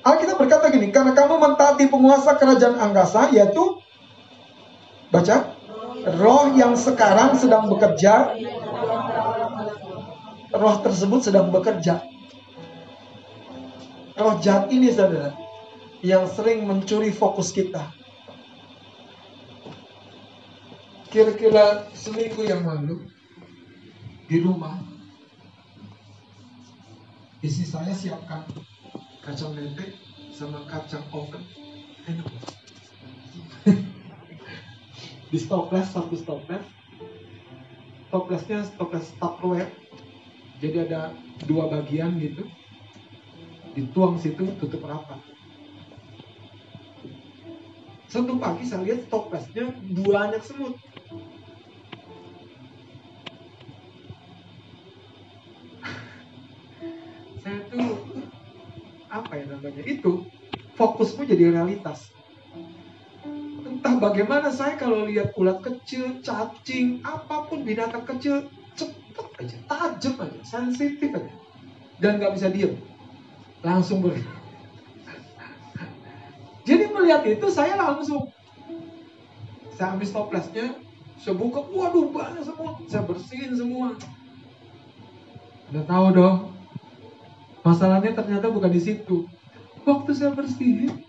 Alkitab 0.04 0.38
berkata 0.38 0.70
gini, 0.70 0.92
karena 0.94 1.16
kamu 1.18 1.40
mentaati 1.42 1.88
penguasa 1.90 2.38
kerajaan 2.38 2.78
angkasa, 2.78 3.34
yaitu 3.34 3.82
baca, 5.10 5.56
roh 6.20 6.54
yang 6.54 6.78
sekarang 6.78 7.34
sedang 7.40 7.72
bekerja, 7.74 8.38
roh 10.54 10.76
tersebut 10.84 11.26
sedang 11.26 11.50
bekerja. 11.50 12.06
Roh 14.14 14.38
jahat 14.44 14.70
ini 14.70 14.94
saudara, 14.94 15.34
yang 16.06 16.30
sering 16.30 16.70
mencuri 16.70 17.10
fokus 17.10 17.50
kita. 17.50 17.90
Kira-kira 21.10 21.90
seminggu 21.98 22.46
yang 22.46 22.62
lalu, 22.62 23.10
di 24.26 24.42
rumah. 24.42 24.82
Isi 27.46 27.62
saya 27.62 27.94
siapkan 27.94 28.42
kacang 29.22 29.54
lele 29.54 29.94
sama 30.34 30.66
kacang 30.66 31.06
oven. 31.14 31.46
Enak. 32.10 32.26
Di 35.30 35.38
stoples 35.42 35.90
satu 35.94 36.16
stoples 36.18 36.66
stoplesnya 38.10 38.66
stoples 38.66 39.14
tupperware. 39.22 39.70
Jadi 40.62 40.78
ada 40.90 41.14
dua 41.46 41.70
bagian 41.70 42.18
gitu. 42.18 42.50
Dituang 43.78 44.18
situ 44.18 44.56
tutup 44.58 44.88
rapat. 44.88 45.20
Satu 48.10 48.40
pagi 48.40 48.64
saya 48.64 48.88
lihat 48.88 49.06
stoplesnya 49.12 49.76
banyak 49.92 50.42
semut 50.42 50.80
saya 57.46 57.62
tuh 57.70 58.02
apa 59.06 59.38
ya 59.38 59.46
namanya? 59.46 59.86
Itu 59.86 60.26
fokusmu 60.74 61.30
jadi 61.30 61.54
realitas. 61.54 62.10
Entah 63.62 64.02
bagaimana 64.02 64.50
saya 64.50 64.74
kalau 64.82 65.06
lihat 65.06 65.38
ulat 65.38 65.62
kecil 65.62 66.26
cacing 66.26 67.06
apa 67.06 67.46
pun 67.46 67.62
binatang 67.62 68.02
kecil 68.02 68.50
cepet 68.74 69.28
aja 69.46 69.58
tajam 69.70 70.26
aja 70.26 70.41
sensitif 70.41 71.14
aja. 71.14 71.30
Dan 72.02 72.18
nggak 72.18 72.34
bisa 72.34 72.50
diem. 72.50 72.82
Langsung 73.62 74.02
ber 74.02 74.18
jadi 76.68 76.89
melihat 76.89 77.30
itu 77.30 77.46
saya 77.54 77.78
langsung 77.78 78.34
saya 79.78 79.93
ambil 79.93 80.10
stoplesnya 80.10 80.82
saya 81.22 81.38
buka 81.38 81.62
waduh 81.62 82.10
banyak 82.10 82.41
semua. 82.41 82.74
Saya 82.89 83.06
bersihin 83.06 83.54
semua. 83.54 83.93
Udah 85.70 85.86
tahu 85.86 86.10
dong 86.10 86.55
Masalahnya 87.66 88.13
ternyata 88.13 88.53
bukan 88.53 88.70
di 88.70 88.78
situ. 88.78 89.26
Waktu 89.82 90.13
saya 90.13 90.38
bersihin, 90.38 91.01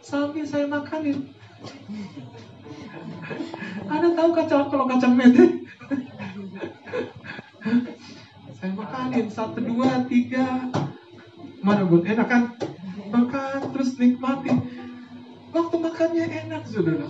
sambil 0.00 0.48
saya 0.48 0.64
makanin. 0.64 1.36
Ada 3.84 4.08
tahu 4.16 4.30
kacang 4.32 4.72
kalau 4.72 4.88
kacang 4.88 5.12
mete? 5.12 5.68
saya 8.56 8.72
makanin 8.72 9.28
satu 9.28 9.60
dua 9.60 10.08
tiga. 10.08 10.72
Mana 11.60 11.84
buat 11.84 12.08
enak 12.08 12.24
kan? 12.24 12.42
Makan 13.12 13.76
terus 13.76 14.00
nikmati. 14.00 14.52
Waktu 15.52 15.76
makannya 15.76 16.24
enak 16.24 16.62
saudara. 16.72 17.08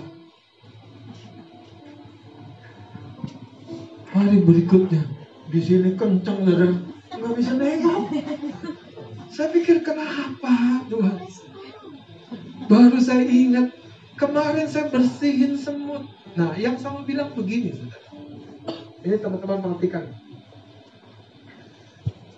Hari 4.11 4.42
berikutnya 4.42 5.07
di 5.55 5.61
sini 5.62 5.94
kencang 5.94 6.42
saudara, 6.42 6.74
nggak 7.14 7.32
bisa 7.38 7.53
nengok. 7.55 8.03
Saya 9.39 9.55
pikir 9.55 9.86
kenapa 9.86 10.82
Tuhan? 10.91 11.14
Baru 12.66 12.99
saya 12.99 13.22
ingat 13.22 13.70
kemarin 14.18 14.66
saya 14.66 14.91
bersihin 14.91 15.55
semut. 15.55 16.11
Nah, 16.34 16.59
yang 16.59 16.74
sama 16.74 17.07
bilang 17.07 17.30
begini, 17.39 17.70
saudara. 17.70 18.03
Ini 19.07 19.14
teman-teman 19.22 19.62
perhatikan. 19.62 20.11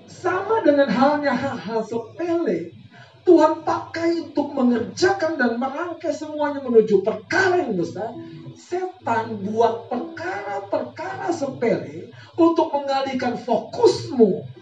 Sama 0.04 0.60
dengan 0.60 0.92
halnya 0.92 1.32
hal-hal 1.32 1.80
sepele, 1.88 2.76
Tuhan 3.24 3.64
pakai 3.64 4.20
untuk 4.20 4.52
mengerjakan 4.52 5.40
dan 5.40 5.56
merangkai 5.56 6.12
semuanya 6.12 6.60
menuju 6.60 7.00
perkara 7.00 7.64
yang 7.64 7.80
besar. 7.80 8.12
Setan 8.60 9.40
buat 9.48 9.88
perkara-perkara 9.88 11.32
sepele 11.32 12.12
untuk 12.36 12.68
mengalihkan 12.76 13.40
fokusmu. 13.40 14.59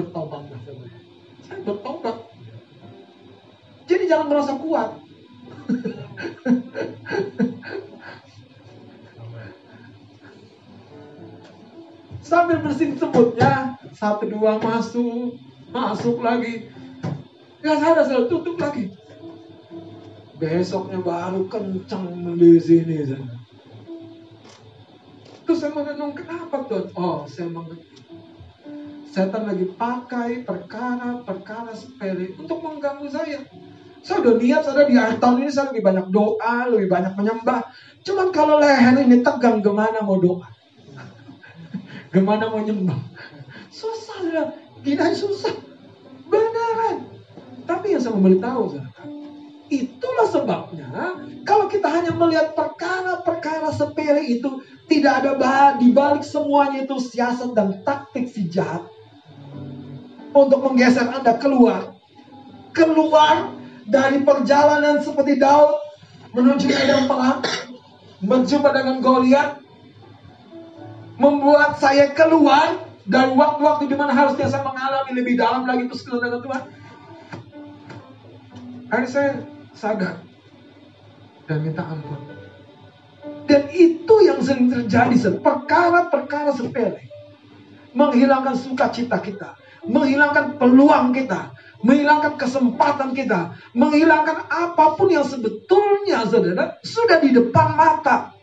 Bertobatlah 0.00 0.60
Saya 1.44 1.60
bertobat. 1.60 2.16
Jadi 3.84 4.08
jangan 4.08 4.32
merasa 4.32 4.56
kuat. 4.56 4.96
Sambil 12.30 12.62
bersihin 12.62 12.94
semutnya, 12.94 13.74
satu 13.90 14.30
dua 14.30 14.62
masuk, 14.62 15.34
masuk 15.74 16.22
lagi. 16.22 16.70
Gak 17.60 17.82
sadar, 17.82 18.06
saya 18.06 18.30
tutup 18.30 18.56
lagi. 18.56 18.94
Besoknya 20.38 21.02
baru 21.02 21.50
kencang 21.50 22.06
di 22.38 22.56
sini. 22.62 23.02
Terus 25.44 25.58
saya 25.58 25.74
mengenung 25.74 26.14
kenapa 26.14 26.62
tuh? 26.70 26.86
Oh, 26.94 27.26
saya 27.26 27.50
mengerti. 27.50 27.98
Setan 29.10 29.42
lagi 29.42 29.66
pakai 29.74 30.46
perkara-perkara 30.46 31.74
sepele 31.74 32.30
untuk 32.38 32.62
mengganggu 32.62 33.10
saya. 33.10 33.42
Saya 34.06 34.22
udah 34.22 34.34
niat, 34.38 34.62
saya 34.62 34.86
di 34.86 34.94
akhir 34.94 35.18
tahun 35.18 35.42
ini 35.42 35.50
saya 35.50 35.74
lebih 35.74 35.82
banyak 35.82 36.06
doa, 36.14 36.70
lebih 36.70 36.86
banyak 36.86 37.18
menyembah. 37.18 37.66
Cuman 38.06 38.30
kalau 38.30 38.62
leher 38.62 39.02
ini 39.02 39.18
tegang, 39.18 39.66
gimana 39.66 40.06
mau 40.06 40.14
doa? 40.14 40.46
Gimana 42.14 42.54
mau 42.54 42.62
nyembah? 42.62 42.96
Susah, 43.74 44.18
lah. 44.30 44.48
Gila 44.86 45.10
susah. 45.10 45.58
Beneran. 46.30 47.10
Tapi 47.66 47.92
yang 47.92 48.00
saya 48.00 48.14
mau 48.14 48.24
beritahu, 48.24 48.78
saudara, 48.78 49.04
itulah 49.74 50.26
sebabnya 50.30 50.88
kalau 51.42 51.66
kita 51.66 51.90
hanya 51.90 52.14
melihat 52.14 52.54
perkara-perkara 52.54 53.74
sepele 53.74 54.22
itu 54.22 54.62
tidak 54.86 55.22
ada 55.22 55.78
di 55.78 55.90
balik 55.94 56.22
semuanya 56.26 56.86
itu 56.86 56.98
siasat 56.98 57.54
dan 57.54 57.82
taktik 57.86 58.26
si 58.26 58.50
jahat 58.50 58.86
untuk 60.34 60.60
menggeser 60.64 61.06
Anda 61.10 61.36
keluar. 61.38 61.94
Keluar 62.70 63.50
dari 63.86 64.22
perjalanan 64.22 65.02
seperti 65.02 65.38
Daud 65.38 65.82
menuju 66.30 66.70
medan 66.70 67.10
perang, 67.10 67.42
berjumpa 68.22 68.70
dengan 68.70 68.96
Goliat, 69.02 69.58
membuat 71.18 71.82
saya 71.82 72.14
keluar 72.14 72.86
dari 73.02 73.34
waktu-waktu 73.34 73.90
di 73.90 73.96
mana 73.98 74.14
harusnya 74.14 74.46
saya 74.46 74.62
mengalami 74.62 75.10
lebih 75.18 75.34
dalam 75.34 75.66
lagi 75.66 75.90
persekutuan 75.90 76.30
dengan 76.30 76.40
Tuhan. 76.46 76.62
Akhirnya 78.90 79.10
saya 79.10 79.30
sadar 79.74 80.14
dan 81.50 81.58
minta 81.66 81.82
ampun. 81.82 82.18
Dan 83.50 83.66
itu 83.74 84.14
yang 84.22 84.38
sering 84.38 84.70
terjadi, 84.70 85.42
perkara-perkara 85.42 86.54
sepele. 86.54 87.02
Menghilangkan 87.90 88.54
sukacita 88.54 89.18
kita, 89.18 89.58
menghilangkan 89.86 90.60
peluang 90.60 91.16
kita, 91.16 91.54
menghilangkan 91.80 92.36
kesempatan 92.36 93.16
kita, 93.16 93.56
menghilangkan 93.72 94.48
apa 94.48 94.96
pun 94.98 95.08
yang 95.08 95.24
sebetulnya 95.24 96.28
saudara 96.28 96.76
sudah 96.84 97.18
di 97.20 97.30
depan 97.32 97.68
mata. 97.76 98.36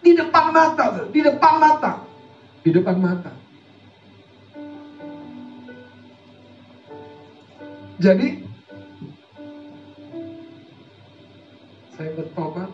Di 0.00 0.16
depan 0.16 0.48
mata, 0.48 1.12
di 1.12 1.20
depan 1.20 1.54
mata, 1.60 1.92
di 2.64 2.70
depan 2.72 2.96
mata. 2.96 3.32
Jadi 8.00 8.28
saya 12.00 12.16
bertobat 12.16 12.72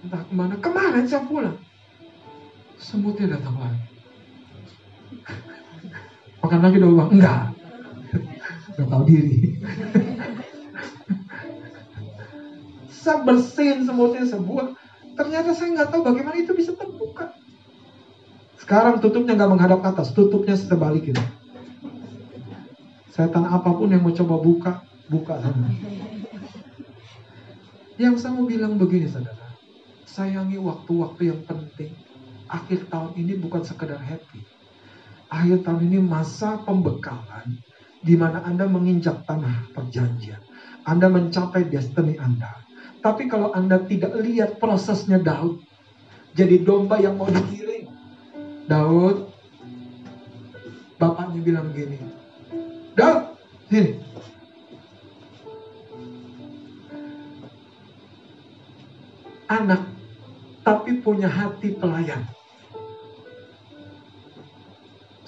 entah 0.00 0.24
ke 0.24 0.32
mana 0.32 0.56
kemarin 0.56 1.04
saya 1.04 1.28
pulang 1.28 1.60
semutnya 2.80 3.36
datang 3.36 3.60
lagi 3.60 3.97
makan 6.44 6.60
lagi 6.62 6.76
dong 6.80 6.94
bang. 6.96 7.08
Enggak. 7.14 7.40
Gak 8.78 8.88
tahu 8.88 9.02
diri. 9.06 9.36
Saya 12.92 13.24
bersihin 13.24 13.88
semutnya 13.88 14.24
sebuah. 14.28 14.76
Ternyata 15.18 15.50
saya 15.56 15.74
nggak 15.74 15.90
tahu 15.90 16.02
bagaimana 16.06 16.38
itu 16.38 16.54
bisa 16.54 16.76
terbuka. 16.78 17.34
Sekarang 18.60 19.02
tutupnya 19.02 19.34
nggak 19.34 19.50
menghadap 19.50 19.80
atas 19.82 20.14
tutupnya 20.14 20.54
sebalik 20.54 21.10
gitu 21.10 21.24
setan 23.18 23.50
apa 23.50 23.74
pun 23.74 23.90
yang 23.90 24.06
mau 24.06 24.14
coba 24.14 24.38
buka 24.38 24.72
buka 25.10 25.42
sana. 25.42 25.74
Yang 27.98 28.22
saya 28.22 28.38
mau 28.38 28.46
bilang 28.46 28.78
begini 28.78 29.10
saudara, 29.10 29.58
sayangi 30.06 30.54
waktu-waktu 30.62 31.34
yang 31.34 31.42
penting. 31.42 31.90
Akhir 32.46 32.86
tahun 32.86 33.18
ini 33.18 33.34
bukan 33.42 33.66
sekedar 33.66 33.98
happy. 33.98 34.38
Akhir 35.28 35.60
tahun 35.60 35.92
ini 35.92 36.00
masa 36.00 36.56
pembekalan 36.64 37.60
di 38.00 38.16
mana 38.16 38.40
Anda 38.48 38.64
menginjak 38.64 39.28
tanah 39.28 39.72
perjanjian. 39.76 40.40
Anda 40.88 41.12
mencapai 41.12 41.68
destiny 41.68 42.16
Anda. 42.16 42.48
Tapi 43.04 43.28
kalau 43.28 43.52
Anda 43.52 43.84
tidak 43.84 44.16
lihat 44.18 44.56
prosesnya 44.56 45.20
Daud, 45.20 45.60
jadi 46.32 46.64
domba 46.64 46.96
yang 46.98 47.20
mau 47.20 47.28
digiring. 47.28 47.92
Daud, 48.68 49.28
bapaknya 50.96 51.40
bilang 51.44 51.68
gini, 51.76 52.00
Daud, 52.96 53.36
sini, 53.68 53.96
anak 59.48 59.82
tapi 60.62 61.00
punya 61.00 61.28
hati 61.32 61.72
pelayan. 61.72 62.37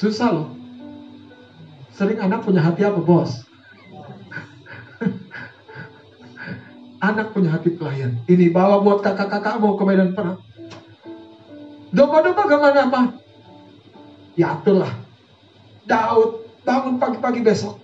Susah 0.01 0.33
loh. 0.33 0.49
Sering 1.93 2.17
anak 2.17 2.49
punya 2.49 2.65
hati 2.65 2.81
apa 2.89 2.97
bos? 3.05 3.45
anak 7.13 7.37
punya 7.37 7.53
hati 7.53 7.77
pelayan. 7.77 8.17
Ini 8.25 8.49
bawa 8.49 8.81
buat 8.81 9.05
kakak-kakak 9.05 9.61
mau 9.61 9.77
ke 9.77 9.85
medan 9.85 10.17
perang. 10.17 10.41
Domba-domba 11.93 12.49
gimana 12.49 12.81
apa? 12.89 13.01
Ya 14.41 14.57
itulah. 14.57 14.97
Daud 15.85 16.49
bangun 16.65 16.97
pagi-pagi 16.97 17.45
besok. 17.45 17.77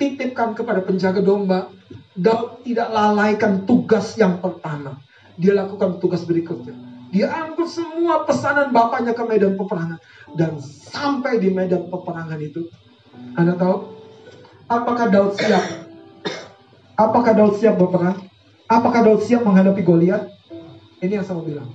Titipkan 0.00 0.56
kepada 0.56 0.80
penjaga 0.80 1.20
domba. 1.20 1.68
Daud 2.16 2.64
tidak 2.64 2.88
lalaikan 2.88 3.68
tugas 3.68 4.16
yang 4.16 4.40
pertama 4.40 5.04
dia 5.38 5.54
lakukan 5.54 6.02
tugas 6.02 6.26
berikutnya. 6.26 6.74
Dia 7.14 7.30
angkut 7.30 7.70
semua 7.70 8.26
pesanan 8.26 8.74
bapaknya 8.74 9.14
ke 9.14 9.22
medan 9.24 9.54
peperangan. 9.54 10.02
Dan 10.36 10.60
sampai 10.60 11.40
di 11.40 11.48
medan 11.52 11.88
peperangan 11.88 12.40
itu. 12.40 12.68
Anda 13.36 13.56
tahu? 13.56 13.76
Apakah 14.68 15.08
Daud 15.08 15.32
siap? 15.40 15.64
Apakah 16.98 17.32
Daud 17.32 17.54
siap 17.56 17.80
berperang? 17.80 18.18
Apakah 18.68 19.00
Daud 19.00 19.24
siap 19.24 19.46
menghadapi 19.46 19.80
Goliat? 19.80 20.28
Ini 21.00 21.22
yang 21.22 21.24
saya 21.24 21.40
mau 21.40 21.46
bilang. 21.46 21.70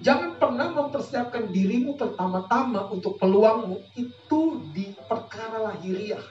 Jangan 0.00 0.40
pernah 0.40 0.68
mempersiapkan 0.72 1.52
dirimu 1.52 1.96
pertama-tama 1.98 2.88
untuk 2.88 3.20
peluangmu 3.20 3.80
itu 3.96 4.40
di 4.72 4.96
perkara 5.08 5.60
lahiriah. 5.60 6.22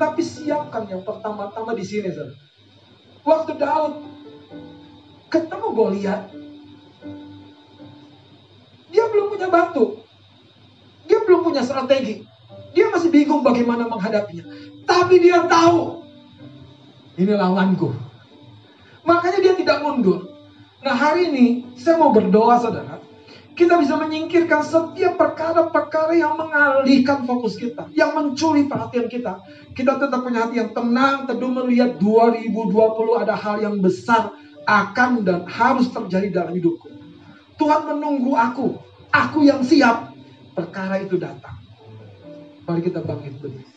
Tapi 0.00 0.22
siapkan 0.24 0.88
yang 0.88 1.04
pertama-tama 1.04 1.76
di 1.76 1.84
sini, 1.84 2.08
saudara. 2.08 2.32
Waktu 3.20 3.52
Daud 3.60 3.94
ketemu 5.28 5.68
Goliat, 5.76 6.22
Dia 8.90 9.06
belum 9.10 9.32
punya 9.34 9.48
batu. 9.50 10.02
Dia 11.06 11.22
belum 11.26 11.46
punya 11.46 11.62
strategi. 11.62 12.26
Dia 12.74 12.90
masih 12.90 13.10
bingung 13.10 13.42
bagaimana 13.42 13.86
menghadapinya. 13.90 14.46
Tapi 14.86 15.14
dia 15.18 15.46
tahu. 15.46 16.06
Ini 17.18 17.34
lawanku. 17.34 17.90
Makanya 19.02 19.38
dia 19.42 19.54
tidak 19.58 19.82
mundur. 19.82 20.30
Nah 20.80 20.94
hari 20.96 21.28
ini 21.30 21.46
saya 21.74 21.98
mau 21.98 22.14
berdoa 22.14 22.56
saudara. 22.62 23.02
Kita 23.58 23.76
bisa 23.76 23.92
menyingkirkan 24.00 24.64
setiap 24.64 25.20
perkara-perkara 25.20 26.16
yang 26.16 26.38
mengalihkan 26.38 27.28
fokus 27.28 27.60
kita. 27.60 27.92
Yang 27.92 28.10
mencuri 28.16 28.64
perhatian 28.64 29.10
kita. 29.10 29.44
Kita 29.76 30.00
tetap 30.00 30.24
punya 30.24 30.48
hati 30.48 30.64
yang 30.64 30.72
tenang, 30.72 31.28
teduh 31.28 31.52
melihat 31.52 32.00
2020 32.00 33.20
ada 33.20 33.36
hal 33.36 33.60
yang 33.60 33.76
besar 33.84 34.32
akan 34.64 35.26
dan 35.26 35.44
harus 35.44 35.92
terjadi 35.92 36.40
dalam 36.40 36.56
hidupku. 36.56 36.99
Tuhan 37.60 37.82
menunggu 37.84 38.32
aku. 38.32 38.80
Aku 39.12 39.44
yang 39.44 39.60
siap. 39.60 40.16
Perkara 40.56 40.96
itu 41.04 41.20
datang. 41.20 41.60
Mari 42.64 42.80
kita 42.80 43.04
bangkit 43.04 43.36
berdiri. 43.36 43.69